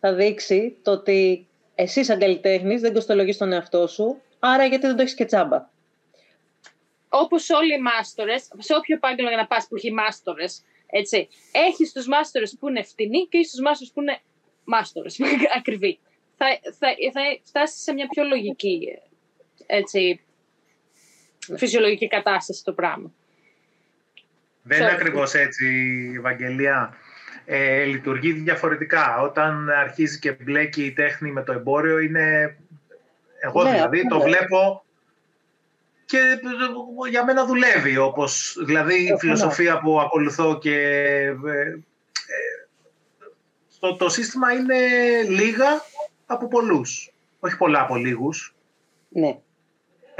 [0.00, 4.96] θα δείξει το ότι εσύ σαν καλλιτέχνη δεν κοστολογείς τον εαυτό σου, άρα γιατί δεν
[4.96, 5.68] το έχεις και τσάμπα.
[7.08, 11.92] Όπως όλοι οι μάστορες, σε όποιο επάγγελμα για να πας που έχει μάστορες, έτσι, έχεις
[11.92, 14.18] τους μάστορες που είναι φτηνοί και έχεις τους μάστορες που είναι
[14.64, 15.18] μάστορες,
[15.58, 15.98] ακριβή.
[16.36, 16.46] Θα,
[16.78, 18.80] θα, θα φτάσεις σε μια πιο λογική,
[19.70, 20.20] έτσι,
[21.56, 23.12] φυσιολογική κατάσταση το πράγμα.
[24.62, 25.66] Δεν είναι ακριβώς έτσι,
[26.16, 26.96] Ευαγγελία
[27.44, 29.20] ε, λειτουργεί διαφορετικά.
[29.20, 32.56] Όταν αρχίζει και μπλέκει η τέχνη με το εμπόριο, είναι...
[33.40, 34.84] Εγώ ναι, δηλαδή το βλέπω
[36.04, 36.40] και
[37.10, 40.76] για μένα δουλεύει, όπως, δηλαδή η φιλοσοφία που ακολουθώ και
[41.46, 41.78] ε,
[43.80, 44.76] το, το σύστημα είναι
[45.28, 45.66] λίγα
[46.26, 48.54] από πολλούς, όχι πολλά από λίγους.
[49.08, 49.38] Ναι.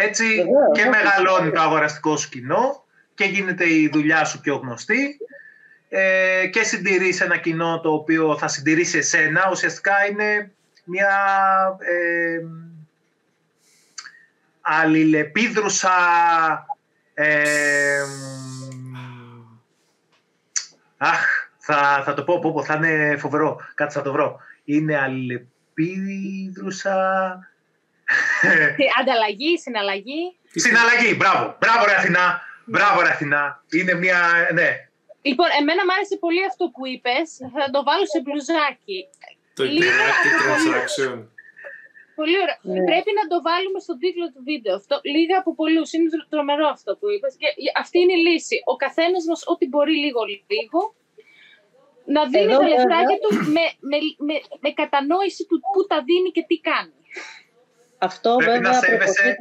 [0.01, 2.85] Έτσι και μεγαλώνει το αγοραστικό σκηνό
[3.15, 5.19] και γίνεται η δουλειά σου πιο γνωστή
[5.89, 10.51] ε, και συντηρείς ένα κοινό το οποίο θα συντηρήσει εσένα, ουσιαστικά είναι
[10.85, 11.17] μια
[11.79, 12.41] ε,
[14.61, 15.91] αλληλεπίδρουσα
[17.15, 18.03] ε,
[20.97, 21.27] αχ,
[21.59, 24.41] θα, θα το πω, πω, πω, θα είναι φοβερό, κάτι θα το βρω.
[24.65, 26.97] Είναι αλληλεπίδρουσα...
[29.01, 30.39] Ανταλλαγή, συναλλαγή.
[30.55, 31.57] Συναλλαγή, μπράβο.
[31.61, 32.43] Μπράβο ρε Αθηνά.
[32.65, 33.65] Μπράβο ρε Αθηνά.
[33.71, 34.19] Είναι μια,
[34.53, 34.89] ναι,
[35.29, 37.27] Λοιπόν, εμένα μου άρεσε πολύ αυτό που είπες.
[37.55, 39.01] Θα το βάλω σε μπλουζάκι.
[39.57, 41.17] Το interactive transaction.
[42.19, 42.59] Πολύ ωραία.
[42.63, 42.83] Ναι.
[42.91, 44.75] Πρέπει να το βάλουμε στον τίτλο του βίντεο.
[44.81, 45.89] Αυτό, λίγα από πολλούς.
[45.95, 47.33] Είναι τρομερό αυτό που είπες.
[47.41, 47.49] Και
[47.83, 48.57] αυτή είναι η λύση.
[48.73, 50.81] Ο καθένας μας, ό,τι μπορεί λίγο-λίγο,
[52.15, 56.31] να δίνει Εδώ, τα λεφτάκια του με, με, με, με, κατανόηση του πού τα δίνει
[56.37, 56.99] και τι κάνει.
[57.99, 59.37] Αυτό Πρέπει βέβαια, να σέβεσαι,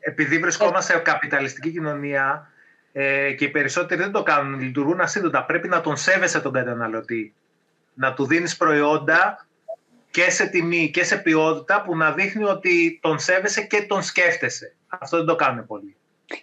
[0.00, 2.50] επειδή βρισκόμαστε σε καπιταλιστική κοινωνία,
[2.92, 5.44] ε, και οι περισσότεροι δεν το κάνουν, λειτουργούν ασύνδετα.
[5.44, 7.34] Πρέπει να τον σέβεσαι τον καταναλωτή.
[7.94, 9.46] Να του δίνεις προϊόντα
[10.10, 14.74] και σε τιμή και σε ποιότητα που να δείχνει ότι τον σέβεσαι και τον σκέφτεσαι.
[14.88, 15.96] Αυτό δεν το κάνουν πολύ.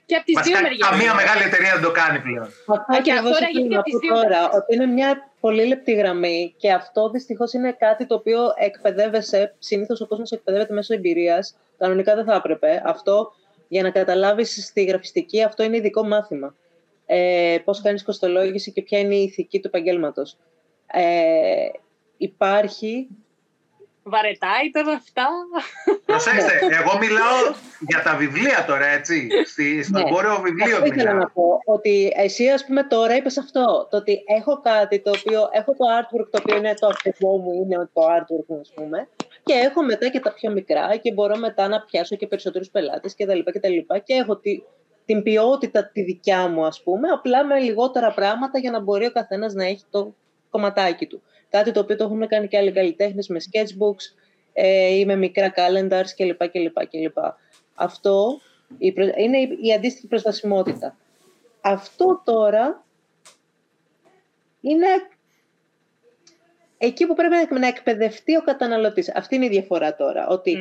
[0.05, 0.89] Και από τις δύο μεριές.
[0.89, 2.49] Καμία μεγάλη εταιρεία δεν το κάνει πλέον.
[2.67, 7.53] Αυτό και αυτό είναι από τώρα, ότι είναι μια πολύ λεπτή γραμμή και αυτό δυστυχώς
[7.53, 12.81] είναι κάτι το οποίο εκπαιδεύεσαι, συνήθως ο κόσμος εκπαιδεύεται μέσω εμπειρίας, κανονικά δεν θα έπρεπε.
[12.85, 13.31] Αυτό
[13.67, 16.55] για να καταλάβεις στη γραφιστική αυτό είναι ειδικό μάθημα.
[17.05, 20.37] Ε, πώς κάνεις κοστολόγηση και ποια είναι η ηθική του επαγγέλματος.
[20.87, 21.67] Ε,
[22.17, 23.07] υπάρχει...
[24.07, 25.27] Βαρετά ήταν αυτά.
[26.05, 27.37] Προσέξτε, εγώ μιλάω
[27.79, 29.27] για τα βιβλία τώρα, έτσι.
[29.45, 30.05] Στη, στο ναι.
[30.07, 34.23] εμπόριο βιβλίο αυτό ήθελα να πω, ότι εσύ ας πούμε τώρα είπες αυτό, το ότι
[34.37, 38.01] έχω κάτι το οποίο, έχω το artwork το οποίο είναι το αυτοκμό μου, είναι το
[38.01, 39.07] artwork μου, ας πούμε,
[39.43, 43.15] και έχω μετά και τα πιο μικρά και μπορώ μετά να πιάσω και περισσότερους πελάτες
[43.15, 44.63] και τα λοιπά και τα λοιπά και έχω τη,
[45.05, 49.11] την ποιότητα τη δικιά μου ας πούμε, απλά με λιγότερα πράγματα για να μπορεί ο
[49.11, 50.13] καθένας να έχει το
[50.49, 51.21] κομματάκι του.
[51.55, 54.15] Κάτι το οποίο το έχουν κάνει και άλλοι καλλιτέχνες με sketchbooks
[54.53, 56.47] ε, ή με μικρά calendars κλπ.
[56.49, 57.17] κλπ, κλπ.
[57.75, 58.41] Αυτό
[59.17, 60.97] είναι η αντίστοιχη προστασιμότητα.
[61.61, 62.85] Αυτό τώρα
[64.61, 64.87] είναι
[66.77, 69.15] εκεί που πρέπει να εκπαιδευτεί ο καταναλωτής.
[69.15, 70.27] Αυτή είναι η διαφορά τώρα.
[70.27, 70.57] Ότι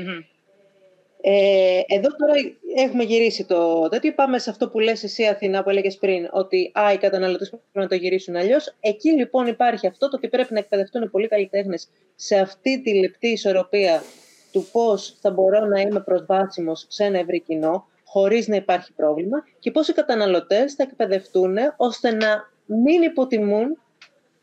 [1.21, 2.33] ε, εδώ τώρα
[2.75, 4.15] έχουμε γυρίσει το τέτοιο.
[4.15, 7.69] Πάμε σε αυτό που λες εσύ Αθηνά που έλεγες πριν, ότι α, οι καταναλωτές πρέπει
[7.73, 8.75] να το γυρίσουν αλλιώς.
[8.81, 12.95] Εκεί λοιπόν υπάρχει αυτό το ότι πρέπει να εκπαιδευτούν οι πολλοί καλλιτέχνες σε αυτή τη
[12.95, 14.03] λεπτή ισορροπία
[14.53, 19.45] του πώς θα μπορώ να είμαι προσβάσιμος σε ένα ευρύ κοινό, χωρίς να υπάρχει πρόβλημα
[19.59, 23.79] και πώς οι καταναλωτές θα εκπαιδευτούν ώστε να μην υποτιμούν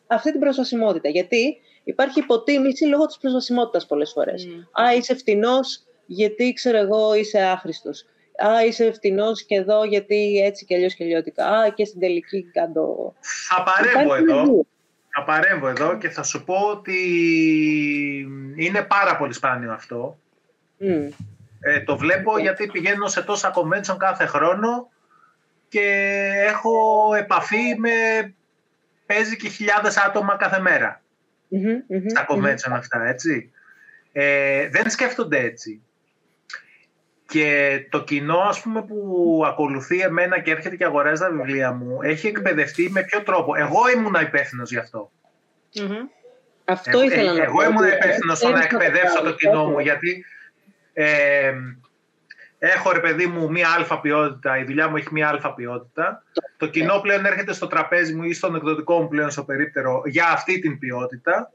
[0.08, 1.10] αυτή την προσβασιμότητα.
[1.10, 4.48] Γιατί υπάρχει υποτίμηση λόγω της προσβασιμότητας πολλές φορές.
[4.48, 4.82] Mm.
[4.82, 8.06] Α, είσαι φτηνός γιατί, ξέρω εγώ, είσαι άχρηστος.
[8.46, 11.48] Α, είσαι φτηνός και εδώ γιατί έτσι και αλλιώς και αλλιώτικα.
[11.48, 13.14] Α, και στην τελική κάτω.
[13.48, 14.66] Θα παρέμβω εδώ.
[15.14, 17.00] Θα παρέμβω εδώ και θα σου πω ότι
[18.56, 20.18] είναι πάρα πολύ σπάνιο αυτό.
[21.60, 24.90] Ε, το βλέπω γιατί πηγαίνω σε τόσα convention κάθε χρόνο
[25.70, 25.86] και
[26.48, 26.74] έχω
[27.18, 27.90] επαφή με
[29.06, 31.02] παίζει και χιλιάδες άτομα κάθε μέρα
[32.10, 33.52] στα convention αυτά, έτσι.
[34.12, 35.82] Ε, δεν σκέφτονται έτσι.
[37.32, 42.02] Και το κοινό, ας πούμε, που ακολουθεί εμένα και έρχεται και αγοράζει τα βιβλία μου,
[42.02, 45.12] έχει εκπαιδευτεί με ποιο τρόπο; Εγώ ήμουν υπεύθυνος γι' αυτό.
[46.66, 50.26] Αυτό ε, ήθελα να Εγώ ήμουν υπεύθυνος στο να εκπαιδεύσω το κοινό μου, γιατί
[50.94, 51.54] ε,
[52.60, 56.24] έχω ρε παιδί μου μία αλφα ποιότητα, η δουλειά μου έχει μία αλφα ποιότητα.
[56.58, 60.28] Το κοινό πλέον έρχεται στο τραπέζι μου ή στον εκδοτικό μου πλέον στο περίπτερο για
[60.28, 61.52] αυτή την ποιότητα.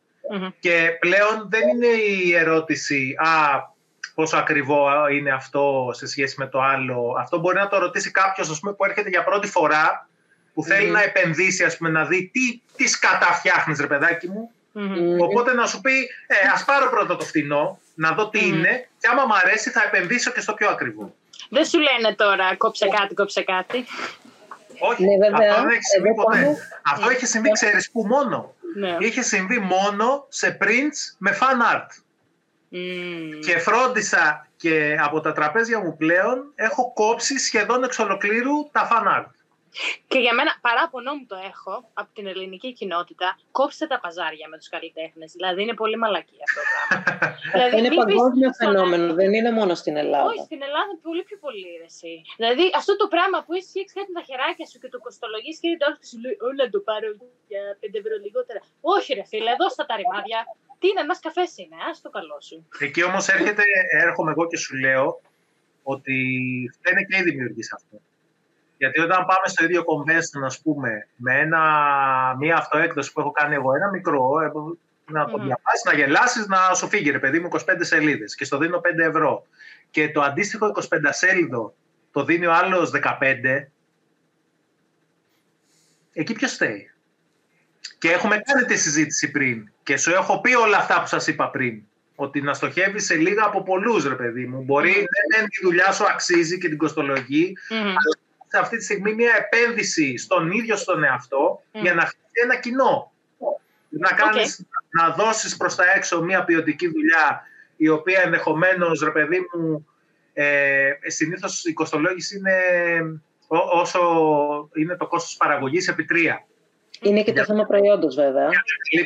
[0.59, 3.75] Και πλέον δεν είναι η ερώτηση «Α,
[4.17, 7.17] πόσο ακριβό είναι αυτό σε σχέση με το άλλο».
[7.19, 10.09] Αυτό μπορεί να το ρωτήσει κάποιος που έρχεται για πρώτη φορά,
[10.55, 14.51] που θέλει να επενδύσει, ας πούμε, να δει τι, τι σκατά φτιάχνεις, ρε παιδάκι μου.
[15.21, 19.09] Οπότε να σου πει, ε, ας πάρω πρώτα το φθηνό, να δω τι είναι και
[19.11, 21.15] άμα μου αρέσει θα επενδύσω και στο πιο ακριβό.
[21.51, 23.85] Δεν σου λένε τώρα κόψε κάτι, κόψε κάτι.
[24.79, 26.57] Όχι, ναι, αυτό δεν έχει συμβεί ποτέ.
[26.93, 28.55] Αυτό είχε συμβεί, ξέρεις που μόνο.
[28.77, 28.97] Ναι.
[28.99, 31.87] Είχε συμβεί μόνο σε prints με fan art.
[33.41, 39.19] Και φρόντισα και από τα τραπέζια μου πλέον έχω κόψει σχεδόν εξ ολοκλήρου τα fan
[39.19, 39.31] art.
[40.13, 43.29] Και για μένα, παράπονο μου το έχω από την ελληνική κοινότητα.
[43.59, 45.33] Κόψτε τα παζάρια με τους καλλιτέχνες.
[45.33, 46.97] Δηλαδή είναι πολύ μαλακή αυτό το πράγμα.
[47.55, 50.29] δηλαδή, είναι παγκόσμιο φαινόμενο, δεν είναι μόνο στην Ελλάδα.
[50.31, 52.15] Όχι, στην Ελλάδα είναι πολύ πιο πολύ ρεσί.
[52.41, 55.55] Δηλαδή αυτό το πράγμα που εσύ έχεις κάτι με τα χεράκια σου και το κοστολογείς
[55.61, 57.09] και είναι τώρα σου λέει Όλα το πάρω
[57.51, 58.61] για 5 ευρώ λιγότερα.
[58.95, 60.39] Όχι, ρε φίλε, εδώ στα τα ρημάδια.
[60.79, 62.67] Τι είναι, ένας καφές είναι, ας το καλό σου.
[62.79, 65.21] Εκεί όμως έρχεται, έρχομαι εγώ και σου λέω
[65.83, 66.17] ότι
[66.75, 68.01] φταίνε και οι δημιουργοί σε αυτό.
[68.77, 71.63] Γιατί όταν πάμε στο ίδιο convention, ας πούμε, με ένα,
[72.39, 74.51] μία αυτοέκδοση που έχω κάνει εγώ, ένα μικρό, ε,
[75.13, 78.59] να το διαβάσεις, να γελάσεις, να σου φύγει, ρε παιδί μου, 25 σελίδες και στο
[78.59, 79.47] δίνω 5 ευρώ.
[79.91, 81.75] Και το αντίστοιχο 25 σέλιδο
[82.13, 83.71] το δίνει ο άλλος 15.
[86.13, 86.91] Εκεί ποιος φταίει;
[87.99, 91.51] Και έχουμε κάνει τη συζήτηση πριν και σου έχω πει όλα αυτά που σας είπα
[91.51, 91.83] πριν.
[92.15, 94.63] Ότι να στοχεύεις σε λίγα από πολλούς, ρε παιδί μου.
[94.63, 95.37] Μπορεί mm.
[95.37, 100.51] δεν τη δουλειά σου αξίζει και την κοστολογή, αλλά αυτή τη στιγμή μια επένδυση στον
[100.51, 103.13] ίδιο στον εαυτό για να χτίσει ένα κοινό.
[103.89, 107.43] Να, κάνεις, να δώσεις προς τα έξω μια ποιοτική δουλειά
[107.77, 109.87] η οποία ενδεχομένως, ρε παιδί μου,
[110.33, 112.55] ε, συνήθως η κοστολόγηση είναι
[113.73, 114.01] όσο
[114.75, 116.47] είναι το κόστος παραγωγής επί τρία.
[117.03, 118.49] Είναι και το θέμα προϊόντος βέβαια.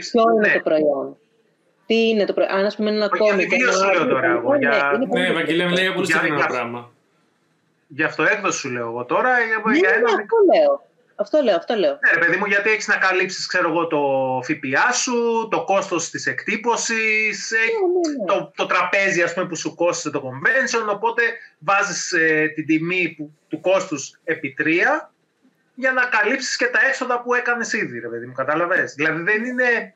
[0.01, 0.55] Ποιο είναι ναι.
[0.55, 1.17] το προϊόν;
[1.87, 3.55] Τι είναι το προϊόν; Αν ας πούμε ένα κόμικ.
[3.55, 4.55] Για σου λέω τώρα εγώ.
[4.55, 6.91] Ναι, Ευαγγελία, μιλάει για πολύ συγκεκριμένο πράγμα.
[7.87, 9.31] Γι' αυτό έκδοση σου λέω εγώ τώρα.
[9.31, 10.09] Ναι, για ένα...
[10.09, 10.89] αυτό λέω.
[11.21, 11.91] Αυτό λέω, αυτό λέω.
[11.93, 14.01] Ναι, παιδί μου, γιατί έχεις να καλύψεις, ξέρω εγώ, το
[14.43, 19.75] ΦΠΑ σου, το κόστος της εκτύπωσης, ναι, ναι, το, το τραπέζι ας πούμε, που σου
[19.75, 20.93] κόστησε το convention.
[20.95, 21.23] Οπότε
[21.59, 25.13] βάζεις ε, την τιμή που, του κόστους επί τρία
[25.81, 29.45] για να καλύψεις και τα έξοδα που έκανες ήδη, ρε παιδί μου, κατάλαβες; Δηλαδή δεν
[29.45, 29.95] είναι.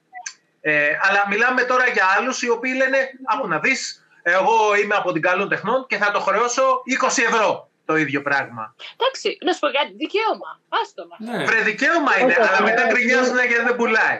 [0.60, 2.98] Ε, αλλά μιλάμε τώρα για άλλους οι οποίοι λένε:
[3.34, 7.70] Άκου να δεις, εγώ είμαι από την καλών τεχνών και θα το χρεώσω 20 ευρώ
[7.84, 8.74] το ίδιο πράγμα.
[8.96, 10.50] Εντάξει, να σου πω κάτι, δικαίωμα.
[10.68, 11.16] Άστο μα.
[11.36, 11.44] Ναι.
[11.44, 14.18] Βρε, δικαίωμα είναι, αλλά μετά γκρινιάζουν γιατί δεν πουλάει.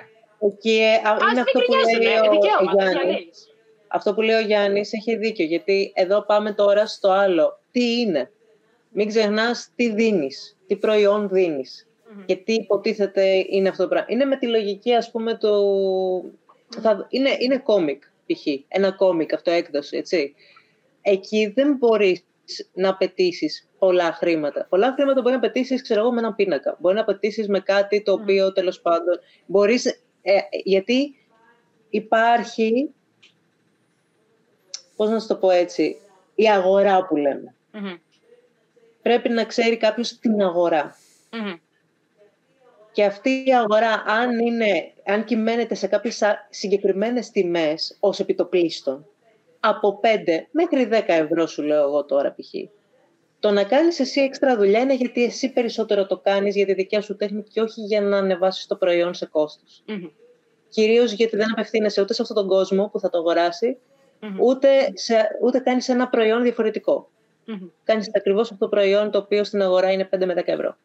[0.51, 0.81] Εκεί
[1.31, 3.49] είναι αυτό που λέει ο, Γιάννης.
[3.89, 7.59] Αυτό που λέει ο Γιάννης έχει δίκιο, γιατί εδώ πάμε τώρα στο άλλο.
[7.71, 8.31] Τι είναι;
[8.97, 11.89] Μην ξεχνάς τι δίνεις, τι προϊόν δίνεις
[12.27, 14.07] και τι υποτίθεται είναι αυτό το πράγμα.
[14.11, 15.51] Είναι με τη λογική, ας πούμε, το...
[16.81, 17.07] Θα...
[17.09, 18.47] Είναι, είναι κόμικ, π.χ.
[18.69, 20.35] Ένα κόμικ, αυτό έκδοση, έτσι.
[21.03, 22.25] Εκεί δεν μπορείς
[22.73, 24.67] να απαιτήσεις πολλά χρήματα.
[24.69, 26.77] Πολλά χρήματα μπορεί να απαιτήσεις, ξέρω εγώ, με ένα πίνακα.
[26.81, 29.87] Μπορεί να απαιτήσεις με κάτι το οποίο τέλος πάντων μπορείς.
[30.23, 31.17] Ε, γιατί
[31.91, 32.91] υπάρχει.
[34.97, 35.97] Πώς να σου το πω έτσι,
[36.35, 37.55] η αγορά που λεμε
[39.05, 40.97] Πρέπει να ξέρει κάποιος την αγορα
[42.93, 49.07] Και αυτή η αγορά, αν, είναι, αν κυμαίνεται σε κάποιες α- συγκεκριμένες τιμές ως επιτοπλίστων,
[49.61, 50.07] από 5
[50.51, 52.55] μέχρι 10 ευρώ σου λέω εγώ τώρα π.χ.
[53.39, 57.01] Το να κάνεις εσύ έξτρα δουλειά είναι γιατί εσύ περισσότερο το κάνεις για τη δικιά
[57.01, 59.83] σου τέχνη και όχι για να ανεβάσεις το προϊόν σε κόστος.
[59.87, 60.07] Μμμ.
[60.69, 63.79] Κυρίως γιατί δεν απευθύνεσαι ούτε σε αυτόν τον κόσμο που θα το αγοράσει,
[64.21, 64.41] Μμμ.
[64.41, 67.09] ούτε, σε, ούτε κάνεις ένα προϊόν διαφορετικό.
[67.47, 67.69] Μμμ.
[67.85, 70.77] Κάνεις ακριβώς αυτό το προϊόν το οποίο στην αγορά είναι 5 με 10 ευρώ.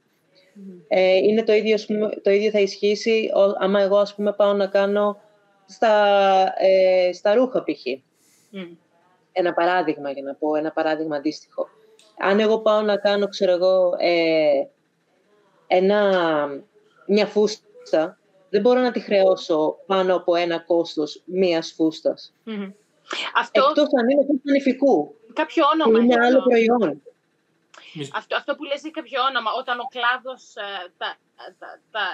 [0.53, 0.77] Μμμ.
[0.87, 4.33] Ε, είναι το ίδιο, ας πούμε, το ίδιο θα ισχύσει ο- άμα εγώ ας πούμε,
[4.33, 5.21] πάω να κάνω
[5.65, 5.93] στα,
[6.57, 7.85] ε, στα ρούχα π.χ.
[8.49, 8.75] Μμμ.
[9.31, 11.67] Ένα παράδειγμα για να πω, ένα παράδειγμα αντίστοιχο.
[12.17, 14.63] Αν εγώ πάω να κάνω, ξέρω εγώ, ε,
[15.67, 16.01] ένα,
[17.07, 18.17] μια φούστα,
[18.49, 22.33] δεν μπορώ να τη χρεώσω πάνω από ένα κόστος μίας φούστας.
[22.43, 22.71] Μμμ.
[23.35, 26.49] Αυτό Εκτός αν είναι φούστα νηφικού, κάποιο που όνομα είναι έχει άλλο αυτό.
[26.49, 27.01] προϊόν.
[28.13, 31.15] Αυτό, αυτό που λες έχει κάποιο όνομα, όταν ο κλάδος ε, τα,
[31.59, 32.05] τα, τα,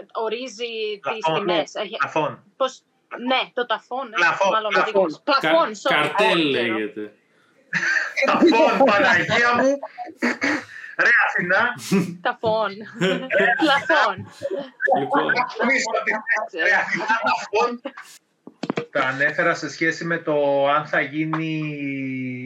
[0.00, 0.72] ε, ορίζει
[1.02, 1.74] τις Πλαφόν, τιμές.
[1.74, 2.44] Έχει- Πλαφόν.
[2.56, 2.82] πώς,
[3.30, 4.06] ναι, το ταφόν.
[4.06, 4.92] ε, Πλαφόν, μάλλον πλαφόν.
[4.92, 5.20] δικός.
[5.24, 5.94] Πλαφόν, Κα- sorry.
[5.94, 6.74] καρτέλ δεν ξέρω.
[6.78, 7.12] λέγεται.
[8.24, 9.78] Πλαφόν, Παναγία μου.
[11.04, 11.62] Ρε Αθηνά,
[12.22, 12.70] Ταφόν.
[13.62, 14.16] Πλαφόν.
[15.00, 15.24] Λοιπόν,
[15.60, 17.80] νομίζω ότι ρε Αθηνά πλαφόν.
[18.94, 21.60] Τα ανέφερα σε σχέση με το αν θα γίνει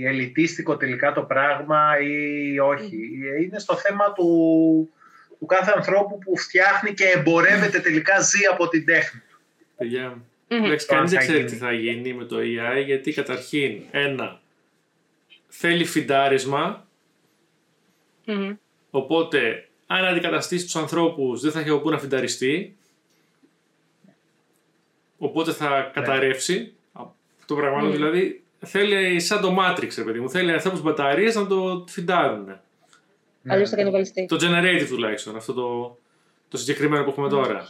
[0.04, 2.96] ελιτίστικο τελικά το πράγμα ή όχι.
[3.44, 4.24] Είναι στο θέμα του,
[5.38, 9.20] του κάθε ανθρώπου που φτιάχνει και εμπορεύεται τελικά ζει από την τέχνη.
[9.76, 10.18] παιδιά,
[10.48, 10.64] Μμμ.
[10.64, 11.50] εντάξει, Το αν κανείς δεν θα ξέρει γίνει.
[11.50, 14.40] τι θα γίνει με το AI, γιατί καταρχήν, ένα,
[15.48, 16.86] θέλει φιντάρισμα,
[18.24, 18.54] Μμμ.
[18.90, 22.76] οπότε αν αντικαταστήσει τους ανθρώπους δεν θα έχει από πού να φινταριστεί,
[25.18, 26.72] οπότε θα καταρρεύσει.
[27.46, 27.90] Το πράγμα Μμμ.
[27.92, 32.44] δηλαδή θέλει σαν το Matrix, ρε παιδί μου, θέλει ανθρώπους μπαταρίες να το φιντάρουν.
[33.42, 33.52] Ναι.
[33.52, 34.26] Αλλιώς θα κανιβαλιστεί.
[34.26, 35.98] Το generative τουλάχιστον, αυτό το,
[36.48, 37.68] το συγκεκριμένο που έχουμε τώρα.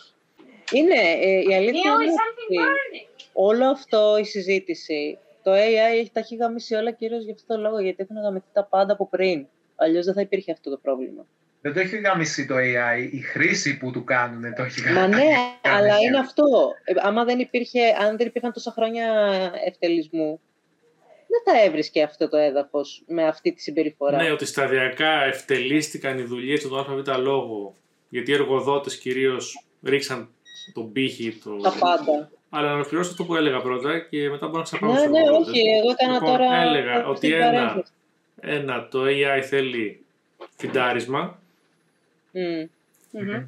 [0.73, 3.31] Είναι, ε, η αλήθεια Neil, είναι is something ότι burning.
[3.33, 7.61] όλο αυτό η συζήτηση, το AI έχει, τα έχει γαμίσει όλα κυρίως για αυτό το
[7.61, 9.47] λόγο, γιατί έχουν γαμηθεί τα πάντα από πριν.
[9.77, 11.27] Αλλιώς δεν θα υπήρχε αυτό το πρόβλημα.
[11.73, 15.25] Δεν το έχει γαμίσει το AI, η χρήση που του κάνουν το έχει Μα ναι,
[15.63, 16.05] αλλά γαμίσει.
[16.07, 16.45] είναι αυτό.
[16.85, 19.07] Ε, άμα δεν υπήρχε, αν δεν υπήρχαν τόσα χρόνια
[19.67, 20.41] ευτελισμού,
[21.27, 24.23] δεν θα έβρισκε αυτό το έδαφος με αυτή τη συμπεριφορά.
[24.23, 27.75] Ναι, ότι σταδιακά ευτελίστηκαν οι δουλειές του ΑΒ λόγο.
[28.09, 30.29] Γιατί οι εργοδότες κυρίως ρίξαν
[30.73, 31.33] τον πύχη.
[31.45, 31.57] Το...
[31.57, 32.31] Τα πάντα.
[32.51, 35.19] Αλλά να ολοκληρώσω αυτό που έλεγα πρώτα και μετά μπορώ να ξαναπάω Ναι, στους ναι,
[35.19, 35.49] εργοδότες.
[35.49, 35.61] όχι.
[35.69, 36.61] Εγώ έκανα Λοιπόν, τώρα.
[36.63, 37.93] έλεγα αυτή ότι την ένα, παρένθεση.
[38.41, 40.05] ένα, το AI θέλει
[40.57, 41.39] φιντάρισμα.
[42.33, 42.69] Μμ.
[43.11, 43.47] Μμμ.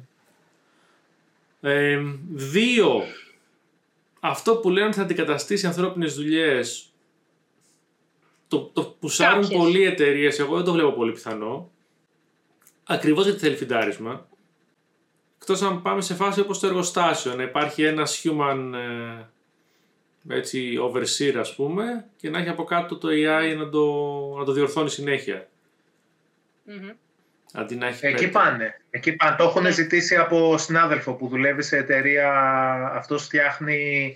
[1.61, 2.01] Ε,
[2.31, 3.01] δύο,
[4.19, 6.91] αυτό που λένε ότι θα αντικαταστήσει ανθρώπινες δουλειές
[8.47, 9.59] το, το πουσάρουν Κάποιες.
[9.59, 11.71] πολλοί εταιρείες, εγώ δεν το βλέπω πολύ πιθανό.
[12.83, 14.27] Ακριβώς γιατί θέλει φιντάρισμα.
[15.39, 18.71] Εκτός αν πάμε σε φάση όπως το εργοστάσιο, να υπάρχει ένας human
[20.27, 23.85] ε, έτσι, overseer ας πούμε και να έχει από κάτω το AI να το,
[24.37, 25.49] να το διορθώνει συνέχεια.
[26.63, 26.89] Μμμ.
[27.53, 28.27] Αντί να έχει Εκεί πέντε.
[28.27, 28.81] πάνε.
[28.89, 29.35] Εκεί πάνε.
[29.37, 29.71] Το έχουν Ναι.
[29.71, 32.33] ζητήσει από συνάδελφο που δουλεύει σε εταιρεία.
[32.93, 34.15] Αυτός φτιάχνει,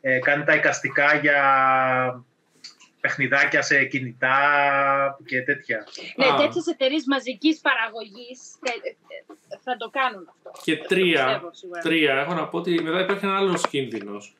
[0.00, 1.42] ε, κάνει τα εικαστικά για
[3.00, 4.36] παιχνιδάκια σε κινητά
[5.24, 5.86] και τέτοια.
[6.16, 6.36] Ναι, Α.
[6.36, 8.38] τέτοιες εταιρείες μαζικής παραγωγής
[9.64, 10.60] θα το κάνουν αυτό.
[10.64, 11.80] Και Το τρία, πιστεύω σίγουρα.
[11.80, 14.34] τρία, έχω να πω ότι μετά υπάρχει ένα άλλος κίνδυνος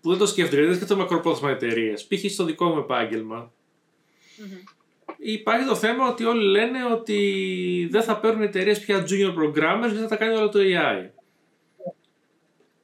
[0.00, 2.04] που δεν το σκέφτομαι, γιατί δεν σκέφτομαι μακροπρόθεσμα εταιρείες.
[2.06, 2.32] Π.χ.
[2.32, 3.52] στο δικό μου επάγγελμα.
[4.36, 4.48] Μμμ.
[5.24, 9.96] Υπάρχει το θέμα ότι όλοι λένε ότι δεν θα παίρνουν εταιρείες πια junior programmers γιατί
[9.96, 11.08] θα τα κάνει όλο το AI.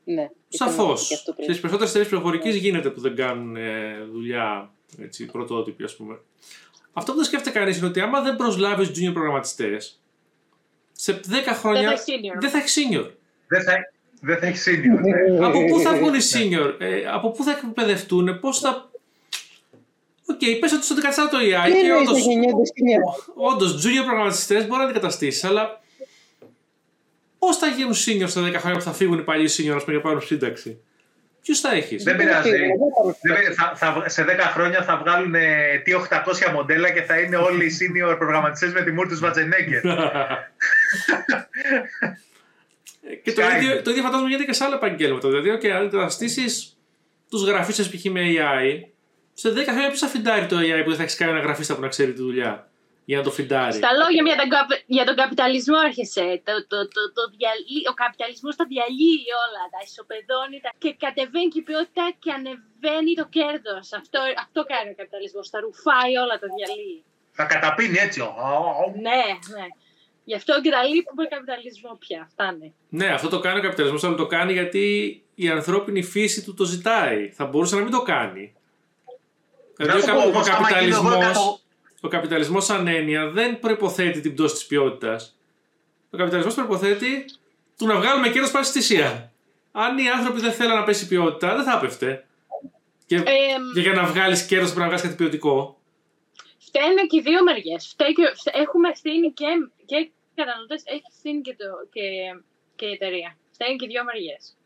[0.04, 0.30] Ναι.
[0.48, 1.08] Σαφώς.
[1.08, 1.48] Και αυτό πριν.
[1.48, 6.20] Στις περισσότερες εταιρείες πληροφορικής γίνεται που δεν κάνουν ε, δουλειά έτσι, πρωτότυπη, ας πούμε.
[6.92, 10.02] Αυτό που δεν σκέφτεται κανείς είναι ότι άμα δεν προσλάβεις junior προγραμματιστές,
[10.92, 12.40] σε 10 χρόνια Δεν θα έχει senior.
[12.40, 13.10] δεν θα έχεις senior.
[13.48, 13.72] Δεν θα,
[14.20, 15.00] δεν θα έχεις senior.
[15.00, 15.46] ναι.
[15.46, 18.90] από πού θα βγουν οι senior, ε, από πού θα εκπαιδευτούν, πώς θα.
[20.30, 23.32] OK, okay, πες ότι στο αντικαθιστά το AI Τι και εννοείς όντως, θα γεννιόνται senior?
[23.52, 25.80] όντως junior προγραμματιστές μπορεί να αντικαταστήσει, αλλά
[27.38, 29.92] πώς θα γίνουν senior στα 10 χρόνια που θα φύγουν οι παλιοί senior ας πούμε,
[29.96, 30.80] για πάρουν σύνταξη;
[31.42, 32.50] Ποιους θα έχεις; Δεν πειράζει.
[32.50, 37.18] Δεν θα- Δεν- θα, θα, σε 10 χρόνια θα βγάλουν ε, T800 μοντέλα και θα
[37.18, 39.80] είναι όλοι οι senior προγραμματιστές με τη μούρ τους Σβατζενέγκερ.
[43.22, 43.56] και το Skype.
[43.62, 45.28] ίδιο, το ίδιο φαντάζομαι γίνεται και σε άλλα επαγγέλματα.
[45.28, 46.44] Δηλαδή, okay, αν αντικαταστήσει
[47.30, 48.04] τους γραφίστε π.χ.
[48.04, 48.88] με AI,
[49.42, 51.80] σε 10 χρόνια ποιος θα φιντάρει το AI που δεν θα έχεις κανένα γραφίστα που
[51.86, 52.52] να ξέρει τη δουλειά
[53.10, 56.26] για να το φιντάρει; Στα λόγια για τον, καπ- για τον καπιταλισμό έρχεσαι.
[56.48, 60.70] Το, το, το, το διαλύει- ο καπιταλισμός τα διαλύει όλα, τα ισοπεδώνει τα...
[60.82, 63.86] και κατεβαίνει και η ποιότητα και ανεβαίνει το κέρδος.
[64.00, 66.98] Αυτό, αυτό κάνει ο καπιταλισμός, τα ρουφάει όλα, τα διαλύει.
[67.38, 68.18] θα καταπίνει έτσι.
[68.26, 68.52] ο, ο,
[68.82, 68.84] ο.
[69.08, 69.22] Ναι,
[69.56, 69.66] ναι.
[70.30, 72.20] Γι' αυτό εγκαταλείπουμε καπιταλισμό πια.
[72.32, 72.68] Φτάνει.
[72.98, 74.84] Ναι, αυτό το κάνει ο καπιταλισμός, αλλά το κάνει γιατί
[75.44, 77.20] η ανθρώπινη φύση του το ζητάει.
[77.38, 78.44] Θα μπορούσε να μην το κάνει.
[78.44, 81.60] Δηλαδή, Να σου πω, ο, όμως, άμα γίνω εγώ καπιταλισμός, καθο-
[82.00, 85.36] ο καπιταλισμός σαν έννοια δεν προποθέτει την πτώση της ποιότητας.
[86.10, 87.24] Ο καπιταλισμός προποθέτει
[87.78, 89.32] του να βγάλουμε κέρδος πάση στη θυσία.
[89.72, 92.26] Αν οι άνθρωποι δεν θέλουν να πέσει η ποιότητα, δεν θα έπεφτε.
[93.06, 93.22] Και, Ε,
[93.74, 95.78] και για να βγάλεις κέρδος πρέπει να βγάλεις κάτι ποιοτικό.
[96.58, 97.96] φταίνε και οι δύο μεριές.
[98.52, 99.46] Έχουμε ευθύνη και,
[99.86, 102.02] και οι καταναλωτές, έχει ευθύνη και, το, και,
[102.76, 103.36] και η εταιρεία.
[103.52, 104.56] Φταίνε και οι δύο μεριές.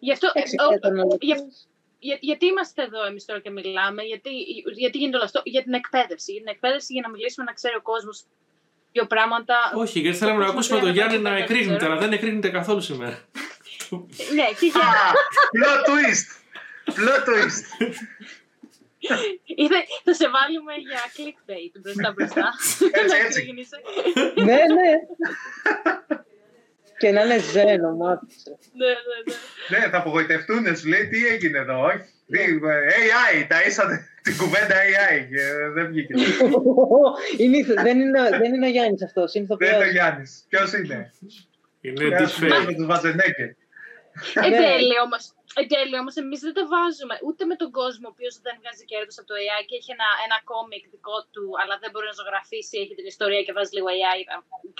[0.00, 0.26] Γι' αυτό.
[0.34, 1.18] Εντάξει, ε, ο- καταναλωτές.
[1.20, 1.44] για-
[2.06, 4.30] για- γιατί είμαστε εδώ εμείς τώρα και μιλάμε, γιατί,
[4.82, 6.30] γιατί γίνεται όλο αυτό, για την εκπαίδευση.
[6.32, 8.24] Για την εκπαίδευση για να μιλήσουμε, να ξέρει ο κόσμος
[8.92, 9.54] δύο πράγματα.
[9.74, 11.44] Όχι, γιατί θέλαμε να Πώς ακούσουμε δεν τον Γιάννη να ξέρω.
[11.44, 13.16] εκρήγνεται, αλλά δεν εκρήγνεται καθόλου σήμερα.
[14.36, 14.80] Ναι, και για.
[14.80, 15.12] Α,
[15.58, 16.26] plot twist.
[16.98, 17.62] Plot twist.
[19.44, 22.48] Είδε, θα σε βάλουμε για clickbait μπροστά μπροστά.
[22.92, 23.42] Έτσι, Να έτσι.
[23.42, 23.80] κρίνεσαι.
[24.36, 24.44] ναι,
[24.76, 24.92] ναι.
[27.02, 28.50] Και να είναι ζένο, μ' άκουσε.
[28.80, 29.78] Ναι, ναι, ναι.
[29.78, 32.40] Ναι, θα απογοητευτούν, σου λέει τι έγινε εδώ, όχι; Τι,
[32.98, 33.96] AI, ταΐσατε
[34.26, 35.42] την κουβέντα AI και
[35.74, 36.14] δεν βγήκε.
[37.42, 39.92] είναι, η- δεν, είναι, δεν είναι ο Γιάννης αυτός, είναι Δεν είναι ο ηθοποιός.
[39.92, 40.44] Γιάννης.
[40.48, 41.12] Ποιος είναι;
[41.80, 43.54] Είναι Ένα σου deepfake.
[44.14, 44.46] Με τους Βαζενέκε.
[44.46, 44.60] Εν Ναι.
[44.68, 45.22] τέλει όμως,
[45.60, 48.82] εν τέλει όμως, εμείς δεν το βάζουμε ούτε με τον κόσμο ο οποίος δεν βγάζει
[48.90, 52.16] κέρδος από το AI και έχει ένα, ένα κόμικ δικό του, αλλά δεν μπορεί να
[52.20, 54.18] ζωγραφίσει, έχει την ιστορία και βάζει λίγο AI,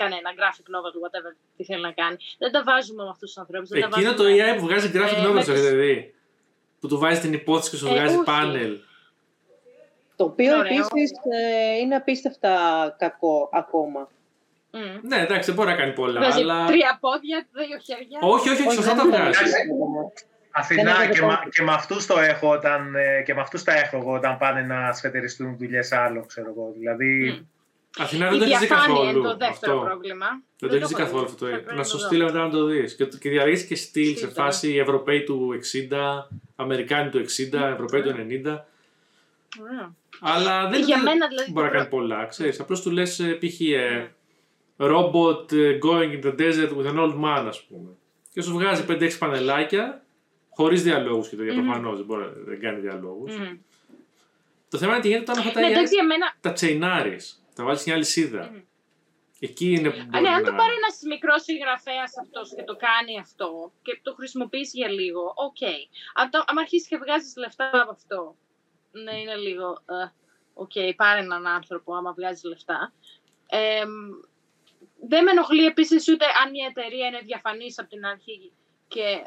[0.01, 2.17] κάνει ένα graphic novel, whatever, τι θέλει να κάνει.
[2.43, 3.67] Δεν τα βάζουμε με αυτούς τους ανθρώπους.
[3.69, 5.73] δεν τα Εκείνο το βάζουμε- AI που βγάζει graphic Ε, novel, με το τις- έχετε
[5.83, 5.95] δει.
[6.79, 8.23] Που του βάζει την υπόθεση και σου Ε, βγάζει όχι.
[8.31, 8.73] πάνελ.
[10.15, 10.73] Το οποίο Ωραίο.
[10.73, 12.53] επίσης ε, είναι απίστευτα
[12.99, 14.01] κακό ακόμα.
[14.75, 15.07] Μμ.
[15.07, 16.65] Ναι, εντάξει, δεν μπορεί να κάνει πολλά, Βγάζει αλλά.
[16.65, 18.19] τρία πόδια, δύο χέρια.
[18.21, 19.51] Όχι, όχι, όχι, σωστά δεν τα είναι βγάζει.
[19.51, 20.13] κακό.
[20.55, 21.49] Αθηνά Δεν και, έχω μα, δει.
[21.49, 24.61] και με αυτούς το έχω όταν, ε, και με αυτούς τα έχω εγώ όταν πάνε
[24.61, 26.73] να σφετεριστούν δουλειές άλλο, ξέρω εγώ.
[26.77, 27.45] Δηλαδή, Μμ.
[27.97, 29.17] Αθηνά Η δεν το έχεις δει διαφάνεια καθόλου.
[29.19, 29.85] είναι το δεύτερο αυτό.
[29.85, 30.27] πρόβλημα.
[30.59, 31.31] Δεν το έχεις δει έχω καθόλου δει.
[31.33, 31.45] αυτό.
[31.45, 32.05] Θα το πρέπει Να σου το δω.
[32.05, 32.95] στείλω μετά να το δεις.
[32.95, 34.33] Και, και διαλέγει και στυλ σε Στείλτε.
[34.41, 38.65] φάση Ευρωπαίοι του 60, Αμερικάνοι του 60, Ευρωπαίοι του 90.
[39.61, 39.93] Ωραία.
[40.21, 42.25] Αλλά δεν Για δεν μένα, δηλαδή, μπορεί να το κάνει πολλά.
[42.25, 43.59] Ξέρεις, απλώς του λες ε, π.χ.
[44.77, 47.89] ε, robot ε, going in the desert with an old man, ας πούμε.
[48.33, 50.05] Και σου βγάζει 5-6 πανελάκια,
[50.49, 51.53] χωρίς διαλόγους και τέτοια.
[51.53, 51.63] Μμμ.
[51.63, 53.37] Προφανώς δεν, μπορεί, δεν κάνει διαλόγους.
[53.37, 53.57] Μμ.
[54.69, 57.43] Το θέμα είναι τι γίνεται όταν αυτά Ναι, τα, εντάξει, για μένα τα τσεϊνάρεις.
[57.55, 58.49] Τα βάλεις σε μια αλυσίδα.
[58.51, 58.61] Μμμ.
[59.39, 60.49] Εκεί είναι που Α, μπορεί ναι, αν να...
[60.49, 65.33] το πάρει ένας μικρός συγγραφέας αυτός και το κάνει αυτό και το χρησιμοποιήσει για λίγο,
[65.35, 65.61] οκ.
[66.13, 68.35] Αν, το- αν αρχίσεις και βγάζεις λεφτά από αυτό,
[68.91, 69.67] ναι, είναι λίγο.
[69.69, 70.11] ε,
[70.53, 72.93] Οκ, πάρε έναν άνθρωπο άμα βγάζεις λεφτά.
[73.47, 73.83] Ε,
[75.07, 78.51] δεν με ενοχλεί επίσης ούτε αν μια εταιρεία είναι διαφανής από την αρχή
[78.87, 79.21] και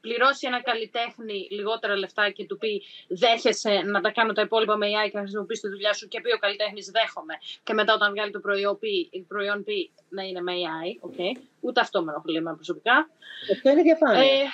[0.00, 4.86] πληρώσει ένα καλλιτέχνη λιγότερα λεφτά και του πει δέχεσαι να τα κάνω τα υπόλοιπα με
[4.86, 8.12] AI και να χρησιμοποιήσει τη δουλειά σου και πει ο καλλιτέχνης δέχομαι και μετά όταν
[8.12, 11.40] βγάλει το προϊόν πει, προϊόν πει να είναι με AI, okay.
[11.60, 13.10] ούτε αυτό με ενοχλεί εμένα προσωπικά.
[13.52, 14.22] Αυτό είναι διαφάνεια.
[14.22, 14.44] Ε,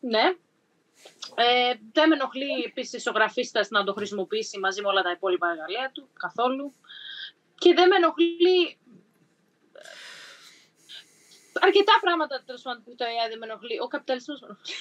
[0.00, 0.24] ναι.
[1.34, 5.50] Ε, δεν με ενοχλεί επίσης ο γραφίστας να το χρησιμοποιήσει μαζί με όλα τα υπόλοιπα
[5.50, 6.74] εργαλεία του καθόλου.
[7.54, 8.78] Και δεν με ενοχλεί.
[11.60, 13.76] Αρκετά πράγματα τέλος πάντων που το AI δεν με ενοχλεί.
[13.84, 14.74] Ο καπιταλισμό με ενοχλεί.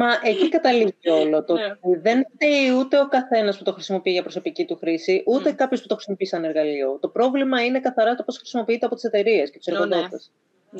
[0.00, 1.44] Μα εκεί καταλήγει όλο.
[1.44, 1.64] Το Ναι.
[1.80, 5.54] ότι δεν φταίει ούτε ο καθένας που το χρησιμοποιεί για προσωπική του χρήση, ούτε Μμ.
[5.54, 6.98] κάποιος που το χρησιμοποιεί σαν εργαλείο.
[7.00, 9.84] Το πρόβλημα είναι καθαρά το πώς χρησιμοποιείται από τις εταιρείες και τους Ναι, ναι.
[9.84, 10.30] εργοδότες.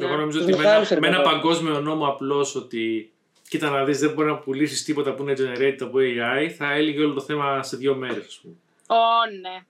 [0.01, 1.43] Εγώ νομίζω Τους ότι με μεγάλους ένα, με ένα εργοδότες.
[1.43, 3.13] παγκόσμιο νόμο απλώς ότι
[3.49, 7.01] κοίτα να δεις, δεν μπορεί να πουλήσεις τίποτα που είναι generated από AI, θα έλεγε
[7.01, 8.55] όλο το θέμα σε δύο μέρες, ας πούμε.
[8.87, 8.97] Ω,
[9.41, 9.65] ναι.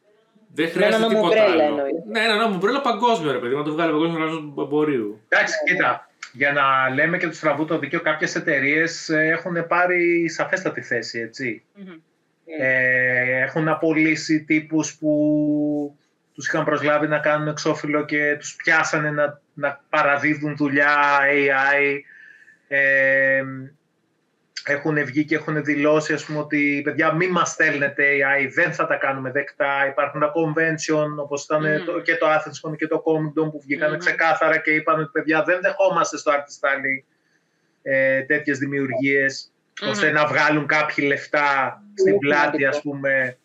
[0.54, 1.76] Δεν ένα χρειάζεται νόμο τίποτα ομπρέλα άλλο.
[1.76, 2.04] εννοείς.
[2.10, 5.20] Ναι, ένα νόμο ομπρέλα παγκόσμιο, ρε παιδί, να το βγάλει παγκόσμιο οργανισμό εμπορίου.
[5.28, 10.82] εντάξει, κοίτα, για να λέμε και τους τραβού το δίκαιο, κάποιες εταιρείες έχουν πάρει σαφέστατη
[10.82, 11.62] θέση, έτσι.
[11.74, 11.98] Μμμ.
[12.58, 15.98] Ε, έχουν απολύσει τύπους που
[16.34, 22.00] τους είχαν προσλάβει να κάνουν εξώφυλλο και τους πιάσανε να, να παραδίδουν δουλειά AI.
[22.68, 23.42] Ε,
[24.64, 28.86] έχουν βγει και έχουν δηλώσει ας πούμε, ότι παιδιά μην μας στέλνετε AI, δεν θα
[28.86, 29.86] τα κάνουμε δεκτά.
[29.88, 31.84] Υπάρχουν τα convention όπως ήταν Μμμ.
[31.84, 33.98] το, και το Athens Con και το Comic Con που βγήκαν Μμμ.
[33.98, 37.04] ξεκάθαρα και είπαν ότι παιδιά δεν δεχόμαστε στο Artist Alley
[37.82, 39.90] ε, τέτοιες δημιουργίες Μμμ.
[39.90, 42.68] ώστε να βγάλουν κάποιοι λεφτά στην Είναι πλάτη σημαντικό.
[42.68, 43.36] ας πούμε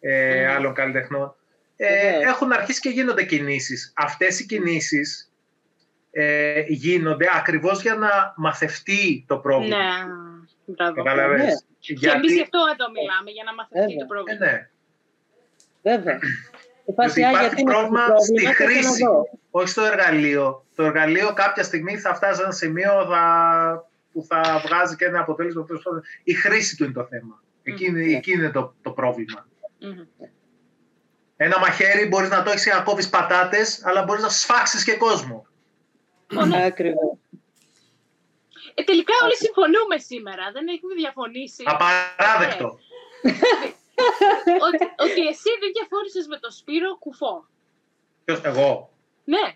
[0.00, 0.50] ε, Μμμ.
[0.56, 1.34] άλλων καλλιτεχνών.
[1.76, 2.22] Ε, Βεβαίως.
[2.24, 3.92] έχουν αρχίσει και γίνονται κινήσεις.
[3.96, 5.32] Αυτές οι κινήσεις
[6.10, 9.76] ε, γίνονται ακριβώς για να μαθευτεί το πρόβλημα.
[10.68, 10.74] Ναι.
[10.74, 10.94] Μπράβο.
[11.02, 11.38] Καταλαβες.
[11.40, 11.52] Ναι.
[11.78, 13.96] Και εμείς Γιατί, γι' αυτό εδώ μιλάμε, για να μαθευτεί Βέβαια.
[13.96, 14.38] το ε, πρόβλημα.
[14.44, 14.54] ναι.
[15.90, 16.18] Βέβαια.
[16.90, 19.04] Η φάση, Γιατί «Α, υπάρχει γιατί είναι αυτό το πρόβλημα στη πρόβλημα, κάτσε να χρήση.
[19.04, 19.28] δω».
[19.50, 20.46] όχι στο εργαλείο.
[20.74, 23.22] Το εργαλείο κάποια στιγμή θα φτάσει σε ένα σημείο θα,
[24.12, 25.64] που θα βγάζει και ένα αποτέλεσμα.
[25.64, 26.02] τέλος πάντων.
[26.24, 27.42] Η χρήση του είναι το θέμα.
[27.62, 28.16] Εκεί, είναι- Ναι.
[28.16, 29.46] εκεί είναι το, το πρόβλημα.
[29.80, 30.00] Μμμ.
[31.36, 34.96] Ένα μαχαίρι μπορείς να το έχεις για να κόβεις πατάτες, αλλά μπορείς να σφάξεις και
[34.96, 35.46] κόσμο.
[36.66, 37.17] Ακριβώς.
[38.78, 40.44] Ε, τελικά όλοι συμφωνούμε σήμερα.
[40.52, 41.62] Δεν έχουμε διαφωνήσει.
[41.74, 42.68] Απαράδεκτο.
[44.66, 47.46] ότι, ότι εσύ δεν διαφώνησες με το Σπύρο κουφό.
[48.24, 48.90] Ποιος, εγώ;
[49.24, 49.46] Ναι.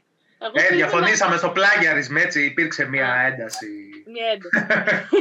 [0.44, 3.69] Εγώ Ε, ήθελα- διαφωνήσαμε στο πλάγιαρισμα, έτσι υπήρξε μια ένταση.
[4.07, 4.66] Μια ένταση.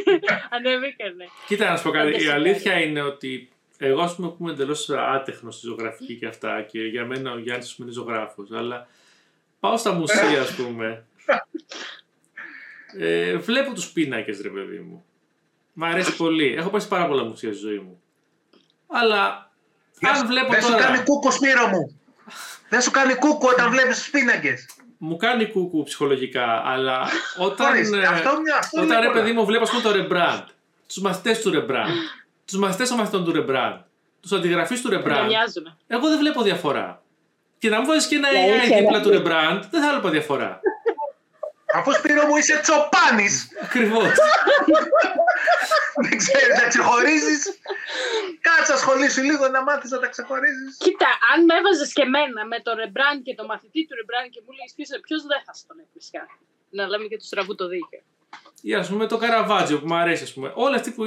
[0.56, 1.26] Ανέβηκανε.
[1.48, 2.07] Κοίτα να σου πω κάτι.
[2.07, 2.34] Η Φανταστικά.
[2.34, 6.80] αλήθεια είναι ότι εγώ, ας πούμε, που είμαι εντελώς άτεχνος στη ζωγραφική και αυτά, και
[6.82, 8.52] για μένα ο Γιάννης, ας πούμε, είναι ζωγράφος.
[8.52, 8.88] Αλλά
[9.60, 11.06] πάω στα μουσεία, ας πούμε.
[13.00, 15.06] Ε, βλέπω τους πίνακες, ρε παιδί μου.
[15.74, 16.56] Μ' αρέσει πολύ.
[16.58, 18.02] Έχω πάει σε πάρα πολλά μουσεία στη ζωή μου.
[18.88, 19.52] Αλλά
[20.02, 20.84] αν βλέπω Δεν σου τώρα.
[20.84, 22.00] κάνει κούκο, Σπύρο μου.
[22.70, 24.66] Δεν σου κάνει κούκο όταν βλέπεις τους πίνακες.
[24.98, 27.08] Μου κάνει κούκου ψυχολογικά, αλλά
[27.48, 27.68] όταν.
[27.72, 29.22] Ορίστε, ε, αυτό μια- αυτό όταν είναι ρε πολλά.
[29.22, 30.44] παιδί μου βλέπω, ας πούμε, το Rembrandt,
[30.88, 31.96] τους μαθητές του Rembrandt,
[32.46, 33.78] τους μαθητές των μαθητών του Rembrandt,
[34.22, 35.78] τους αντιγραφείς του Δεν Rembrandt, μοιάζουμε.
[35.88, 37.02] εγώ δεν βλέπω διαφορά.
[37.58, 39.22] Και να μου βάζει και ένα Η AI αλήθεια δίπλα είναι του αυτή.
[39.30, 40.60] Rembrandt, δεν θα έβλεπα διαφορά.
[41.77, 43.35] Αφού Σπύρο μου είσαι τσοπάνης.
[43.65, 44.11] Ακριβώς.
[46.06, 47.41] Δεν ξέρεις να ξεχωρίζεις.
[48.48, 50.72] Κάτσε ασχολήσου λίγο να μάθεις να τα ξεχωρίζεις.
[50.85, 54.41] Κοίτα, αν με έβαζες και εμένα με το Ρεμπράντ και το μαθητή του Ρεμπράντ και
[54.45, 54.69] μου λέει
[55.07, 56.22] ποιος δεν θα στον έπλησκα.
[56.77, 58.02] Να λέμε και τους στραβού το δίκαιο.
[58.61, 60.52] Ή ας πούμε το Καραβάτζιο που μου αρέσει, ας πούμε.
[60.56, 61.03] Όλοι αυτοί που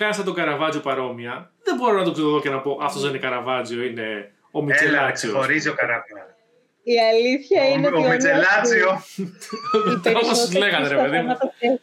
[0.00, 3.18] κάνουν το Καραβάτζιο παρόμοια, δεν μπορώ να το δω και να πω αυτός δεν είναι
[3.18, 5.32] Καραβάτζιο, είναι ο Έλα, Μιτσελάτσιος.
[5.32, 6.36] ξεχωρίζει ο καράβια.
[6.92, 8.90] Η αλήθεια είναι Ο, ότι ο Μιτσελάτσιο.
[9.16, 9.22] οι
[9.92, 11.22] Όπως περισσότεροι λέγανε, ρε στα παιδί μου.
[11.22, 11.80] θέματα τέχνης.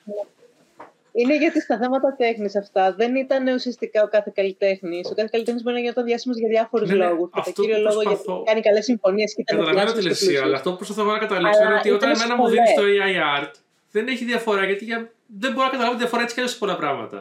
[1.20, 5.06] Είναι γιατί στα θέματα τέχνης αυτά δεν ήταν ουσιαστικά ο κάθε καλλιτέχνης.
[5.12, 7.30] Ο κάθε καλλιτέχνης μπορεί να γίνει διάσημο για διάφορους Ναι, ναι, λόγους.
[7.30, 10.20] Κατά αυτό κύριο που λόγο προσπαθώ- γιατί κάνει καλές συμφωνίες και ήταν Καταλαβαίνω τη διάσημος
[10.20, 10.60] και λεσία, αλλά πλούσιος.
[10.60, 12.98] αυτό που προσπαθώ εγώ να καταλήξω Αλλά είναι ότι όταν ήταν εμένα μου δίνεις σχολές.
[12.98, 13.54] το AI art,
[13.96, 15.00] δεν έχει διαφορά γιατί για...
[15.42, 17.18] δεν μπορώ να καταλάβω τη διαφορά έτσι κι αλλιώς σε πολλά πράγματα.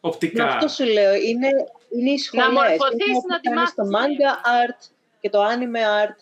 [0.00, 0.44] Μα Οπτικά.
[0.54, 1.12] αυτό σου λέω.
[1.28, 1.48] Είναι,
[1.96, 2.48] είναι οι σχολές.
[2.58, 3.98] μορφωθείς, Είναι να όπου τη κάνεις μάθεις, το ναι.
[4.00, 4.80] manga art
[5.22, 6.18] και το anime art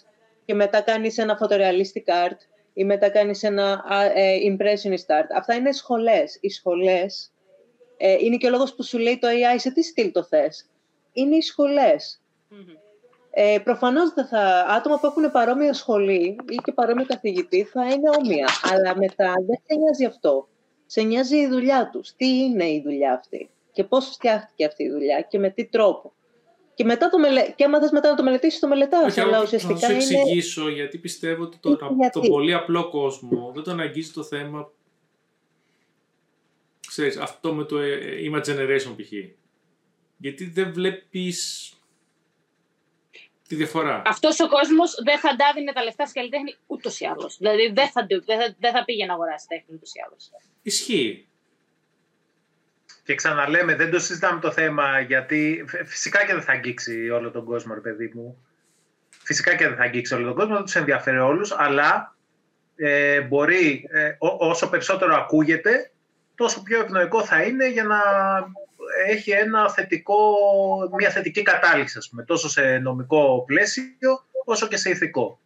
[0.51, 2.37] και μετά κάνεις ένα photorealistic art
[2.73, 5.29] ή μετά κάνεις ένα α, ε, impressionist art.
[5.37, 6.39] Αυτά είναι σχολές.
[6.41, 7.33] Οι σχολές
[7.97, 10.71] ε, είναι και ο λόγος που σου λέει το AI σε τι στυλ το θες.
[11.13, 12.23] Είναι οι σχολές.
[13.31, 18.11] Ε, προφανώς δεν θα, άτομα που έχουν παρόμοια σχολή ή και παρόμοιο καθηγητή θα είναι
[18.19, 18.49] όμοια.
[18.73, 20.49] Αλλά μετά δεν σε νοιάζει αυτό.
[20.87, 22.15] Σε νοιάζει η δουλειά τους.
[22.17, 26.13] Τι είναι η δουλειά αυτή και πώς φτιάχτηκε αυτή η δουλειά και με τι τρόπο.
[26.75, 27.53] Και, μετά το μελε...
[27.57, 29.11] και άμα θες μετά να το μελετήσεις, το μελετάς.
[29.11, 30.21] Όχι, αλλά εγώ ουσιαστικά θα σου είναι...
[30.21, 34.71] εξηγήσω γιατί πιστεύω ότι το, Γιατί; το πολύ απλό κόσμο δεν τον αγγίζει το θέμα.
[36.87, 39.13] Ξέρεις, αυτό με το ε, ε, image generation π.χ.
[40.17, 41.73] Γιατί δεν βλέπεις
[43.49, 44.03] τη διαφορά.
[44.07, 47.37] Αυτός ο κόσμος δεν θα αντάδυνε τα λεφτά σε καλλιτέχνης ούτως ή άλλως.
[47.39, 50.31] Δηλαδή δεν θα, δεν θα, δεν θα πήγε να αγοράσει τέχνη ούτως ή άλλως.
[50.63, 51.29] Ισχύει.
[53.05, 57.31] Και ξαναλέμε, δεν το συζητάμε το θέμα γιατί φ- φυσικά και δεν θα αγγίξει όλο
[57.31, 58.45] τον κόσμο, ρε παιδί μου.
[59.23, 62.17] Φυσικά και δεν θα αγγίξει όλο τον κόσμο, δεν τους ενδιαφέρει όλους, αλλά
[62.77, 65.91] ε, μπορεί ε, ό- όσο περισσότερο ακούγεται,
[66.35, 67.99] τόσο πιο ευνοϊκό θα είναι για να
[69.07, 70.17] έχει ένα θετικό,
[70.99, 75.41] μια θετική κατάληξη, ας πούμε, τόσο σε νομικό πλαίσιο, όσο και σε ηθικό.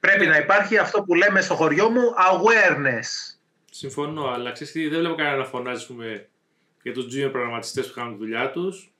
[0.00, 0.30] Πρέπει Ναι.
[0.30, 2.00] να υπάρχει αυτό που λέμε στο χωριό μου,
[2.30, 3.36] awareness.
[3.70, 6.28] Συμφωνώ, αλλά ξέρεις τι, δεν βλέπω κανένα να φωνάζει ας πούμε,
[6.82, 8.92] για τους junior προγραμματιστές που κάνουν τη δουλειά τους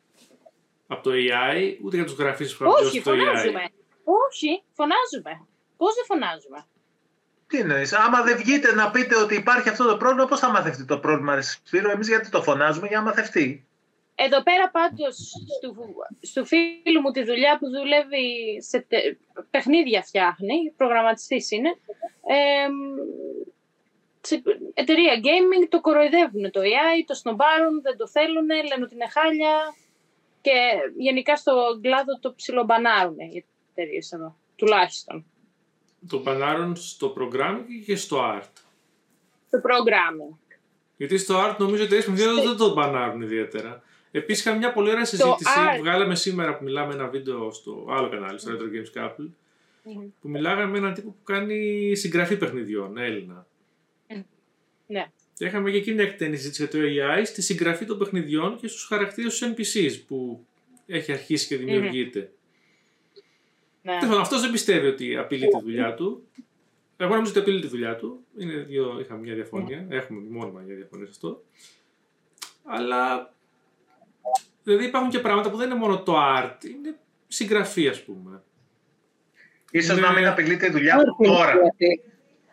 [0.87, 3.19] από το AI, ούτε για τους γραφείς που Όχι, από το AI.
[3.19, 3.61] φωνάζουμε.
[4.29, 5.47] Όχι, φωνάζουμε.
[5.77, 6.67] Πώς δεν φωνάζουμε;
[7.47, 10.85] Τι εννοείς, άμα δεν βγείτε να πείτε ότι υπάρχει αυτό το πρόβλημα, πώς θα μαθευτεί
[10.85, 13.67] το πρόβλημα, ρε Σπύρο, εμείς γιατί το φωνάζουμε για να μαθευτεί;
[14.15, 15.15] Εδώ πέρα πάντως
[15.59, 15.75] στο,
[16.21, 18.27] στο φίλο μου τη δουλειά που δουλεύει
[18.63, 19.17] σε τε-
[19.51, 21.69] παιχνίδια φτιάχνει, προγραμματιστής είναι,
[22.27, 23.62] ε, σε
[24.75, 29.75] εταιρεία gaming το κοροϊδεύουν το AI, το σνομπάρουν, δεν το θέλουν, λένε ότι είναι χάλια
[30.41, 30.59] και
[30.97, 33.45] γενικά στο κλάδο το ψιλομπανάρουν οι
[33.75, 35.25] εταιρείες εδώ, τουλάχιστον.
[36.09, 38.53] Το μπανάρουν στο programming και στο art;
[39.51, 40.37] Το programming.
[40.97, 43.83] Γιατί στο art νομίζω ότι οι δεν, δεν το μπανάρουν ιδιαίτερα.
[44.11, 45.75] Επίσης, είχαμε μια πολύ ωραία συζήτηση art.
[45.77, 49.29] που βγάλαμε σήμερα που μιλάμε ένα βίντεο στο άλλο κανάλι, στο Retro Games Couple,
[50.21, 53.47] που μιλάγαμε με έναν τύπο που κάνει συγγραφή παιχνιδιών, Έλληνα.
[54.93, 55.05] Ναι.
[55.35, 56.79] Και είχαμε και εκεί μια εκτενή συζήτηση για το
[57.19, 60.47] AI στη συγγραφή των παιχνιδιών και στους χαρακτήρες του NPCs που
[60.87, 62.33] έχει αρχίσει και δημιουργείται.
[63.83, 63.99] ναι.
[64.03, 64.17] Mm-hmm.
[64.21, 66.27] Αυτός δεν πιστεύει ότι απειλεί τη δουλειά του.
[66.97, 68.25] Εγώ νομίζω ότι απειλεί τη δουλειά του.
[68.39, 69.87] Είναι δύο, είχαμε μια διαφωνία.
[69.89, 71.43] Έχουμε μόνιμα μια διαφωνία σε αυτό.
[72.65, 73.35] Αλλά.
[74.63, 76.99] Δηλαδή υπάρχουν και πράγματα που δεν είναι μόνο το art, είναι
[77.29, 78.43] συγγραφή, ας πούμε.
[79.71, 80.03] Ίσως Ναι.
[80.07, 81.51] να μην απειλείται η δουλειά Art του είναι τώρα.
[81.51, 82.01] συγγραφή.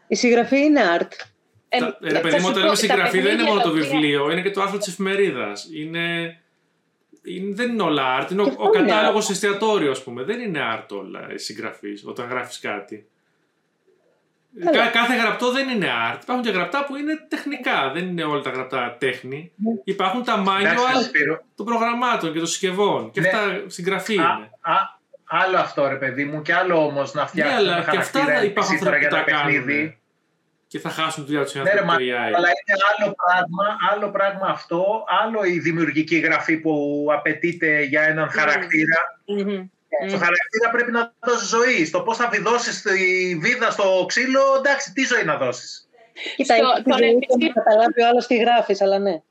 [0.08, 1.12] Η συγγραφή είναι art.
[1.70, 3.48] Ε, Τα- ρε θα παιδί μου, σου όταν πω, λέμε τα συγγραφή δεν είναι παιχνίδια
[3.48, 5.68] μόνο τα το οποία- βιβλίο, είναι και το άρθρο της εφημερίδας.
[5.74, 6.38] Είναι
[7.24, 8.32] είναι- δεν είναι όλα art.
[8.32, 10.24] Είναι Και ο, αυτό ο είναι κατάλογο εστιατόριο, ας πούμε.
[10.24, 13.08] Δεν είναι art όλα οι συγγραφείς όταν γράφεις κάτι.
[14.64, 14.78] Καλά.
[14.78, 16.20] Κα- κάθε γραπτό δεν είναι art.
[16.22, 17.92] Υπάρχουν και γραπτά που είναι τεχνικά.
[17.94, 19.52] Δεν είναι όλα τα γραπτά τέχνη.
[19.56, 19.72] Ναι.
[19.84, 23.12] Υπάρχουν τα Εντάξει, manual Σπύρο, των προγραμμάτων και των συσκευών.
[23.12, 23.28] Και Ναι.
[23.28, 24.50] αυτά συγγραφή Α, είναι.
[24.62, 24.74] α,
[25.26, 28.20] άλλο αυτό ρε παιδί μου και άλλο όμως να φτιάξεις Ναι, αλλά ένα και αυτά
[28.20, 29.66] χαρακτήρα υπάρχουν NPC τώρα άνθρωποι για που ένα τα κάνουν.
[29.66, 30.00] παιχνίδι.
[30.72, 32.34] Και θα χάσουν τη δουλειά τους οι Ναι, ρε, άνθρωποι μα, του AI.
[32.36, 38.30] αλλά είναι άλλο πράγμα, άλλο πράγμα αυτό, άλλο η δημιουργική γραφή που απαιτείται για έναν
[38.30, 38.98] χαρακτήρα.
[39.26, 39.68] Μμμ.
[40.08, 41.86] Στο χαρακτήρα πρέπει να δώσεις ζωή.
[41.86, 45.90] Στο πώς θα δώσει τη βίδα στο ξύλο, εντάξει, τι ζωή να δώσεις.
[46.36, 49.00] Κοίτα, Στο- έχει τη τον ζωή του NPC να καταλάβει ο άλλος τι γράφεις, αλλά
[49.00, 49.22] ναι.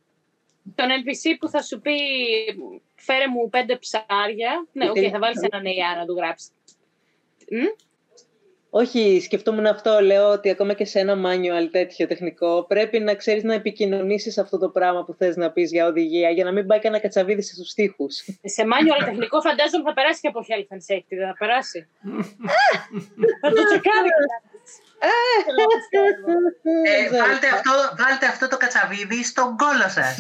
[0.75, 1.93] Τον NPC που θα σου πει
[2.95, 4.67] φέρε μου πέντε ψάρια.
[4.73, 6.51] Ναι, οκ, Γιατί- θα βάλεις έναν AI να του γράψεις.
[7.51, 7.65] Μμ;
[8.71, 10.01] Όχι, σκεφτόμουν αυτό.
[10.01, 14.59] Λέω ότι ακόμα και σε ένα manual τέτοιο τεχνικό πρέπει να ξέρεις να επικοινωνήσεις αυτό
[14.59, 17.73] το πράγμα που θες να πεις για οδηγία για να μην πάει κανένα κατσαβίδι στους
[17.75, 18.07] τοίχους.
[18.43, 21.89] Σε manual τεχνικό φαντάζομαι θα περάσει και από health and safety, δεν θα περάσει.
[23.41, 24.09] θα το τσεκάρει.
[26.85, 27.71] Ε, βάλτε, αυτό,
[28.03, 30.17] βάλτε αυτό το κατσαβίδι στον κόλο σας.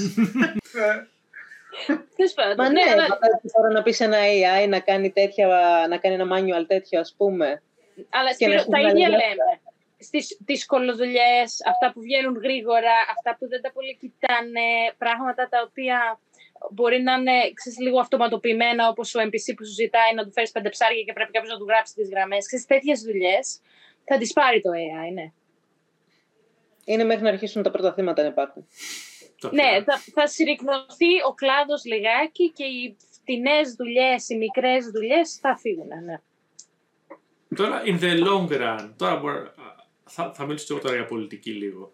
[2.17, 5.47] Τέλος πάντων, Μα ναι, ναι, αλλά- φαντάζεσαι τώρα να πεις ένα AI να κάνει, τέτοια,
[5.89, 7.63] να κάνει ένα manual τέτοιο, ας πούμε.
[8.09, 9.29] Αλλά Και να Σπύρο, έχουν τα βάλει ίδια διάφορα.
[9.35, 9.61] λέμε.
[10.01, 14.69] Στις δυσκολοδουλειές, αυτά που βγαίνουν γρήγορα, αυτά που δεν τα πολύ κοιτάνε,
[14.99, 16.21] πράγματα τα οποία
[16.71, 20.51] μπορεί να είναι ξέρεις, λίγο αυτοματοποιημένα, όπως ο NPC που σου ζητάει να του φέρεις
[20.51, 22.47] πέντε ψάρια και πρέπει κάποιος να του γράψει τις γραμμές.
[22.47, 23.61] Ξέρεις, τέτοιες δουλειές
[24.05, 25.33] θα τις πάρει το AI, ναι.
[26.85, 28.67] Είναι μέχρι να αρχίσουν τα πρώτα θύματα να υπάρχουν.
[29.41, 29.83] Το Ναι, πια.
[29.87, 35.89] θα, θα συρρυκνωθεί ο κλάδος λιγάκι και οι φτηνές δουλειές, οι μικρές δουλειές θα φύγουν,
[36.05, 36.21] ναι.
[37.57, 39.53] Τώρα, in the long run, τώρα μπορώ-
[40.05, 41.93] θα, θα μιλήσω και εγώ τώρα για πολιτική λίγο.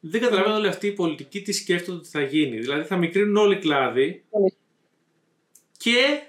[0.00, 2.58] Δεν καταλαβαίνω όλοι αυτοί οι πολιτικοί τι σκέφτονται ότι θα γίνει.
[2.58, 4.24] Δηλαδή θα μικρύνουν όλοι οι κλάδοι
[5.76, 6.20] και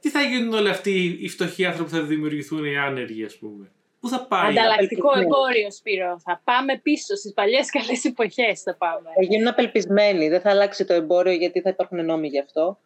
[0.00, 3.70] τι θα γίνουν όλοι αυτοί οι φτωχοί άνθρωποι που θα δημιουργηθούν οι άνεργοι, ας πούμε.
[4.00, 4.50] Πού θα πάει.
[4.50, 5.36] Ανταλλακτικό απελπισμένοι.
[5.36, 6.20] εμπόριο, Σπύρο.
[6.24, 9.08] Θα πάμε πίσω στις παλιές καλές εποχές θα πάμε.
[9.14, 10.28] Θα γίνουν απελπισμένοι.
[10.28, 12.78] Δεν θα αλλάξει το εμπόριο γιατί θα υπάρχουν νόμοι γι' αυτό.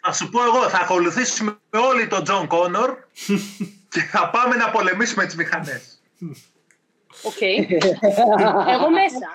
[0.00, 2.96] Θα σου πω εγώ, θα ακολουθήσουμε όλοι τον Τζον Κόνορ
[3.94, 5.82] και θα πάμε να πολεμήσουμε τις μηχανές.
[7.30, 7.40] Οκ.
[8.74, 9.28] Εγώ μέσα.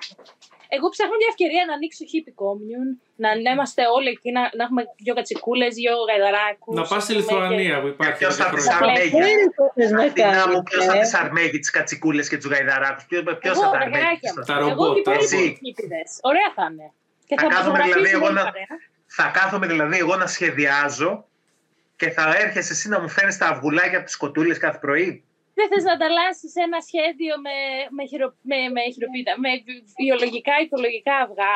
[0.75, 2.91] Εγώ ψάχνω μια ευκαιρία να ανοίξω hippie commune,
[3.23, 6.73] να είμαστε όλοι εκεί, να, να έχουμε δυο κατσικούλες, δυο γαϊδαράκους.
[6.79, 8.17] Να πας στη ας πούμε, Λιθουανία που υπάρχει.
[8.21, 8.93] Ποιος εδώ θα και τις χρόνια.
[8.93, 9.15] αρμέγει.
[9.15, 9.35] αρμέγει.
[9.43, 10.99] Δεν το θες να Αθηνά μου, κάνεις, ποιος θα ε.
[11.03, 13.03] τις αρμέγει τις κατσικούλες και τους γαϊδαράκους.
[13.09, 14.03] Ποιος, Εγώ, ποιος θα τα τα αρμέγει.
[14.03, 14.43] γεράκια μου.
[14.49, 15.57] Τα Εγώ ρομπότ, τι τα περίπου ρομπότ.
[15.65, 16.09] χίπηδες.
[16.31, 16.87] Ωραία θα είναι.
[17.29, 18.73] Και Θα θα κάθομαι δηλαδή φωτογραφίζουμε εγώ όλη να- παρέα.
[19.19, 21.11] Θα κάθομαι δηλαδή εγώ να σχεδιάζω
[21.99, 25.23] και θα έρχεσαι εσύ να μου φέρνεις τα αυγουλάκια από τις κοτούλες κάθε πρωί;
[25.53, 27.55] Δεν θες να ανταλλάσσεις ένα σχέδιο με,
[27.97, 29.49] με, χειρο, με, με, χειροποίητα, με
[29.99, 31.55] βιολογικά, οικολογικά αυγά;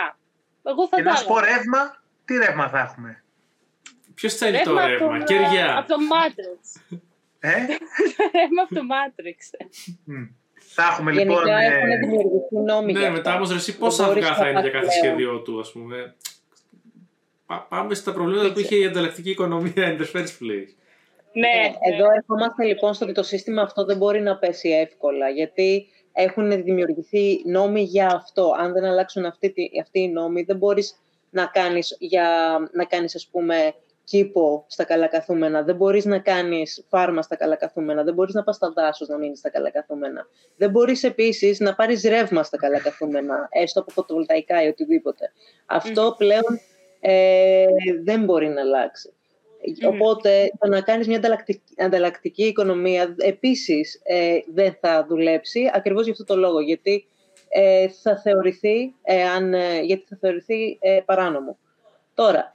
[0.69, 1.51] Εγώ θα Και τα να σου πω έλεγα.
[1.55, 1.81] ρεύμα,
[2.25, 3.09] τι ρεύμα θα έχουμε;
[4.17, 5.67] Ποιος θέλει το Ρεύμα από ρεύμα, τον, κεριά.
[5.77, 6.61] Από το Matrix.
[7.39, 7.49] Ε;
[8.37, 9.39] Ρεύμα από το Matrix.
[10.03, 10.23] Μμ.
[10.75, 11.35] Θα έχουμε λοιπόν...
[11.35, 13.35] Γενικά ε, έχουν δημιουργηθεί νόμοι Ναι, για μετά αυτά.
[13.35, 15.13] όμως ρε, εσύ Δεν πόσα μπορείς αυγά να θα είναι για πας κάθε πλέον.
[15.15, 16.15] σχέδιό του, ας πούμε.
[17.45, 20.69] Πά- Πάμε στα προβλήματα που είχε η ανταλλακτική οικονομία in the first place.
[21.33, 25.29] ναι, Ε, Εδώ ερχόμαστε λοιπόν στο ότι το σύστημα αυτό δεν μπορεί να πέσει εύκολα,
[25.29, 28.51] γιατί έχουν δημιουργηθεί νόμοι για αυτό.
[28.59, 30.95] Αν δεν αλλάξουν αυτή, τη- αυτοί οι νόμοι, δεν μπορείς
[31.29, 37.21] να κάνεις, για, να κάνεις ας πούμε, κήπο στα καλακαθούμενα, δεν μπορείς να κάνεις φάρμα
[37.21, 40.27] στα καλακαθούμενα, δεν μπορείς να πας στα δάσος να μείνεις στα καλακαθούμενα.
[40.57, 45.31] Δεν μπορείς επίσης να πάρεις ρεύμα στα καλακαθούμενα, έστω από φωτοβολταϊκά ή οτιδήποτε.
[45.65, 46.59] Αυτό πλέον
[47.05, 47.65] ε,
[48.03, 49.13] δεν μπορεί να αλλάξει.
[49.81, 49.87] Μμμ.
[49.87, 56.11] Οπότε το να κάνεις μια ανταλλακτική, ανταλλακτική οικονομία επίσης ε, δεν θα δουλέψει ακριβώς για
[56.11, 57.07] αυτό το λόγο, γιατί
[57.49, 61.57] ε, θα θεωρηθεί, ε, αν, ε, γιατί θα θεωρηθεί ε, παράνομο.
[62.13, 62.53] Τώρα,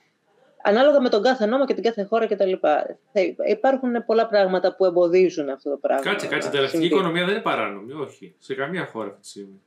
[0.62, 2.52] ανάλογα με τον κάθε νόμο και την κάθε χώρα κτλ.
[2.60, 6.10] θα Υπάρχουν πολλά πράγματα που εμποδίζουν αυτό το πράγμα.
[6.10, 6.48] Κάτσε, κάτσε.
[6.48, 6.94] Η να ανταλλακτική συμβεί.
[7.00, 8.34] οικονομία δεν είναι παράνομη, όχι.
[8.38, 9.60] Σε καμία χώρα αυτή τη στιγμή.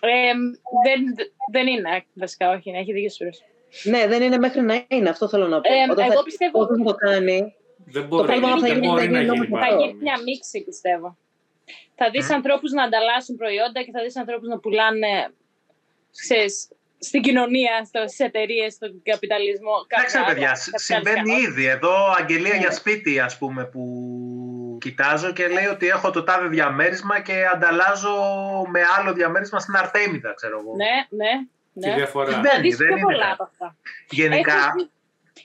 [0.00, 0.32] Ε,
[0.84, 3.24] δεν, δεν είναι βασικά, όχι, ναι, έχει δίκιο σου.
[3.84, 5.72] Ναι, δεν είναι μέχρι να είναι, αυτό θέλω να πω.
[5.72, 7.54] Ε, Όταν εγώ θα, πιστεύω- όταν το κάνει,
[7.84, 9.58] Δεν μπορεί, πρόβλημα θα δεν γίνει- μπορεί θα να γίνει γίνει νόμιμο.
[9.58, 10.02] Θα γίνει παράνομη.
[10.02, 11.16] μια μίξη, πιστεύω.
[11.94, 15.12] Θα δεις ανθρώπους να ανταλλάσσουν προϊόντα και θα δεις ανθρώπους να πουλάνε,
[16.20, 16.68] ξέρεις,
[16.98, 19.74] στην κοινωνία, στο- στις εταιρείες, στον καπιταλισμό.
[19.86, 20.98] Εντάξει ρε κάποια παιδιά, άλλα σ- καπιταλιστικά.
[21.20, 21.64] συμβαίνει ήδη.
[21.66, 22.58] Εδώ αγγελία Ναι.
[22.58, 23.82] για σπίτι ας πούμε που
[24.80, 28.14] κοιτάζω και λέει ότι έχω το τάδε διαμέρισμα και ανταλλάζω
[28.70, 30.72] με άλλο διαμέρισμα στην Αρτέμιδα ξέρω εγώ.
[30.76, 30.94] Ναι,
[31.24, 31.32] ναι.
[31.80, 31.94] Τη ναι.
[31.94, 32.30] διαφορά.
[32.32, 32.54] Συμβαίνει.
[32.54, 33.32] Θα δεις δεν πιο είναι πολλά κάτι.
[33.32, 33.76] από αυτά.
[34.10, 34.90] Γενικά, Έχω δει-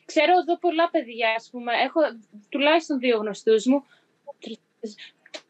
[0.06, 1.99] ξέρω εδώ πολλά παιδιά, ας πούμε, έχω
[2.49, 3.86] τουλάχιστον δύο γνωστούς μου,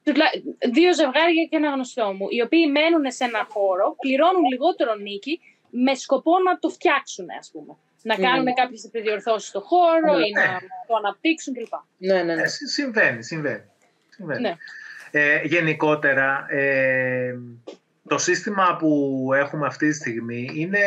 [0.04, 0.32] τουλά-
[0.74, 5.40] δύο ζευγάρια και ένα γνωστό μου, οι οποίοι μένουν σε ένα χώρο, πληρώνουν λιγότερο νίκη,
[5.70, 7.76] με σκοπό να το φτιάξουν, ας πούμε.
[8.02, 10.42] να κάνουν κάποιες επιδιορθώσεις στο χώρο ή Ναι.
[10.46, 11.74] να το αναπτύξουν κλπ.
[11.98, 12.42] Ναι, ναι, ναι.
[12.42, 13.64] Ε, συ- συμβαίνει, συμβαίνει.
[14.10, 14.42] συμβαίνει.
[14.42, 14.56] Ναι.
[15.12, 17.34] Ε, γενικότερα, ε,
[18.08, 20.80] το σύστημα που έχουμε αυτή τη στιγμή είναι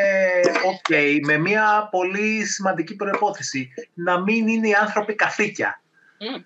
[0.42, 3.70] ok με μια πολύ σημαντική προϋπόθεση.
[3.94, 5.82] Να μην είναι οι άνθρωποι καθήκια.
[6.18, 6.42] Μμ.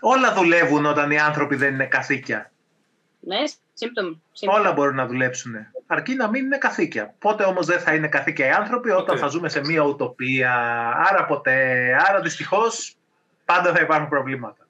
[0.00, 2.52] Όλα δουλεύουν όταν οι άνθρωποι δεν είναι καθήκια.
[3.20, 3.36] Ναι,
[3.74, 4.22] σύμπτωμη.
[4.32, 4.60] σύμπτωμη.
[4.60, 5.54] Όλα μπορούν να δουλέψουν.
[5.86, 7.14] Αρκεί να μην είναι καθήκια.
[7.18, 9.18] Πότε όμως δεν θα είναι καθήκια οι άνθρωποι όταν Ποτέ.
[9.18, 10.52] θα ζούμε σε μια ουτοπία.
[11.10, 11.96] Άρα ποτέ.
[12.08, 12.96] Άρα δυστυχώς
[13.44, 14.67] πάντα θα υπάρχουν προβλήματα.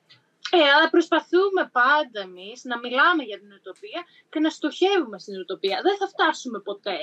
[0.57, 4.01] Ε, αλλά προσπαθούμε πάντα εμείς να μιλάμε για την ουτοπία
[4.33, 5.77] και να στοχεύουμε στην ουτοπία.
[5.87, 6.99] Δεν θα φτάσουμε ποτέ.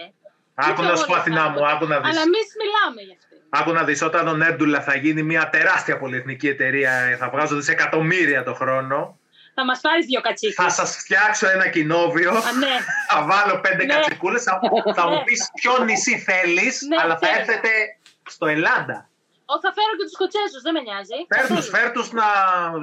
[0.68, 1.72] Άκου να σου πω όλα Αθηνά θα μου, ποτέ.
[1.74, 2.10] άκου να δεις.
[2.10, 3.36] Αλλά εμείς μιλάμε για αυτή.
[3.60, 7.56] Άκου να δεις, όταν ο Νέρντουλα θα γίνει μια τεράστια πολυεθνική εταιρεία, ε, θα βγάζω
[7.56, 9.20] δισεκατομμύρια το χρόνο,
[9.58, 10.56] Θα μας πάρεις δύο κατσίκες.
[10.56, 12.76] θα σας φτιάξω ένα κοινόβιο, Α, ναι.
[13.12, 13.94] θα βάλω πέντε Ναι.
[13.94, 14.60] κατσικούλες, θα,
[14.96, 17.40] θα μου πεις ποιο νησί θέλεις, Ναι, αλλά θα θέλω.
[17.40, 17.70] έρθετε
[18.30, 19.10] στο Ελλάδα.
[19.52, 21.18] Ω, θα φέρω και τους Σκοτσέζου, δεν με νοιάζει.
[21.34, 21.74] Φέρ τους, Καθόλου.
[21.76, 22.28] φέρ τους να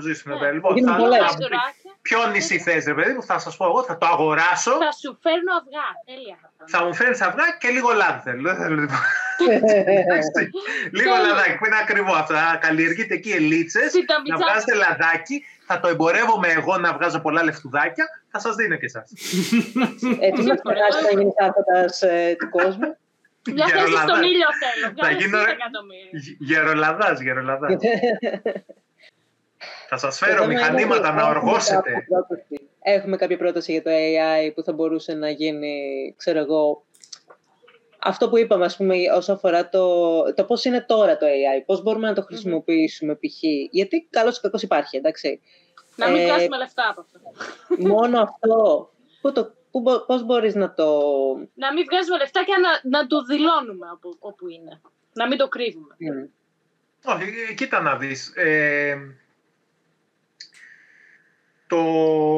[0.07, 0.37] ζήσουν Ναι.
[0.39, 0.47] εδώ.
[0.57, 1.19] Λοιπόν, Γίνουν θα, πολλές.
[1.19, 1.91] θα μου πεις, Ρεστοράκια.
[2.07, 5.11] ποιο νησί θες ρε παιδί μου, θα σας πω εγώ, θα το αγοράσω, Θα σου
[5.25, 5.87] φέρνω αυγά.
[6.11, 6.37] Τέλεια.
[6.43, 6.69] θα κάνω.
[6.75, 8.43] θα μου φέρεις αυγά και λίγο λάδι θέλω.
[8.49, 9.01] Δεν θέλω τίποτα.
[10.01, 10.43] Εντάξει.
[10.99, 11.27] λίγο Τέλεια.
[11.29, 12.33] λαδάκι που είναι ακριβό αυτό.
[12.35, 14.37] Να καλλιεργείτε εκεί ελίτσες, Στην να ταμπιτσά.
[14.45, 15.37] βγάζετε λαδάκι,
[15.69, 19.07] θα το εμπορεύομαι εγώ να βγάζω πολλά λεφτουδάκια, θα σας δίνω και εσάς.
[20.29, 22.91] Έτσι να περάσει να γίνει άρχοντας ε, του κόσμου;
[23.51, 24.10] Μια θέση Γερολαδάς.
[24.16, 24.86] στον ήλιο θέλω.
[24.86, 26.10] Θα Βγάλε γίνω- εσύ εκατομμύρια.
[26.12, 27.73] Γε- Γερολαδάς, γερολαδάς.
[29.89, 31.90] θα σας Το φέρω θέμα είναι μηχανήματα ότι να έχουμε οργώσετε.
[31.90, 32.69] κάποια πρόταση.
[32.82, 35.74] Έχουμε κάποια πρόταση για το AI που θα μπορούσε να γίνει,
[36.16, 36.85] ξέρω εγώ,
[37.98, 41.82] αυτό που είπαμε, ας πούμε, όσο αφορά το, το πώς είναι τώρα το AI, πώς
[41.82, 43.43] μπορούμε να το χρησιμοποιήσουμε π.χ.
[43.70, 45.40] Γιατί καλώς ή κακώς υπάρχει, εντάξει.
[45.97, 47.20] Να μην Ε, βγάζουμε λεφτά από αυτό.
[47.89, 48.90] Μόνο αυτό,
[49.20, 49.62] πού το, πού, μπο-
[50.07, 51.01] πώς μπορείς να το...
[51.55, 54.81] Να μην βγάζουμε λεφτά και να, να το δηλώνουμε από όπου είναι.
[55.12, 55.94] Να μην το κρύβουμε.
[55.99, 56.24] Μμ.
[57.05, 58.32] Όχι, ε, κοίτα να δεις.
[58.36, 58.97] Ε,
[61.66, 61.78] το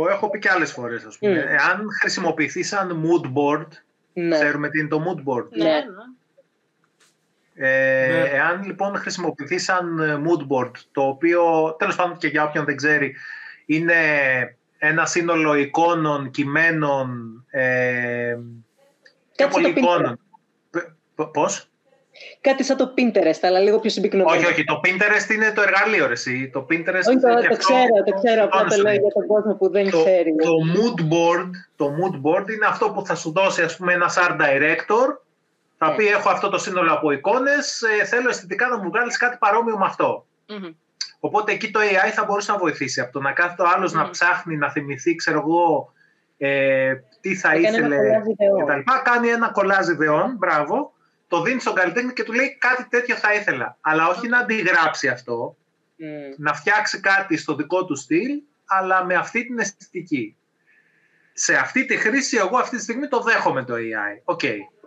[0.09, 1.33] έχω πει και άλλες φορές, ας πούμε.
[1.33, 1.49] Μμ.
[1.49, 3.67] Εάν χρησιμοποιηθεί σαν mood board,
[4.13, 4.39] Ναι.
[4.39, 5.49] ξέρουμε τι είναι το mood board.
[5.49, 5.71] Ναι, Ναι.
[5.71, 6.05] ναι.
[7.57, 8.29] Ε, Ναι.
[8.29, 12.77] Εάν λοιπόν χρησιμοποιηθεί σαν ε, mood board, το οποίο τέλος πάντων και για όποιον δεν
[12.77, 13.17] ξέρει,
[13.67, 13.95] είναι
[14.87, 17.09] ένα σύνολο εικόνων, κειμένων
[17.51, 18.37] ε,
[19.37, 20.19] πιο Κάτι σαν πολύ το εικόνων.
[20.71, 20.79] Π-
[21.15, 21.69] π- Πώς;
[22.41, 24.37] Κάτι σαν το Pinterest, αλλά λίγο πιο συμπυκνωμένο.
[24.39, 26.51] Όχι, όχι, το Pinterest είναι το εργαλείο, ρε, εσύ.
[26.53, 28.45] Το Pinterest Όχι, το, και το αυτό- ξέρω, το ξέρω.
[28.45, 29.01] Απλά εικόνες το λέω είναι.
[29.03, 30.35] για τον κόσμο που δεν το, ξέρει.
[30.37, 34.17] το mood board, το mood board είναι αυτό που θα σου δώσει ας πούμε ένας
[34.19, 35.07] art director
[35.79, 35.95] θα Ναι.
[35.95, 39.79] πει έχω αυτό το σύνολο από εικόνες ε, θέλω αισθητικά να μου βγάλεις κάτι παρόμοιο
[39.79, 40.69] με αυτό Μμμ.
[41.21, 44.03] Οπότε εκεί το AI θα μπορούσε να βοηθήσει από το να κάθεται ο άλλος να
[44.05, 44.11] Μμμ.
[44.11, 45.93] ψάχνει να θυμηθεί ξέρω εγώ
[46.39, 48.57] ε, τι θα Θα κάνει ένα ήθελε κολλάζ ιδεών.
[48.59, 49.01] και τα λοιπά.
[49.05, 50.93] κάνει ένα κολλάζ ιδεών μπράβο
[51.29, 55.09] το δίνει στον καλλιτέχνη και του λέει κάτι τέτοιο θα ήθελα αλλά όχι να αντιγράψει
[55.09, 55.57] αυτό
[55.97, 56.07] Μμ.
[56.37, 60.37] να φτιάξει κάτι στο δικό του στυλ, αλλά με αυτή την αισθητική.
[61.33, 64.21] Σε αυτή τη χρήση, εγώ αυτή τη στιγμή το δέχομαι το AI.
[64.25, 64.41] OK,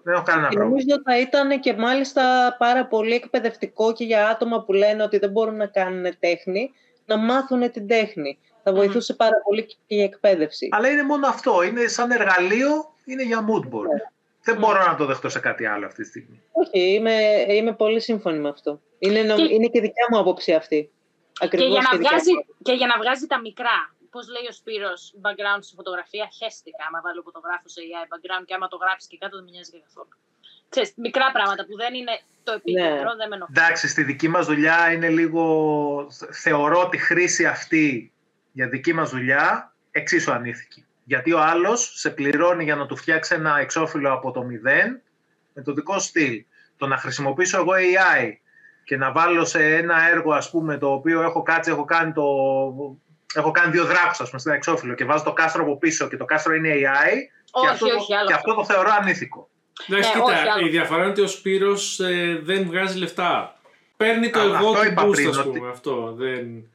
[0.08, 0.78] δεν έχω κανένα Και πρόβλημα.
[0.80, 5.30] νομίζω θα ήταν και μάλιστα πάρα πολύ εκπαιδευτικό και για άτομα που λένε ότι δεν
[5.32, 6.72] μπορούν να κάνουν τέχνη,
[7.06, 8.38] να μάθουν την τέχνη.
[8.64, 10.68] Θα βοηθούσε πάρα πολύ και η εκπαίδευση.
[10.72, 11.62] Αλλά είναι μόνο αυτό.
[11.64, 13.82] Είναι σαν εργαλείο, είναι για mood board.
[13.94, 14.00] Ναι.
[14.42, 16.42] Δεν μπορώ να το δεχτώ σε κάτι άλλο αυτή τη στιγμή.
[16.52, 17.14] Όχι, είμαι,
[17.48, 18.82] είμαι πολύ σύμφωνη με αυτό.
[19.00, 20.92] Είναι, νο- Και- είναι και δικιά μου άποψη αυτή.
[21.32, 22.56] Και Ακριβώς για, να δικιά βγάζει, μου.
[22.64, 23.96] και για να βγάζει τα μικρά.
[24.14, 26.84] Πώς λέει ο Σπύρος, background στη φωτογραφία, χέστηκα.
[26.88, 29.72] Άμα βάλω φωτογράφος σε AI background και άμα το γράψεις και κάτω δεν με νοιάζει
[29.72, 30.14] και καθόλου.
[30.70, 33.56] Ξέρεις, μικρά πράγματα που δεν είναι το επίκεντρο, δεν με ενοχλεί.
[33.58, 35.44] Εντάξει, στη δική μας δουλειά είναι λίγο...
[36.32, 38.12] Θεωρώ τη χρήση αυτή
[38.52, 40.86] για δική μας δουλειά εξίσου ανήθικη.
[41.04, 45.02] Γιατί ο άλλος σε πληρώνει για να του φτιάξει ένα εξώφυλλο από το μηδέν
[45.54, 46.46] με το δικό σου στυλ.
[46.78, 48.34] Το να χρησιμοποιήσω εγώ AI
[48.84, 52.24] και να βάλω σε ένα έργο ας πούμε το οποίο έχω κάτσει, έχω κάνει το...
[53.38, 56.08] Έχω κάνει δύο δράκους ας πούμε σε ένα εξώφυλλο και βάζω το κάστρο από πίσω
[56.08, 57.10] και το κάστρο είναι AI
[57.44, 58.52] και, Όχι, αυτό, το- όχι, άλλο και αυτό.
[58.52, 59.50] αυτό το θεωρώ ανήθικο.
[59.88, 60.66] Εντάξει, Ναι, κοίτα, όχι, άλλο.
[60.66, 63.56] η διαφορά είναι ότι ο Σπύρος ε, δεν βγάζει λεφτά.
[63.98, 65.70] Παίρνει το Αλλά εγώ αυτό του είπα boost, πριν, ας ότι- πούμε.
[65.70, 66.70] Αυτό, δεν...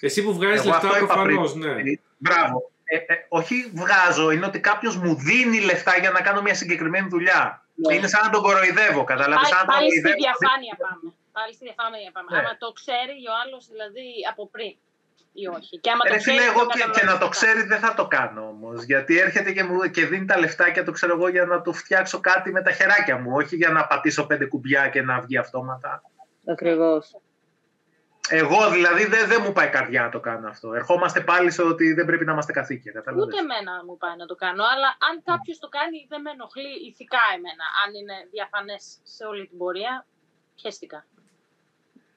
[0.00, 1.64] Εσύ που βγάζεις Εγώ λεφτά αυτό είπα προφανώς, πριν.
[1.74, 1.80] ναι.
[1.90, 2.70] Ε, Μπράβο.
[2.84, 7.08] Ε, ε, όχι βγάζω, είναι ότι κάποιος μου δίνει λεφτά για να κάνω μια συγκεκριμένη
[7.08, 7.42] δουλειά.
[7.74, 7.94] Ναι.
[7.94, 9.34] Είναι σαν να τον κοροϊδεύω, κατάλαβε.
[9.34, 10.22] Πάλι, Σαν να τον πάλι στη κοροϊδεύω.
[10.38, 11.06] διαφάνεια πάμε.
[11.36, 12.28] Πάλι στη διαφάνεια πάμε.
[12.32, 12.38] Ναι.
[12.38, 14.72] Άμα το ξέρει ο άλλος δηλαδή από πριν
[15.34, 15.78] ή όχι.
[15.80, 17.36] Και άμα Ρε το φίλε, ξέρεις, εγώ το και, και καταλαβαίνει να το μετά.
[17.36, 18.82] ξέρεις δεν θα το κάνω όμως.
[18.82, 22.20] Γιατί έρχεται και, μου, και δίνει τα λεφτάκια του, ξέρω εγώ, για να του φτιάξω
[22.20, 23.30] κάτι με τα χεράκια μου.
[23.34, 26.02] Όχι για να πατήσω πέντε κουμπιά και να βγει αυτόματα.
[26.46, 27.16] Ακριβώς.
[28.28, 30.74] Εγώ δηλαδή δεν δεν μου πάει καρδιά να το κάνω αυτό.
[30.74, 32.92] Ερχόμαστε πάλι στο ότι δεν πρέπει να είμαστε καθήκια.
[32.92, 33.26] Κατάλαβες.
[33.26, 36.72] Ούτε εμένα μου πάει να το κάνω, αλλά αν κάποιος το κάνει δεν με ενοχλεί
[36.88, 37.64] ηθικά εμένα.
[37.82, 40.06] Αν είναι διαφανές σε όλη την πορεία,
[40.60, 41.06] Χαίστηκα.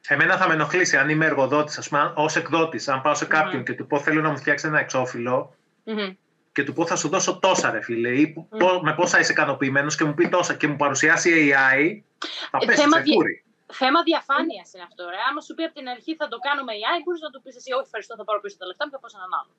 [0.07, 2.87] Εμένα θα με ενοχλήσει αν είμαι εργοδότης, ας πούμε, ως εκδότης.
[2.87, 6.13] Αν πάω σε κάποιον και του πω θέλω να μου φτιάξει ένα εξώφυλλο Μμμ.
[6.51, 8.57] και του πω θα σου δώσω τόσα, ρε φίλε, ή που- Μμ.
[8.57, 12.03] πο- με πόσα είσαι ικανοποιημένος και μου πει τόσα και μου παρουσιάσει AI,
[12.51, 13.43] θα Ε, πέσει θέμα σε δι- φούρι.
[13.73, 15.03] Θέμα διαφάνειας είναι αυτό.
[15.09, 15.17] Ρε.
[15.29, 17.71] Άμα σου πει από την αρχή θα το κάνουμε AI, μπορείς να του πεις εσύ,
[17.71, 19.51] Όχι, ευχαριστώ, θα πάρω πίσω τα λεφτά μου και θα πάω σε έναν άλλο.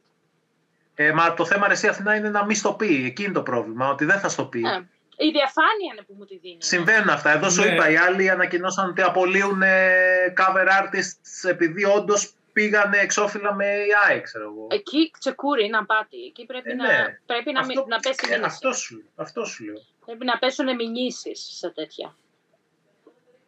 [1.00, 3.04] Ε, μα το θέμα ρε εσύ Αθηνά είναι να μην στο πει.
[3.04, 4.60] Εκεί είναι το πρόβλημα, ότι δεν θα στο πει.
[4.66, 4.88] Ε,
[5.18, 6.56] η διαφάνεια είναι που μου τη δίνει.
[6.62, 7.30] Συμβαίνουν αυτά.
[7.30, 7.72] Εδώ σου Ναι.
[7.72, 14.20] είπα, οι άλλοι ανακοινώσαν ότι απολύουν ε, cover artists επειδή όντως πήγανε εξώφυλλα με AI,
[14.22, 14.66] ξέρω εγώ.
[14.70, 16.16] Εκεί τσεκούρι είναι απάτη.
[16.26, 17.18] Εκεί πρέπει, Ε, να, ναι.
[17.26, 18.46] πρέπει να, Αυτό- μι- να πέσει ε, μήνυση.
[18.46, 19.82] αυτό, σου, αυτό σου λέω.
[20.06, 22.16] Πρέπει να πέσουν μηνύσεις σε τέτοια.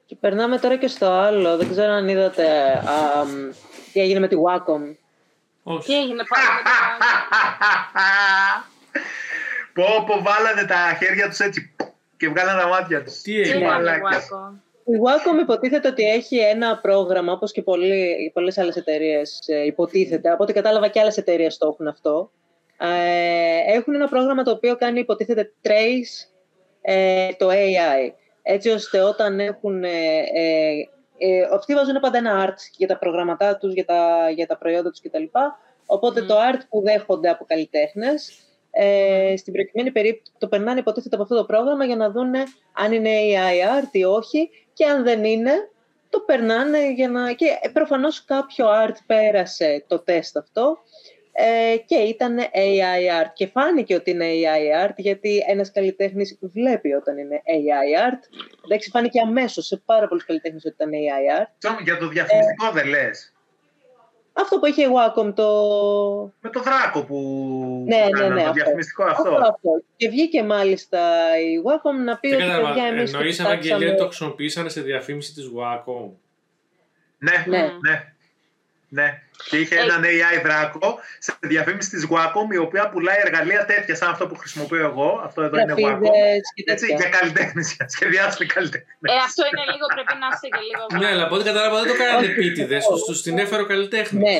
[0.07, 1.57] Και περνάμε τώρα και στο άλλο.
[1.57, 3.51] Δεν ξέρω αν είδατε α, μ,
[3.93, 4.81] τι έγινε με τη Wacom.
[5.65, 5.93] Τι Όχι.
[5.93, 6.71] έγινε πάλι με το
[9.81, 11.75] πω, πω, βάλανε τα χέρια τους έτσι
[12.17, 13.21] και βγάλανε τα μάτια τους.
[13.21, 13.55] Τι Τι έγινε.
[13.55, 14.29] έγινε, μαλάκες.
[14.33, 14.71] Guaco?
[14.85, 20.31] Η Wacom υποτίθεται ότι έχει ένα πρόγραμμα, όπως και πολλοί, πολλές άλλες εταιρείες ε, υποτίθεται.
[20.31, 22.31] Από ό,τι κατάλαβα και άλλες εταιρείες το έχουν αυτό.
[22.79, 26.29] Ε, έχουν ένα πρόγραμμα το οποίο κάνει υποτίθεται trace
[26.81, 28.13] ε, το AI.
[28.43, 29.85] Έτσι ώστε όταν έχουν...
[29.85, 29.89] Ε,
[30.35, 30.71] ε,
[31.23, 34.91] ε, αυτοί βάζουν πάντα ένα art για τα προγραμματά τους, για τα, για τα προϊόντα
[34.91, 35.25] τους κτλ.
[35.87, 36.27] Οπότε Μμμ.
[36.27, 38.33] το art που δέχονται από καλλιτέχνες
[38.71, 42.43] ε, στην προκειμένη περίπτωση το περνάνε υποτίθεται από αυτό το πρόγραμμα για να δούνε
[42.73, 45.53] αν είναι AI art ή όχι και αν δεν είναι
[46.11, 47.33] το περνάνε για να...
[47.33, 50.79] και ε, προφανώς κάποιο art πέρασε το τεστ αυτό
[51.33, 56.93] ε, και ήταν AI art και φάνηκε ότι είναι AI art γιατί ένας καλλιτέχνης βλέπει
[56.93, 58.21] όταν είναι AI art
[58.65, 62.71] εντάξει φάνηκε αμέσως σε πάρα πολλούς καλλιτέχνες ότι ήταν AI art Τσόμ, Για το διαφημιστικό
[62.73, 63.33] δεν λες.
[64.33, 65.47] Αυτό που είχε η Wacom το...
[66.41, 67.17] Με το δράκο που
[67.87, 68.53] Ναι, που ναι, κάνανε, ναι, το αυτό.
[68.53, 69.23] διαφημιστικό αυτό.
[69.29, 69.83] Αυτό, αυτό.
[69.97, 70.99] Και βγήκε μάλιστα
[71.41, 72.87] η Wacom να πει Δεν ότι παιδιά κατάλαβα.
[72.87, 73.55] εμείς το Εννοείς κοιτάξαμε.
[73.55, 76.11] Ευαγγελία ότι το χρησιμοποιήσανε σε διαφήμιση της Wacom.
[77.19, 77.59] Ναι, Ναι.
[77.89, 78.15] ναι.
[78.93, 79.23] Ναι.
[79.49, 83.95] Και είχε Ε, έναν AI δράκο σε διαφήμιση της Wacom η οποία πουλάει εργαλεία τέτοια
[83.95, 85.23] σαν αυτό που χρησιμοποιώ εγώ.
[85.25, 85.81] Αυτό εδώ είναι Wacom.
[85.83, 87.09] Γραφίδες και Έτσι, τέτοια.
[87.09, 88.97] για καλλιτέχνες, για σχεδιάσουν καλλιτέχνες.
[89.01, 91.03] Ε, αυτό είναι λίγο, πρέπει να είσαι και λίγο.
[91.03, 92.85] Ναι, αλλά από ό,τι κατάλαβα δεν το κάνανε Όχι, επίτηδες.
[92.87, 93.05] όχι.
[93.13, 94.19] Του την έφερε ο καλλιτέχνη.
[94.21, 94.39] Ναι.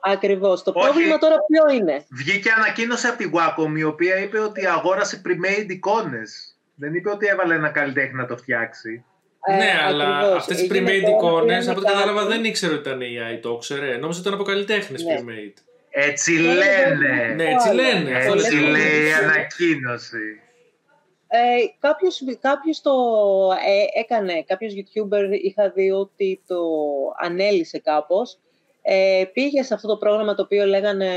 [0.00, 0.62] Ακριβώς.
[0.62, 0.86] Το Όχι.
[0.88, 5.68] πρόβλημα τώρα ποιο είναι; Βγήκε ανακοίνωση από τη Wacom η οποία είπε ότι αγόρασε pre-made
[5.68, 6.56] εικόνες.
[6.74, 9.04] Δεν είπε ότι έβαλε ένα καλλιτέχνη να το φτιάξει.
[9.56, 10.36] Ναι, Ε, αλλά ακριβώς.
[10.36, 13.00] αυτές τι Έγινε pre-made τώρα εικόνες, ένα από ό,τι κατάλαβα, κάτι- δεν ήξερε ότι ήταν
[13.00, 13.86] AI, το ήξερε.
[13.96, 15.14] Νόμιζα ότι ήταν από καλλιτέχνε Ναι.
[15.18, 15.62] pre-made.
[15.90, 17.34] Έτσι Ναι, λένε.
[17.36, 18.16] Ναι, έτσι λένε.
[18.16, 18.70] αυτό Έτσι λέω.
[18.70, 20.40] λέει η ανακοίνωση.
[21.28, 21.38] Ε,
[21.80, 22.92] κάποιος, κάποιος το
[23.66, 26.56] ε, έκανε, κάποιος YouTuber είχα δει ότι το
[27.20, 28.38] ανέλησε κάπως.
[28.82, 31.10] Ε, πήγε σε αυτό το πρόγραμμα το οποίο λέγανε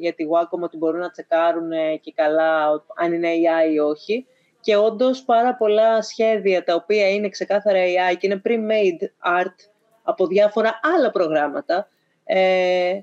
[0.00, 3.78] για τη Wacom ότι μπορούν να τσεκάρουν ε, και καλά ο- αν είναι AI ή
[3.78, 4.26] όχι.
[4.64, 9.04] Και όντως πάρα πολλά σχέδια τα οποία είναι ξεκάθαρα AI και είναι pre-made
[9.40, 9.54] art
[10.02, 11.88] από διάφορα άλλα προγράμματα
[12.24, 13.00] ε,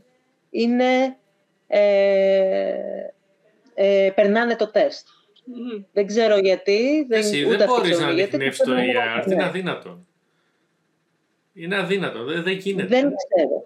[0.50, 1.18] είναι,
[1.68, 2.74] ε,
[3.74, 5.08] ε, περνάνε το τεστ.
[5.46, 5.84] Μμμ.
[5.94, 7.06] Δεν ξέρω γιατί.
[7.08, 9.02] Δεν, Εσύ ούτε δεν αυτοί μπορείς ξέρουν να γιατί, ανοιχνεύσεις το δεν ξέρω.
[9.02, 9.34] AI, Ναι.
[9.34, 10.00] είναι αδύνατο.
[11.54, 12.88] Είναι αδύνατο, δεν, δεν γίνεται.
[12.88, 13.64] Δεν ξέρω.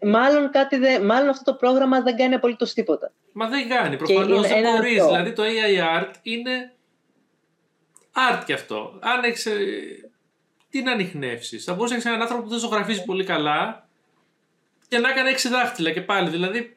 [0.00, 3.12] Μάλλον, κάτι δεν, μάλλον αυτό το πρόγραμμα δεν κάνει απολύτως τίποτα.
[3.32, 5.00] Μα δεν κάνει, προφανώ είναι δεν ένα μπορείς.
[5.00, 5.06] αυτό.
[5.12, 6.72] Δηλαδή το AI art είναι
[8.30, 8.98] art κι αυτό.
[9.00, 9.48] Αν έχεις.
[10.70, 11.64] Τι να ανοιχνεύσεις.
[11.64, 13.88] Θα μπορούσε να έχεις έναν άνθρωπο που δεν ζωγραφίζει πολύ καλά
[14.88, 16.28] και να έκανε έξι δάχτυλα και πάλι.
[16.30, 16.76] Δηλαδή,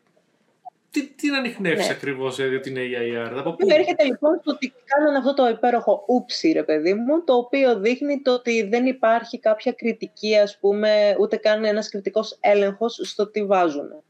[0.92, 1.94] τι, τι να ανοιχνεύσεις Ναι.
[1.94, 5.34] ακριβώς για ότι είναι AI art; Από πού; Και έρχεται λοιπόν στο ότι κάνανε αυτό
[5.34, 10.38] το υπέροχο ούψι, ρε παιδί μου, το οποίο δείχνει το ότι δεν υπάρχει κάποια κριτική,
[10.38, 14.04] ας πούμε, ούτε καν ένας κριτικός έλεγχος στο τι βάζουν.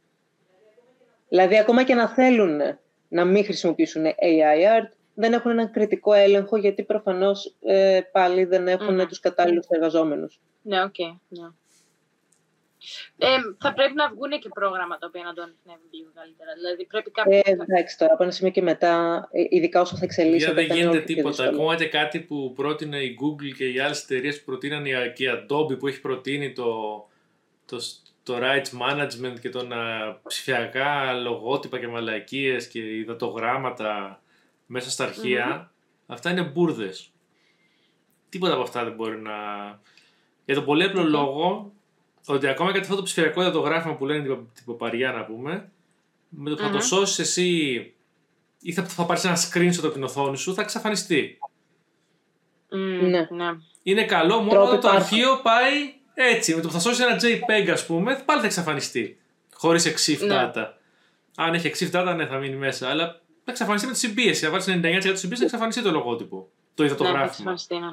[1.30, 2.60] Δηλαδή, ακόμα και να θέλουν
[3.08, 8.68] να μην χρησιμοποιήσουν AI art, δεν έχουν έναν κριτικό έλεγχο, γιατί προφανώς ε, πάλι δεν
[8.68, 9.06] έχουν Μμμ.
[9.08, 10.40] τους κατάλληλους εργαζόμενους.
[10.62, 10.98] Ναι, οκ.
[11.28, 11.48] ναι.
[13.18, 13.28] Ε,
[13.60, 16.54] θα πρέπει να βγουν και προγράμματα τα οποία να το ανοιχνεύουν λίγο καλύτερα.
[16.54, 17.38] Δηλαδή πρέπει κάποιο.
[17.38, 18.94] Ε, εντάξει, τώρα από ένα σημείο και μετά,
[19.32, 20.54] ε, ειδικά όσο θα Για εξελίσσεται.
[20.54, 21.44] δεν θα είναι γίνεται όλο και πιο τίποτα.
[21.44, 21.62] δύσκολο.
[21.62, 25.24] Ακόμα και κάτι που πρότεινε η Google και οι άλλες εταιρείες που προτείναν η- και
[25.24, 26.74] η Adobe που έχει προτείνει το,
[27.66, 27.78] το,
[28.24, 29.78] το rights management και το να
[30.28, 34.22] ψηφιακά λογότυπα και μαλακίες και υδατογράμματα
[34.72, 35.72] μέσα στα αρχεία.
[36.08, 37.12] Αυτά είναι μπουρδες.
[38.30, 39.32] Τίποτα από αυτά δεν μπορεί να.
[40.46, 41.72] Για τον πολύ απλό λόγο
[42.26, 45.72] ότι ακόμα και αυτό το ψηφιακό υδατογράφημα που λένε την τυποπαριά να πούμε,
[46.30, 46.82] με το που θα το Μμμ.
[46.82, 47.48] σώσεις εσύ
[48.62, 51.38] ή θα, θα πάρεις ένα screenshot από την οθόνη σου, θα εξαφανιστεί.
[52.72, 52.80] Μμ,
[53.10, 53.28] Ναι.
[53.32, 53.50] ναι.
[53.84, 55.18] Είναι καλό μόνο Τρόποι όταν το υπάρχουν.
[55.18, 56.56] αρχείο πάει έτσι.
[56.56, 59.20] Με το που θα σώσεις ένα JPEG, ας πούμε, πάλι θα εξαφανιστεί.
[59.54, 60.52] Χωρίς exif Ναι.
[60.56, 60.66] data.
[61.36, 62.90] Αν έχει exif data, ναι, θα μείνει μέσα.
[62.90, 64.46] Αλλά θα εξαφανιστεί με τη συμπίεση.
[64.46, 64.72] Αν βάλεις 99%
[65.12, 66.50] της συμπίεσης, θα εξαφανιστεί το λογότυπο.
[66.74, 67.26] Το Ναι, υδατογράφημα.
[67.26, 67.88] εξαφανιστεί, ναι.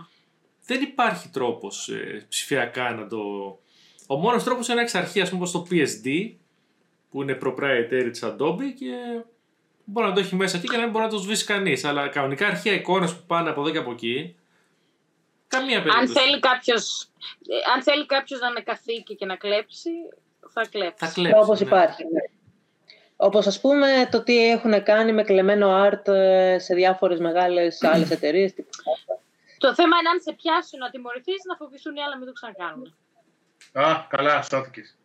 [0.66, 3.18] δεν υπάρχει τρόπος ε, ψηφιακά να το...
[4.06, 6.34] Ο μόνος τρόπος είναι εξ αρχή, ας πούμε, όπως το PSD,
[7.10, 9.22] που είναι proprietary της Adobe και
[9.84, 11.84] μπορεί να το έχει μέσα εκεί και να μην μπορεί να το σβήσει κανείς.
[11.84, 14.36] Αλλά κανονικά αρχεία εικόνες που πάνε από εδώ και από εκεί,
[15.48, 16.12] καμία Αν περίπτωση.
[16.12, 17.02] θέλει κάποιος,
[17.48, 19.90] ε, αν θέλει κάποιος να ανακαθήκει και να κλέψει,
[20.52, 20.94] θα κλέψει.
[21.06, 21.38] Θα κλέψει.
[21.42, 21.66] Όπως ναι.
[21.66, 22.02] υπάρχει.
[22.04, 22.20] ναι.
[23.16, 28.10] Όπως ας πούμε το τι έχουν κάνει με κλεμμένο art ε, σε διάφορες μεγάλες άλλες
[28.16, 28.54] εταιρείες.
[28.54, 28.70] τύπου
[29.58, 32.32] Το θέμα είναι αν σε πιάσουν να τιμωρηθείς, να φοβηθούν οι άλλοι να μην το
[32.32, 32.94] ξανακάνουν.
[33.72, 34.96] Α, καλά, σώθηκες.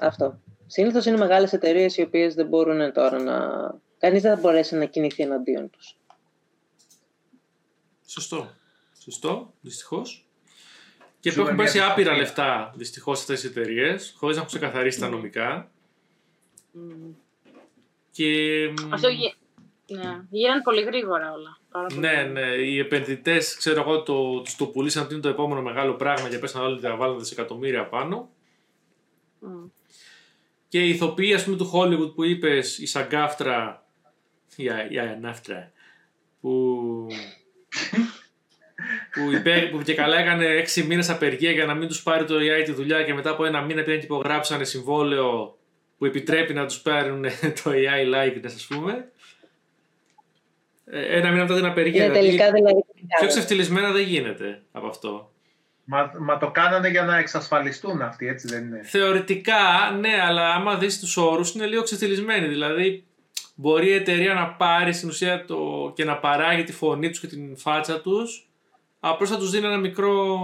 [0.00, 0.40] Αυτό.
[0.66, 3.36] Συνήθως είναι μεγάλες εταιρείες οι οποίες δεν μπορούν τώρα να...
[3.98, 5.96] Κανείς δεν θα μπορέσει να κινηθεί εναντίον τους.
[8.06, 8.50] Σωστό.
[8.98, 10.26] Σωστό, δυστυχώς.
[11.20, 12.16] Και που Ζούμε έχουν μια πέσει άπειρα δυστοπία.
[12.16, 15.70] λεφτά δυστυχώς αυτές τις εταιρείες, χωρίς να έχουν ξεκαθαρίσει τα νομικά.
[16.72, 17.12] Μμμ.
[18.12, 18.28] Και.
[18.88, 19.34] μ, Αυτό γι...
[19.86, 20.20] ναι.
[20.30, 21.58] γίνανε πολύ γρήγορα όλα.
[21.70, 22.32] Πάρα πολύ Ναι, γρήγορα.
[22.46, 22.54] ναι.
[22.54, 26.38] Οι επενδυτές, ξέρω εγώ, το, τους το πουλήσαν ότι είναι το επόμενο μεγάλο πράγμα και
[26.38, 28.28] πέσαν όλοι να βάλουν δισεκατομμύρια πάνω.
[29.38, 29.64] Μμ.
[30.68, 33.86] Και η ηθοποιή, ας πούμε, του Hollywood που είπες, η Σαγκάφτρα.
[34.56, 35.72] Η, Α- η Ανάφτρα.
[36.40, 37.06] Που.
[39.12, 42.34] που, είπε, που και καλά έκανε έξι μήνες απεργία για να μην τους πάρει το
[42.36, 45.58] AI τη δουλειά και μετά από ένα μήνα πήγαν και υπογράψανε συμβόλαιο
[46.02, 47.22] που επιτρέπει να τους πάρουν
[47.62, 49.10] το AI likeness, ας πούμε.
[50.84, 52.04] Ε, Ένα μήνα μετά την απεργία.
[52.04, 52.84] Είναι δηλαδή, τελικά δηλαδή...
[53.18, 55.32] πιο ξεφτυλισμένα δεν γίνεται από αυτό.
[55.84, 60.76] Μα, μα το κάνανε για να εξασφαλιστούν αυτοί, έτσι δεν είναι; Θεωρητικά, ναι, αλλά άμα
[60.76, 62.46] δεις τους όρους είναι λίγο ξεφτυλισμένοι.
[62.46, 63.04] Δηλαδή,
[63.54, 67.26] μπορεί η εταιρεία να πάρει στην ουσία το, και να παράγει τη φωνή τους και
[67.26, 68.48] την φάτσα τους,
[69.00, 70.38] απλώς θα τους δίνει ένα μικρό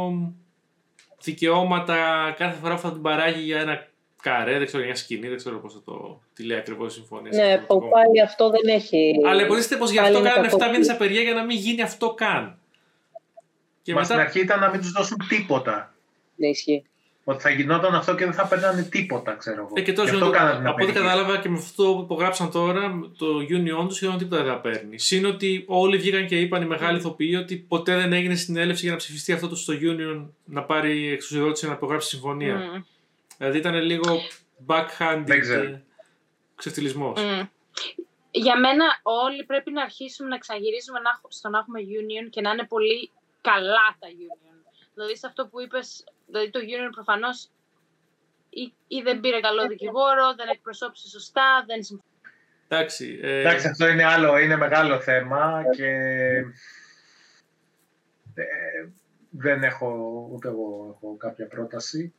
[1.22, 3.88] δικαιώματα κάθε φορά που θα την παράγει για ένα
[4.23, 6.95] καρέ, δεν ξέρω, για μια σκηνή, δεν ξέρω πώς θα το τι λέει ακριβώς η
[6.99, 7.45] συμφωνία.
[7.45, 9.12] Ναι, που πάλι αυτό δεν έχει...
[9.27, 10.70] Αλλά υποτίθεται πως γι' πάλι αυτό είναι κάνανε 7 κακό.
[10.73, 12.59] μήνες απεργία για να μην γίνει αυτό καν.
[13.82, 14.12] Και Μα μετά...
[14.12, 15.95] στην αρχή ήταν να μην τους δώσουν τίποτα.
[16.36, 16.82] Ναι, ισχύει.
[17.24, 19.70] Ότι θα γινόταν αυτό και δεν θα παίρνανε τίποτα, ξέρω εγώ.
[19.74, 21.11] Ε, και τόσο Γι' αυτό είναι το- κάνανε την από ό,τι απεργία.
[21.11, 24.99] κατάλαβα και με αυτό που υπογράψαν τώρα, το union τους σχεδόν τίποτα δεν θα παίρνει.
[24.99, 28.90] Συν ότι όλοι βγήκαν και είπαν οι μεγάλοι ηθοποιοί ότι ποτέ δεν έγινε συνέλευση για
[28.93, 32.55] να ψηφιστεί αυτό το στο union να πάρει εξουσιοδότηση να υπογράψει συμφωνία.
[32.57, 32.81] Μμ.
[33.39, 34.19] Δηλαδή ήταν λίγο
[34.66, 35.62] backhanded Δεν ξέρω.
[35.62, 35.82] ε,
[36.55, 37.23] ξεφτυλισμός.
[37.23, 37.43] Μμ.
[38.31, 42.40] Για μένα όλοι πρέπει να αρχίσουμε να ξαγυρίζουμε να, έχ- στο να έχουμε union και
[42.40, 43.10] να είναι πολύ
[43.40, 44.73] καλά τα union.
[44.94, 47.48] Δηλαδή σε αυτό που είπες, δηλαδή το union προφανώς
[48.51, 52.10] ή, ή δεν πήρε καλό δικηγόρο, δεν εκπροσώπησε σωστά, δεν συμφωνεί.
[52.69, 53.19] Εντάξει.
[53.23, 55.86] Ε, Εντάξει, αυτό είναι άλλο, είναι μεγάλο θέμα και
[58.35, 58.89] ε,
[59.31, 59.89] δεν έχω,
[60.32, 62.15] ούτε εγώ έχω κάποια πρόταση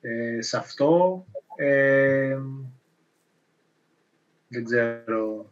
[0.00, 1.24] ε, σε αυτό.
[1.56, 2.38] Ε,
[4.48, 5.48] δεν ξέρω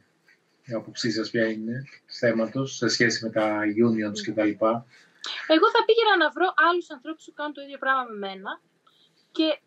[0.65, 4.87] η άποψή σας ποια είναι του θέματος σε σχέση με τα unions και τα λοιπά.
[5.47, 8.61] Εγώ θα πήγαινα να βρω άλλους ανθρώπους που κάνουν το ίδιο πράγμα με μένα
[9.33, 9.59] και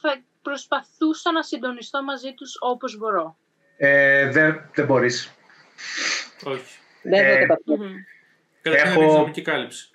[0.00, 3.36] θα προσπαθούσα να συντονιστώ μαζί τους όπως μπορώ.
[3.76, 5.30] Ε, δεν, δεν μπορείς.
[6.44, 6.78] όχι.
[7.02, 7.76] Δεν θα Ε, καταφέρω.
[7.76, 7.94] Μμμ.
[8.62, 9.90] Καταρχήν Έχω- δεν έχει νομική κάλυψη.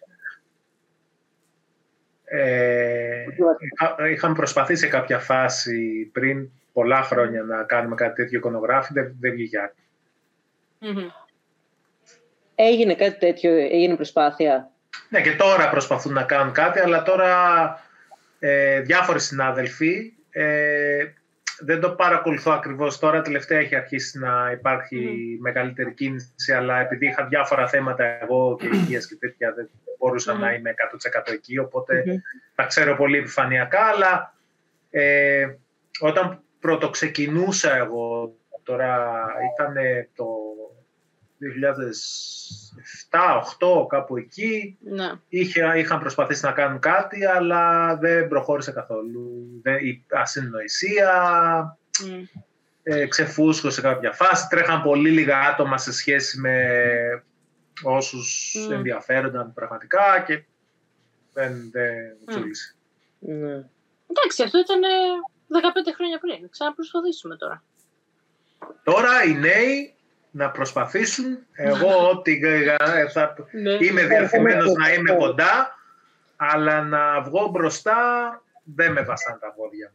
[2.34, 3.24] Ε,
[3.60, 9.16] είχα- είχαμε προσπαθήσει σε κάποια φάση πριν πολλά χρόνια να κάνουμε κάτι τέτοιο εικονογράφη, δεν,
[9.20, 9.74] δεν βγήκε.
[10.80, 11.08] Μμμ.
[12.56, 14.72] Έγινε κάτι τέτοιο, έγινε προσπάθεια;
[15.10, 17.36] Ναι, και τώρα προσπαθούν να κάνουν κάτι, αλλά τώρα
[18.40, 21.06] ε, διάφοροι συνάδελφοι ε,
[21.64, 23.22] δεν το παρακολουθώ ακριβώς τώρα.
[23.22, 29.08] Τελευταία έχει αρχίσει να υπάρχει μεγαλύτερη κίνηση, αλλά επειδή είχα διάφορα θέματα εγώ και υγείας
[29.08, 30.42] και τέτοια, δεν μπορούσα Μμμ.
[30.42, 30.74] να είμαι
[31.30, 32.16] 100% εκεί, οπότε Μμμ.
[32.56, 34.34] τα ξέρω πολύ επιφανειακά, αλλά
[34.90, 35.48] ε,
[36.00, 39.74] όταν πρωτοξεκινούσα εγώ, τώρα ήταν
[40.16, 40.26] το
[41.42, 45.12] 2007-2008 κάπου εκεί, Ναι.
[45.30, 49.48] είχε, είχαν προσπαθήσει να κάνουν κάτι, αλλά δεν προχώρησε καθόλου.
[49.62, 52.24] Δεν, η ασυνοησία Μμ.
[52.84, 56.66] ε, ξεφούσκωσε κάποια φάση, τρέχαν πολύ λίγα άτομα σε σχέση με
[57.84, 58.72] όσους Μμ.
[58.72, 60.44] ενδιαφέρονταν πραγματικά και
[61.34, 61.94] δεν, δεν
[62.26, 62.30] Μμ.
[62.30, 62.76] τσούλησε.
[63.20, 63.64] Ναι.
[64.12, 64.88] Εντάξει, αυτό ήταν ε,
[65.50, 66.50] 15 χρόνια πριν.
[66.50, 67.64] Ξαναπροσπαθήσουμε τώρα.
[68.84, 69.94] Τώρα οι νέοι
[70.32, 72.76] να προσπαθήσουν, εγώ ό,τι ε,
[73.10, 73.72] θα, Ναι.
[73.72, 75.76] είμαι διαρθυμένος να είμαι κοντά,
[76.36, 77.96] αλλά να βγω μπροστά
[78.64, 79.94] δεν με βασάνε τα πόδια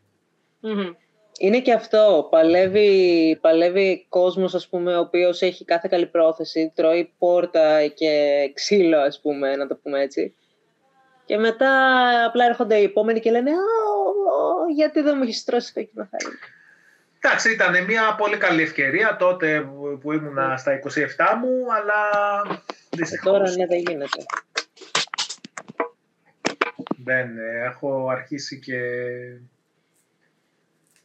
[0.60, 0.96] μου.
[1.38, 2.28] Είναι και αυτό.
[2.30, 8.10] Παλεύει, παλεύει κόσμος, ας πούμε, ο οποίος έχει κάθε καλή πρόθεση, τρώει πόρτα και
[8.54, 10.34] ξύλο, ας πούμε, να το πούμε έτσι.
[11.24, 11.70] Και μετά
[12.26, 14.02] απλά έρχονται οι επόμενοι και λένε «Α, ο,
[14.42, 16.36] ο, γιατί δεν μου έχεις τρώσει κόκκινο χάρι».
[17.26, 22.00] Εντάξει, ήταν μια πολύ καλή ευκαιρία τότε που- που ήμουνα στα 27 μου, αλλά
[22.68, 23.32] Και δυστυχώς.
[23.32, 24.24] τώρα ναι, δεν γίνεται.
[27.04, 28.78] Δεν, ε, έχω αρχίσει και...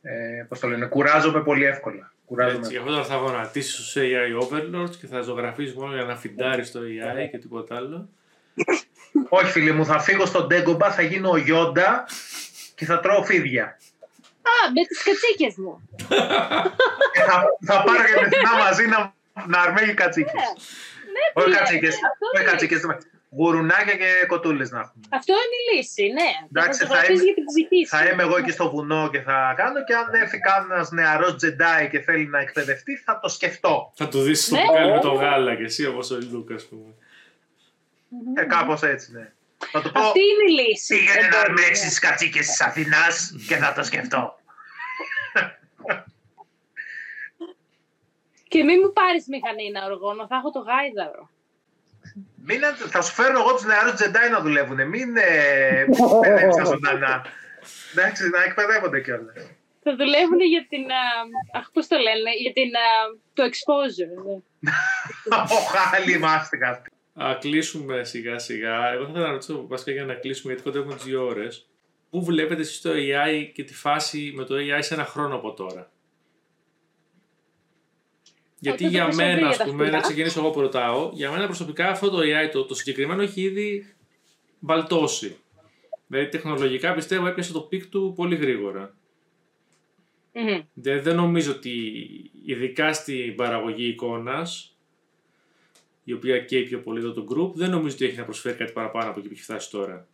[0.01, 2.13] Ε, πώς το λένε, κουράζομαι πολύ εύκολα.
[2.25, 2.57] Κουράζομαι.
[2.57, 6.15] Έτσι, γι' αυτό τώρα θα γονατίσεις στους AI Overlords και θα ζωγραφίσεις μόνο για να
[6.15, 8.09] φιντάρεις το AI και τίποτα άλλο.
[9.29, 12.05] Όχι φίλε μου, θα φύγω στον Ντέγκομπα, θα γίνω ο Γιόντα
[12.75, 13.77] και θα τρώω φίδια.
[14.49, 15.73] Α, με τις κατσίκες μου.
[17.13, 17.35] Και θα,
[17.69, 18.99] θα πάρω και μεθυνά μαζί να,
[19.47, 20.33] να αρμέγει κατσίκες.
[21.13, 22.51] Ναι, Όχι φίλε, κατσίκες, αυτό όχι είναι.
[22.51, 22.81] κατσίκες.
[23.33, 25.03] Γουρουνάκια και κοτούλες να έχουμε.
[25.09, 26.29] Αυτό είναι η λύση, ναι.
[26.51, 27.95] Εντάξει, θα θα φωτογραφείς είμαι- για την ψυχή σου.
[27.95, 31.89] Θα είμαι εγώ εκεί στο βουνό και θα κάνω και αν έρθει κανένας νεαρός τζεντάι
[31.89, 33.91] και θέλει να εκπαιδευτεί, θα το σκεφτώ.
[33.95, 34.61] Θα του δεις το Ναι.
[34.65, 36.93] μπουκάλι με το γάλα και εσύ όπως ο Λούκας, ας πούμε.
[38.35, 39.31] Ε, Κάπως έτσι, ναι.
[39.71, 40.95] Θα του πω, Αυτή είναι η λύση.
[40.95, 41.61] πήγαινε Δεν να μπορούμε.
[41.61, 43.05] αρμέξει τις κατσίκες της Αθηνά
[43.47, 44.39] και θα το σκεφτώ.
[48.47, 51.29] Και μην μου πάρεις μηχανή να οργώνω, θα έχω το γάιδαρο.
[52.45, 54.87] Μην, αν- θα σου φέρω εγώ τους νεαρούς τζεντάι να δουλεύουν.
[54.87, 55.85] Μην ε,
[56.21, 57.25] παιδεύεις τα ζωντανά.
[57.91, 59.35] Εντάξει, να εκπαιδεύονται κιόλας.
[59.83, 60.91] Θα δουλεύουν για την.
[60.91, 61.03] α,
[61.59, 62.75] Αχ, πώς το λένε, για την.
[62.75, 62.87] α,
[63.33, 64.41] το exposure.
[64.59, 64.71] ναι.
[65.31, 66.81] Ο άλλη μάστιγα.
[67.13, 68.91] Α κλείσουμε σιγά σιγά.
[68.91, 71.65] Εγώ θα ήθελα να ρωτήσω βασικά για να κλείσουμε γιατί κοντεύουμε τις δύο ώρες.
[72.09, 75.53] Πού βλέπετε εσείς το AI και τη φάση με το AI σε ένα χρόνο από
[75.53, 75.91] τώρα;
[78.59, 79.99] Γιατί τότε για προσωπεί μένα, για ας τα πούμε, να αυτιά.
[79.99, 83.95] ξεκινήσω εγώ που ρωτάω, για μένα προσωπικά αυτό το AI το, το συγκεκριμένο έχει ήδη
[84.59, 85.37] βαλτώσει.
[86.07, 88.95] Δηλαδή τεχνολογικά πιστεύω έπιασε το peak του πολύ γρήγορα.
[90.33, 90.61] Μμμ.
[90.73, 91.71] Δεν, δεν νομίζω ότι
[92.45, 94.70] ειδικά στην παραγωγή εικόνας
[96.03, 98.71] η οποία καίει πιο πολύ εδώ το group, δεν νομίζω ότι έχει να προσφέρει κάτι
[98.71, 100.07] παραπάνω από εκεί που έχει φτάσει τώρα.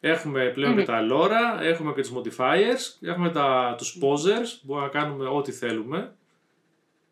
[0.00, 0.78] Έχουμε πλέον Μμμ.
[0.78, 5.52] και τα LoRAs, έχουμε και τους modifiers, έχουμε τα, τους posers, μπορούμε να κάνουμε ό,τι
[5.52, 6.14] θέλουμε.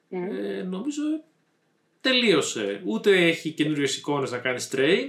[0.09, 0.31] Μμμ.
[0.31, 1.03] Ε, νομίζω
[2.01, 2.83] τελείωσε.
[2.85, 5.07] Ούτε έχει καινούριες εικόνες να κάνει train.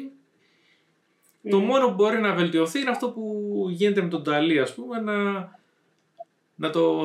[1.49, 1.65] Το Μμμ.
[1.65, 5.49] μόνο που μπορεί να βελτιωθεί είναι αυτό που γίνεται με τον Ταλή, ας πούμε, να,
[6.55, 7.03] να το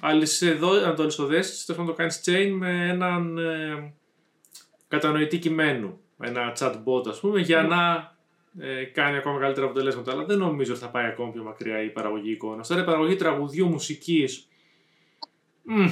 [0.00, 3.92] αλυσεδώ, να το αλυσοδέσεις, τέλος πάντων να το κάνεις chain με έναν ε,
[4.94, 8.12] κατανοητή κειμένου, ένα chatbot ας πούμε, για να
[8.66, 10.12] ε, κάνει ακόμα καλύτερα αποτελέσματα.
[10.12, 12.68] Αλλά δεν νομίζω ότι θα πάει ακόμα πιο μακριά η παραγωγή εικόνας.
[12.68, 14.48] Τώρα η παραγωγή τραγουδιού, μουσικής,
[15.62, 15.86] μμ,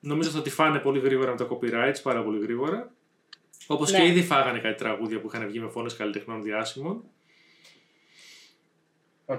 [0.00, 2.92] νομίζω θα τη φάνε πολύ γρήγορα με τα copyrights, πάρα πολύ γρήγορα.
[3.66, 3.98] Όπως Ναι.
[3.98, 7.02] και ήδη φάγανε κάτι τραγούδια που είχαν βγει με φώνε καλλιτεχνών διάσημων.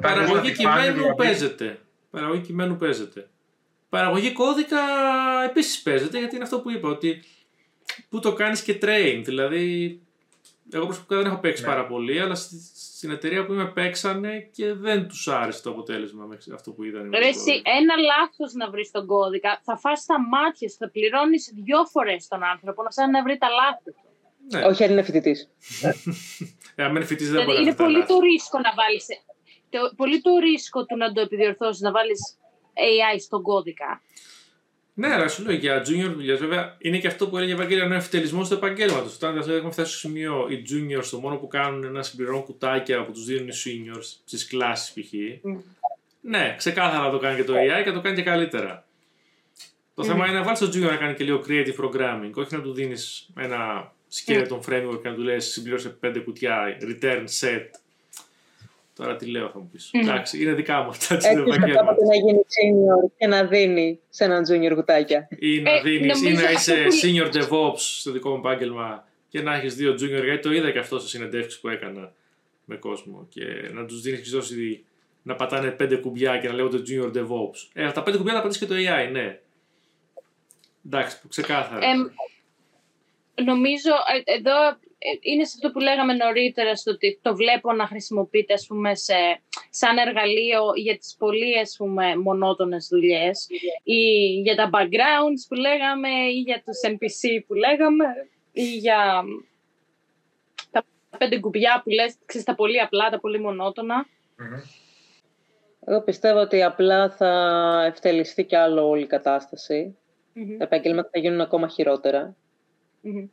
[0.01, 1.79] Παραγωγή κειμένου παίζεται.
[2.09, 3.29] Παραγωγή κειμένου παίζεται.
[3.89, 4.79] Παραγωγή κώδικα
[5.49, 7.23] επίσης παίζεται γιατί είναι αυτό που είπα ότι
[8.09, 9.21] που το κάνεις και train.
[9.25, 9.99] Δηλαδή,
[10.71, 11.67] εγώ προσωπικά δεν έχω παίξει Ναι.
[11.69, 12.61] πάρα πολύ, αλλά στη-
[12.95, 17.09] στην εταιρεία που είμαι παίξανε και δεν τους άρεσε το αποτέλεσμα μέχρι αυτό που είδαν.
[17.09, 21.51] Ρε εσύ, ένα λάθος να βρεις τον κώδικα, θα φας τα μάτια σου, θα πληρώνεις
[21.63, 23.95] δυο φορές τον άνθρωπο να ψάχνει να βρει τα λάθη του.
[24.51, 25.49] Ναι, Όχι αν είναι φοιτητής.
[26.75, 28.13] ε, αν είναι φοιτητής δεν Δηλαδή μπορεί να είναι βρει τα πολύ λάθη.
[28.13, 29.05] το ρίσκο να βάλεις,
[29.69, 32.21] το, πολύ το ρίσκο του να το επιδιορθώσεις, να βάλεις
[32.87, 34.01] AI στον κώδικα.
[34.95, 37.83] Ναι, αλλά σου λέω για junior δουλειές, βέβαια είναι και αυτό που έλεγε η Ευαγγέλια,
[37.85, 39.15] είναι ο ευτελισμός του επαγγέλματος.
[39.15, 42.43] Όταν δηλαδή, έχουμε φτάσει στο σημείο οι juniors το μόνο που κάνουν είναι να συμπληρώνουν
[42.43, 45.13] κουτάκια που τους δίνουν οι seniors στις κλάσεις π.χ.
[45.41, 45.57] Μμ.
[46.21, 48.85] Ναι, ξεκάθαρα το κάνει και το AI και το κάνει και καλύτερα.
[49.95, 50.07] Το Μμ.
[50.07, 52.73] θέμα είναι να βάλεις τον junior να κάνει και λίγο creative programming, όχι να του
[52.73, 57.65] δίνεις ένα skeleton framework και να του λες συμπλήρωσε πέντε κουτιά, return set.
[58.95, 59.89] Τώρα τι λέω θα μου πεις.
[59.93, 59.99] Μμ.
[59.99, 61.85] Εντάξει, είναι δικά μου αυτά τη Έτσι μετά επαγγέλματο.
[61.85, 65.27] κάποτε να γίνεις senior και να δίνει σε έναν junior κουτάκια.
[65.39, 69.07] ή να Ε, δίνεις, ή νομίζω να είσαι αυτό senior DevOps στο δικό μου επάγγελμα
[69.29, 72.13] και να έχεις δύο junior, γιατί το είδα και αυτό σε συνεντεύξεις που έκανα
[72.65, 73.43] με κόσμο και
[73.73, 74.83] να τους δίνεις και δώσει
[75.23, 77.67] να πατάνε πέντε κουμπιά και να λέγονται junior DevOps.
[77.73, 79.39] Ε, τα πέντε κουμπιά θα πατήσεις και το AI, ναι.
[80.85, 81.85] Εντάξει, ξεκάθαρα.
[81.85, 82.01] Εμ,
[83.45, 83.91] νομίζω
[84.25, 84.77] ε, εδώ ε,
[85.21, 89.13] είναι σε αυτό που λέγαμε νωρίτερα στο ότι το βλέπω να χρησιμοποιείται ας πούμε σε,
[89.69, 93.47] σαν εργαλείο για τις πολύ ας πούμε μονότονες δουλειές
[93.83, 94.01] ή
[94.41, 98.05] για τα backgrounds που λέγαμε ή για τους NPC που λέγαμε
[98.51, 99.23] ή για
[100.71, 100.85] τα
[101.17, 104.05] πέντε κουμπιά που λες, ξέρεις, τα πολύ απλά, τα πολύ μονότονα.
[104.37, 104.61] Μμμ.
[105.85, 107.31] Εγώ πιστεύω ότι απλά θα
[107.85, 109.97] ευτελιστεί κι άλλο όλη η κατάσταση.
[110.33, 112.35] Μμμ, Τα επαγγέλματα θα γίνουν ακόμα χειρότερα.
[113.01, 113.27] μμμ.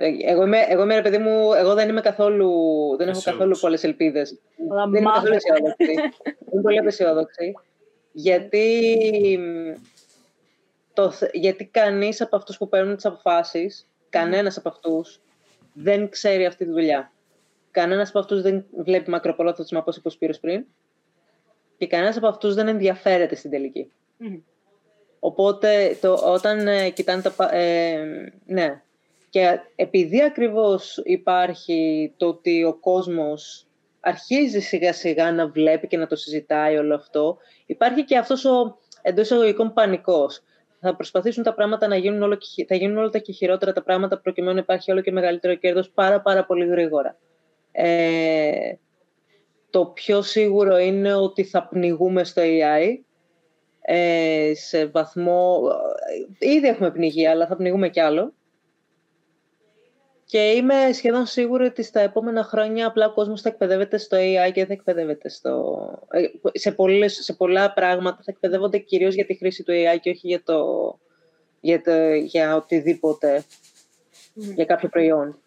[0.00, 2.48] Ε, Εγώ είμαι, εγώ είμαι ρε παιδί μου, εγώ δεν είμαι καθόλου,
[2.96, 3.30] δεν έχω Αισιόδοξη.
[3.30, 4.38] καθόλου πολλές ελπίδες.
[4.70, 5.52] Αλλά Δεν είμαι καθόλου μάθω.
[5.52, 5.92] αισιόδοξη.
[6.52, 7.52] είμαι πολύ απεσιόδοξη.
[8.12, 9.80] Γιατί, μ,
[10.92, 15.20] το, θε- γιατί κανείς από αυτούς που παίρνουν τις αποφάσεις, κανένας από αυτούς,
[15.72, 17.12] δεν ξέρει αυτή τη δουλειά.
[17.70, 20.64] Κανένας από αυτούς δεν βλέπει μακροπρόθεσμα, όπως είπε ο Σπύρος πριν.
[21.76, 23.90] Και κανένας από αυτούς δεν ενδιαφέρεται στην τελική.
[24.16, 24.38] Μμμ.
[25.18, 27.30] Οπότε το, όταν ε, κοιτάνε τα...
[27.30, 28.04] πα- Ε,
[28.46, 28.82] ναι.
[29.30, 33.66] Και επειδή ακριβώς υπάρχει το ότι ο κόσμος
[34.00, 38.78] αρχίζει σιγά σιγά να βλέπει και να το συζητάει όλο αυτό, υπάρχει και αυτός ο
[39.02, 40.42] εντός εισαγωγικών πανικός.
[40.80, 43.82] Θα προσπαθήσουν τα πράγματα να γίνουν όλο και, θα γίνουν όλο τα και χειρότερα τα
[43.82, 47.16] πράγματα προκειμένου να υπάρχει όλο και μεγαλύτερο κέρδος πάρα πάρα πολύ γρήγορα.
[47.72, 48.72] Ε,
[49.70, 52.98] το πιο σίγουρο είναι ότι θα πνιγούμε στο AI
[53.80, 55.60] ε, σε βαθμό...
[56.38, 58.34] Ήδη έχουμε πνιγεί, αλλά θα πνιγούμε κι άλλο.
[60.30, 64.52] Και είμαι σχεδόν σίγουρη ότι στα επόμενα χρόνια απλά ο κόσμος θα εκπαιδεύεται στο AI
[64.52, 65.78] και θα εκπαιδεύεται στο...
[66.10, 70.10] Ε, σε, πολλές, σε πολλά πράγματα θα εκπαιδεύονται κυρίως για τη χρήση του AI και
[70.10, 70.64] όχι για, το,
[71.60, 73.44] για, το, για οτιδήποτε,
[74.34, 75.38] για κάποιο προϊόν.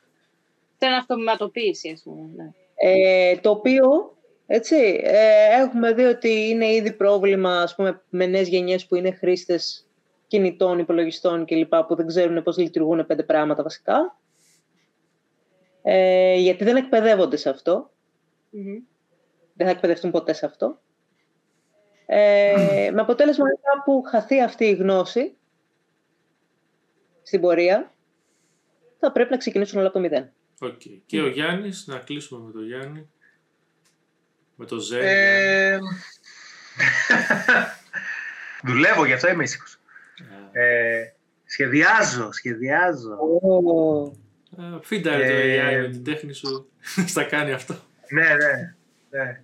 [0.76, 2.30] Στην αυτοματοποίηση, ας πούμε.
[2.36, 2.52] Ναι.
[2.76, 4.16] Ε, το οποίο,
[4.48, 9.12] έτσι, ε, έχουμε δει ότι είναι ήδη πρόβλημα, ας πούμε, με νέες γενιές που είναι
[9.12, 9.88] χρήστες
[10.28, 11.76] κινητών, υπολογιστών κλπ.
[11.76, 14.16] που δεν ξέρουν πώς λειτουργούν πέντε πράγματα βασικά
[15.82, 17.92] ε, γιατί δεν εκπαιδεύονται σε αυτό.
[19.54, 20.82] Δεν θα εκπαιδευτούν ποτέ σε αυτό.
[22.06, 25.36] Ε, Με αποτέλεσμα μετά που χαθεί αυτή η γνώση
[27.24, 27.94] στην πορεία,
[29.00, 30.32] θα πρέπει να ξεκινήσουν όλα από το μηδέν.
[30.60, 31.02] Okay.
[31.06, 33.10] Και ο Γιάννης, να κλείσουμε με τον Γιάννη.
[34.56, 35.02] Με το Ζεν.
[35.04, 35.80] Ε,
[38.68, 39.80] δουλεύω, γι' αυτό είμαι ήσυχος.
[40.52, 41.04] Ε,
[41.46, 43.18] σχεδιάζω, σχεδιάζω.
[43.18, 44.18] Oh.
[44.82, 46.70] Φίνταρε το AI με την τέχνη σου,
[47.12, 47.76] στα κάνει αυτό.
[48.10, 48.76] Ναι, ναι,
[49.10, 49.42] ναι.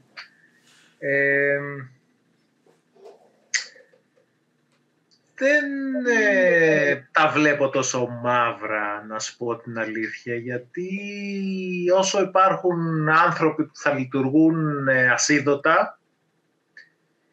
[0.99, 1.59] Ε,
[5.35, 5.65] δεν
[6.19, 10.89] ε, τα βλέπω τόσο μαύρα, να σου πω την αλήθεια, γιατί
[11.95, 15.99] όσο υπάρχουν άνθρωποι που θα λειτουργούν ε, ασίδωτα,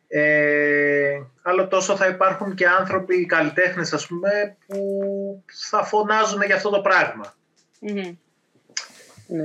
[0.09, 6.71] ε, άλλο τόσο θα υπάρχουν και άνθρωποι καλλιτέχνες, ας πούμε, που θα φωνάζουν για αυτό
[6.71, 7.35] το πράγμα.
[7.93, 8.16] Ναι.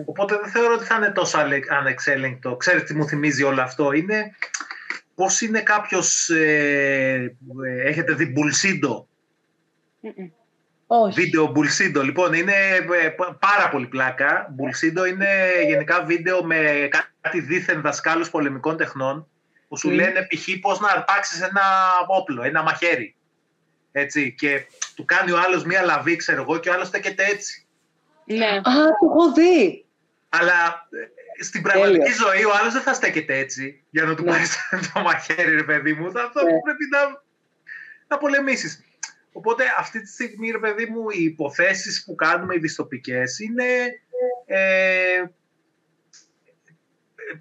[0.06, 1.38] Οπότε δεν θεωρώ ότι θα είναι τόσο
[1.70, 2.56] ανεξέλεγκτο.
[2.56, 4.36] Ξέρετε τι μου θυμίζει όλο αυτό; Είναι
[5.16, 6.30] πώς είναι κάποιος...
[6.30, 7.36] Ε,
[7.84, 9.08] έχετε δει Μπουλσίντο;
[11.14, 12.02] Βίντεο Μπουλσίντο.
[12.02, 14.48] Λοιπόν, είναι ε, πάρα πολύ πλάκα.
[14.52, 15.28] Μπουλσίντο είναι
[15.68, 16.90] γενικά βίντεο με
[17.22, 19.28] κάτι δίθεν δασκάλους πολεμικών τεχνών
[19.68, 20.48] που σου λένε π.χ.
[20.62, 21.62] πώς να αρπάξεις ένα
[22.08, 23.16] όπλο, ένα μαχαίρι.
[23.92, 27.64] Έτσι, και του κάνει ο άλλος μία λαβή, ξέρω εγώ, και ο άλλος στέκεται έτσι.
[28.34, 28.46] Ναι.
[28.46, 28.62] Α,
[29.00, 29.86] το έχω δει.
[30.30, 30.88] Αλλά
[31.38, 34.32] ε, στην πραγματική ζωή ο άλλος δεν θα στέκεται έτσι για να του ναι.
[34.32, 34.58] πάρεις
[34.94, 36.12] το μαχαίρι, ρε παιδί μου.
[36.12, 36.50] Θα, θα ναι.
[36.50, 37.22] πρέπει να,
[38.08, 38.84] να πολεμήσεις.
[39.32, 43.64] Οπότε αυτή τη στιγμή, ρε παιδί μου, οι υποθέσεις που κάνουμε, οι δυστοπικές, είναι,
[44.46, 45.24] ε,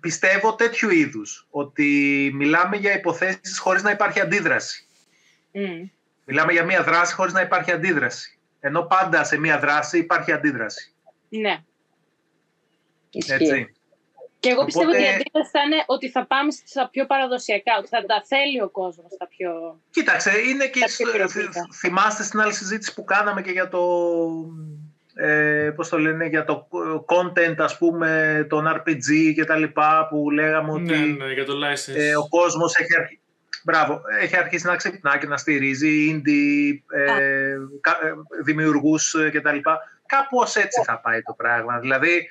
[0.01, 1.47] πιστεύω, τέτοιου είδους.
[1.51, 4.87] Ότι μιλάμε για υποθέσεις χωρίς να υπάρχει αντίδραση.
[5.55, 5.91] Mm.
[6.25, 8.38] Μιλάμε για μία δράση χωρίς να υπάρχει αντίδραση.
[8.61, 10.95] Ενώ πάντα σε μία δράση υπάρχει αντίδραση.
[11.29, 11.63] Ναι.
[13.27, 13.73] Έτσι.
[14.41, 17.89] Και εγώ πιστεύω ότι η αντίδραση θα είναι ότι θα πάμε στα πιο παραδοσιακά, ότι
[17.89, 19.81] θα τα θέλει ο κόσμος στα πιο.
[19.91, 20.85] Κοίταξε, είναι και.
[21.81, 23.81] Θυμάστε στην άλλη συζήτηση που κάναμε και για το.
[25.15, 26.69] Ε, πώς το λένε, για το
[27.07, 31.53] content ας πούμε, τον RPG και τα λοιπά που λέγαμε ότι ναι, ναι, για το
[31.53, 31.97] license.
[31.97, 33.21] Ε, ο κόσμος έχει, αρχίσει.
[33.69, 37.59] Μπράβο, έχει αρχίσει να ξυπνά και να στηρίζει indie, ε, ε,
[38.45, 39.59] δημιουργούς ε, κτλ.
[40.07, 41.79] Κάπως έτσι θα πάει το πράγμα.
[41.79, 42.29] Δηλαδή,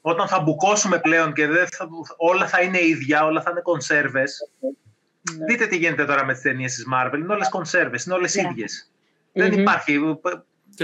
[0.00, 4.50] όταν θα μπουκώσουμε πλέον και δεν θα, όλα θα είναι ίδια, όλα θα είναι κονσέρβες,
[4.60, 5.44] ναι.
[5.44, 7.14] δείτε τι γίνεται τώρα με τις ταινίες της Marvel.
[7.14, 8.48] Είναι όλες κονσέρβες, είναι όλες ναι.
[8.50, 8.90] ίδιες.
[9.32, 9.96] Δεν υπάρχει.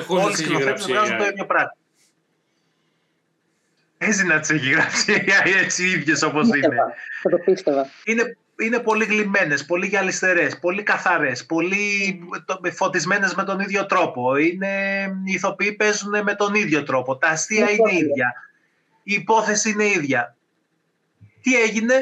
[0.09, 1.77] Όλοι οι σκηνοθέτες βγάζουν το ίδιο πράγμα.
[3.99, 5.25] Έτσι να τις έχει γράψει
[5.63, 6.77] έτσι ίδιες όπως είναι.
[7.23, 7.87] Θα το πίστευα.
[8.05, 12.21] Είναι είναι πολύ γλυμμένες, πολύ γυαλιστερές, πολύ καθαρές, πολύ
[12.73, 14.37] φωτισμένες με τον ίδιο τρόπο.
[14.37, 17.17] Είναι, οι ηθοποιοί παίζουν με τον ίδιο τρόπο.
[17.17, 18.35] Τα αστεία είναι ίδια.
[19.03, 20.37] Η υπόθεση είναι ίδια.
[21.41, 21.95] Τι έγινε,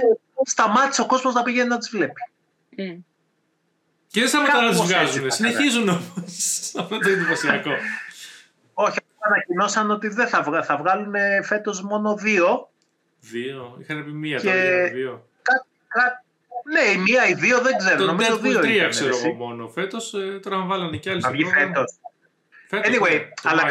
[0.44, 2.20] σταμάτησε ο κόσμος να πηγαίνει να τις βλέπει.
[2.78, 2.98] Mm.
[4.06, 5.30] Και δεν σταματάνε να τις βγάζουν.
[5.30, 6.72] Συνεχίζουν όμως.
[6.80, 7.70] Αυτό το εντυπωσιακό.
[8.74, 10.62] Όχι, ανακοινώσαν ότι δεν θα, βγα...
[10.62, 12.70] θα βγάλουν φέτος μόνο δύο.
[13.20, 14.44] Δύο, είχαν πει μία και...
[14.44, 15.28] τώρα, δύο.
[15.88, 16.24] Κα...
[16.72, 17.96] Ναι, η μία, η δύο δεν ξέρω.
[17.96, 18.60] Το νομίζω δύο.
[18.60, 20.14] Τρία ξέρω εγώ μόνο φέτος.
[20.14, 21.20] Ε, τώρα αν βάλανε κι άλλοι.
[21.20, 21.98] Θα βγει φέτος.
[22.70, 23.62] Anyway, αλλά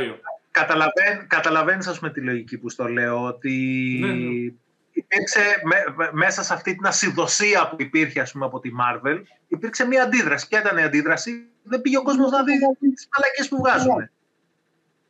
[0.52, 3.52] καταλαβαίνει, καταλαβαίνεις ας πούμε τη λογική που στο λέω ότι
[4.02, 4.52] ναι, ναι.
[4.92, 5.42] υπήρξε
[6.12, 10.48] μέσα σε αυτή την ασυδοσία που υπήρχε ας πούμε από τη Marvel υπήρξε μια αντίδραση.
[10.48, 14.10] Ποια ήταν η αντίδραση; Δεν πήγε ο κόσμος να δει τις μαλακίες που βγάζουν.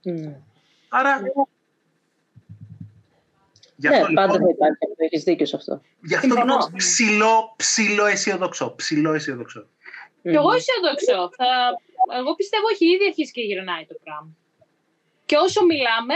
[0.06, 0.36] Mm.
[0.90, 1.22] Άρα
[3.86, 5.04] Γι αυτό, ναι, λοιπόν, πάντα θα υπάρχει αυτό.
[5.08, 5.82] Έχεις δίκιο σε αυτό.
[6.10, 8.76] Γι' αυτό λοιπόν ψηλό, ψηλό αισιοδοξό.
[8.76, 9.62] Ψηλό αισιοδοξό.
[10.22, 11.20] Και εγώ αισιοδοξώ.
[11.38, 11.50] Θα...
[12.20, 14.32] Εγώ πιστεύω ότι ήδη αρχίσει και γυρνάει το πράγμα.
[15.26, 16.14] Και όσο μιλάμε,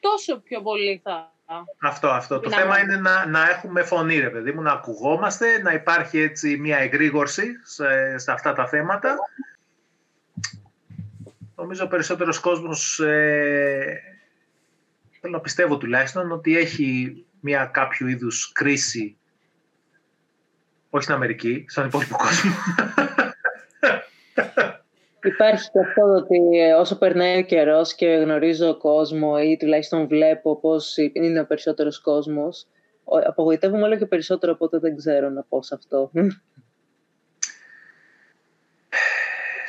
[0.00, 1.32] τόσο πιο πολύ θα
[1.80, 2.40] Αυτό, αυτό.
[2.40, 2.82] Το Να θέμα μάθω.
[2.82, 7.46] είναι να, να έχουμε φωνή, ρε παιδί μου, να ακουγόμαστε, να υπάρχει έτσι μια εγρήγορση
[7.62, 9.16] σε, σε αυτά τα θέματα.
[11.54, 14.00] Νομίζω ο περισσότερος κόσμος, ε,
[15.22, 19.16] θέλω να πιστεύω τουλάχιστον, ότι έχει μια κάποιο είδους κρίση,
[20.90, 22.50] όχι στην Αμερική, στον υπόλοιπο κόσμο.
[25.24, 30.60] Υπάρχει και αυτό ότι ε, όσο περνάει ο καιρός και γνωρίζω κόσμο ή τουλάχιστον βλέπω
[30.60, 32.66] πώς είναι ο περισσότερος κόσμος,
[33.04, 36.10] ο- απογοητεύομαι όλο και περισσότερο, οπότε δεν ξέρω να πω σε αυτό.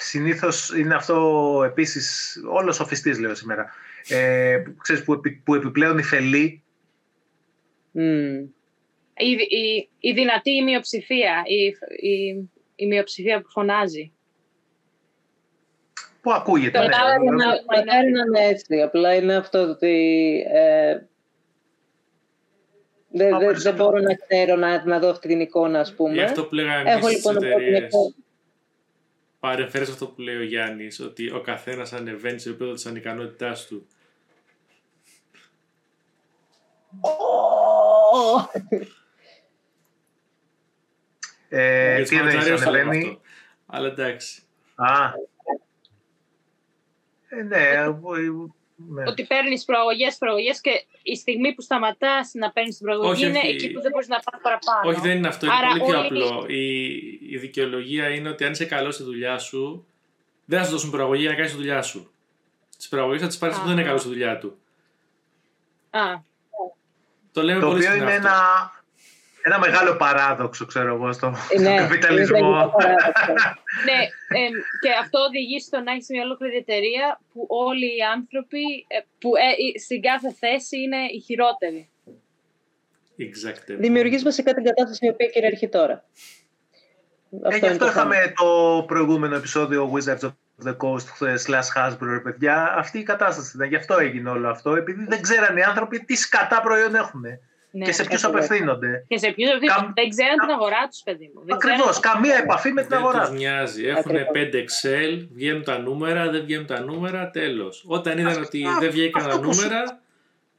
[0.04, 3.70] Συνήθως είναι αυτό επίσης, όλος σοφιστής λέω σήμερα,
[4.08, 6.64] ε, που, ξέρεις, που, επι- που επιπλέον η φελή
[7.92, 8.36] Μμμ.
[9.18, 11.64] Η, η, η δυνατή η μειοψηφία, η,
[12.10, 14.12] η, η μειοψηφία που φωνάζει.
[16.22, 16.80] που ακούγεται.
[16.80, 16.96] Το ναι.
[16.96, 18.82] άλλο Δηλαδή, να- Μακάρι να είναι έτσι.
[18.82, 19.96] Απλά είναι αυτό ότι
[20.54, 20.98] ε,
[23.12, 25.94] δεν, Μα δεν, περισσότερο- δεν μπορώ να ξέρω να, να δω αυτή την εικόνα, ας
[25.96, 26.14] πούμε.
[26.14, 27.92] Γι' αυτό που λέγαμε Έχω εμείς στις λοιπόν να πω την εταιρείες.
[29.44, 29.56] Εικόνα.
[29.56, 33.88] Παρεμφέρει αυτό που λέει ο Γιάννης, ότι ο καθένας ανεβαίνει σε επίπεδο της ανικανότητάς του.
[41.50, 43.22] ε, Γιατί τις στο εννοείς, Ματσαρέως το λέμε ανεβαίνει; αυτό.
[43.66, 44.42] Αλλά εντάξει.
[44.76, 45.12] Α.
[47.28, 47.88] Ε, ναι, ε,
[48.90, 49.04] ναι.
[49.08, 53.38] Ότι παίρνεις προαγωγές, προαγωγές και η στιγμή που σταματάς να παίρνεις την προαγωγή Όχι, είναι
[53.38, 53.48] όχι.
[53.48, 54.90] εκεί που δεν μπορείς να πας παραπάνω.
[54.90, 55.46] Όχι, δεν είναι αυτό.
[55.46, 56.46] Είναι Άρα πολύ πιο όλοι- απλό.
[56.48, 56.84] Η,
[57.30, 59.86] η δικαιολογία είναι ότι αν είσαι καλός στη δουλειά σου,
[60.46, 62.12] δεν θα σου δώσουν προαγωγή για να κάνεις τη δουλειά σου.
[62.78, 63.86] Τις προαγωγές θα τις πάρεις που δεν είναι Α.
[63.86, 64.58] καλός στη δουλειά του.
[65.90, 66.02] Α,
[67.32, 68.28] Το λέμε Το πολύ οποίο συχνά είναι αυτό.
[68.28, 68.83] ένα,
[69.46, 72.38] ένα μεγάλο παράδοξο, ξέρω εγώ, στο, Ε, ναι, στον είναι καπιταλισμό.
[72.38, 73.34] τραγικό παράδοξο.
[73.88, 74.00] ναι,
[74.42, 79.00] εμ, και αυτό οδηγεί στο να έχεις μια ολόκληρη εταιρεία που όλοι οι άνθρωποι ε,
[79.20, 81.90] που ε, ε, στην κάθε θέση είναι οι χειρότεροι.
[83.20, 83.76] Exactly.
[83.78, 86.06] Δημιουργείς βασικά την κατάσταση η οποία κυριαρχεί τώρα.
[87.44, 88.16] Ε, γι' είναι αυτό το θέμα.
[88.16, 90.34] είχαμε το προηγούμενο επεισόδιο Wizards of
[90.68, 92.74] the Coast ε, slash Hasbro, ρε παιδιά.
[92.78, 93.68] Αυτή η κατάσταση ήταν.
[93.68, 94.76] Γι' αυτό έγινε όλο αυτό.
[94.76, 97.24] Επειδή δεν ξέραν οι άνθρωποι τι σκατά προϊόν έχουν
[97.76, 97.86] Ναι.
[97.86, 98.46] και σε ποιους ακριβώς.
[98.46, 99.06] απευθύνονται.
[99.08, 101.42] Και σε ποιους Καμ- δεν ξέραν την αγορά τους, παιδί μου.
[101.46, 102.00] Δεν Ακριβώς.
[102.00, 103.20] ξέραν- Καμία επαφή με την Δεν αγορά.
[103.20, 103.86] τους νοιάζει.
[103.86, 104.32] Έχουν Ακριβώς.
[104.34, 107.84] 5 Excel, βγαίνουν τα νούμερα, δεν βγαίνουν τα νούμερα, τέλος.
[107.88, 110.00] Όταν είδαν Αυτό- ότι αυτό- δεν βγήκαν τα αυτό που σου- νούμερα,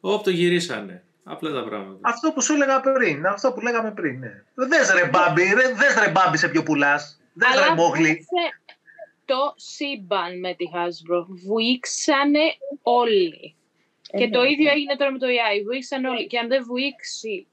[0.01, 1.03] όπ, το γυρίσανε.
[1.25, 1.99] Απλά τα πράγματα.
[2.03, 3.27] Αυτό που σου έλεγα πριν.
[3.27, 4.19] Αυτό που λέγαμε πριν.
[4.19, 4.43] Ναι.
[4.55, 7.21] Δες ρε μπάμπι, ρε, δες ρε μπάμπι σε ποιο πουλάς.
[7.35, 8.03] Δες ρε Αλλά μόγλι.
[8.03, 8.61] βούηξε
[9.25, 11.25] το σύμπαν με τη Hasbro.
[11.47, 12.41] Βουήξανε
[12.83, 13.55] όλοι.
[14.15, 14.31] Ε, Και ναι.
[14.31, 15.63] το ίδιο έγινε τώρα με το AI.
[15.65, 16.27] Βουήξαν όλοι.
[16.27, 17.47] Και αν δεν βουήξει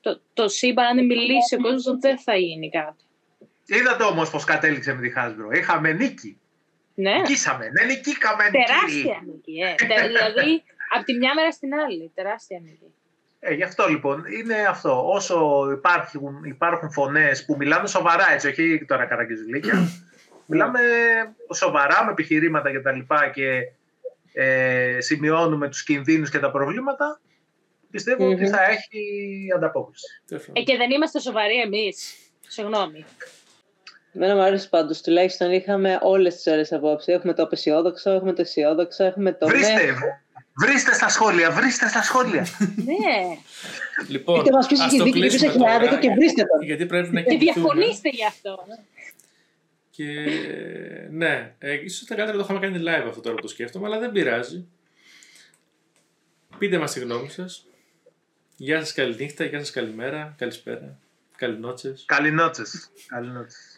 [0.00, 3.04] το, το σύμπαν, αν δεν μιλήσει ο κόσμος, δεν θα γίνει κάτι.
[3.66, 5.56] Είδατε όμως πως κατέληξε με τη Hasbro.
[5.56, 6.38] Είχαμε νίκη.
[6.94, 7.70] Ναι, Νικήσαμε.
[7.70, 8.44] Ναι, νικήκαμε.
[8.44, 8.64] νική.
[8.66, 9.60] τεράστια νίκη.
[9.60, 9.74] Ε.
[9.86, 10.62] Τε- δηλαδή,
[10.94, 12.10] από τη μια μέρα στην άλλη.
[12.14, 12.92] Τεράστια νίκη.
[13.40, 15.02] Ε, γι' αυτό λοιπόν είναι αυτό.
[15.08, 19.88] Όσο υπάρχουν, υπάρχουν φωνές που μιλάνε σοβαρά έτσι, όχι τώρα καραγκιζουλίκια.
[20.46, 20.80] μιλάμε
[21.54, 23.72] σοβαρά με επιχειρήματα και τα λοιπά και
[24.38, 27.20] ε, σημειώνουμε τους κινδύνους και τα προβλήματα.
[27.90, 28.48] πιστεύω ότι Μμμ.
[28.50, 29.00] θα έχει
[29.56, 30.06] ανταπόκριση.
[30.52, 32.14] Ε, και δεν είμαστε σοβαροί εμείς.
[32.48, 33.04] Συγγνώμη.
[34.14, 35.00] Εμένα μου άρεσε πάντως.
[35.00, 37.12] Τουλάχιστον είχαμε όλες τις ώρε απόψε.
[37.12, 39.92] Έχουμε το απεσιόδοξο, έχουμε το αισιόδοξο, έχουμε το Βρίστε, ναι.
[40.66, 42.46] βρίστε στα σχόλια, βρίστε στα σχόλια.
[42.90, 43.36] ναι.
[44.08, 46.42] Λοιπόν, Είτε μας πει ας έχει το δίκιο, είτε κλείσουμε έχει άδικο τώρα, και βρίστε
[46.44, 46.62] τον.
[46.62, 47.52] γιατί πρέπει να Και κινηθούμε.
[47.74, 48.66] διαφωνήστε γι' αυτό.
[49.96, 50.26] Και
[51.10, 53.86] ναι, ε, ίσως ήταν καλύτερα να το είχαμε κάνει live αυτό τώρα που το σκέφτομαι,
[53.86, 54.66] αλλά δεν πειράζει.
[56.58, 57.66] Πείτε μας τη γνώμη σας.
[58.56, 60.98] Γεια σας, καληνύχτα, γεια σας, καλημέρα, καλησπέρα,
[61.36, 62.04] καληνότσες.
[62.06, 62.90] Καληνότσες.
[63.06, 63.75] Καληνότσες.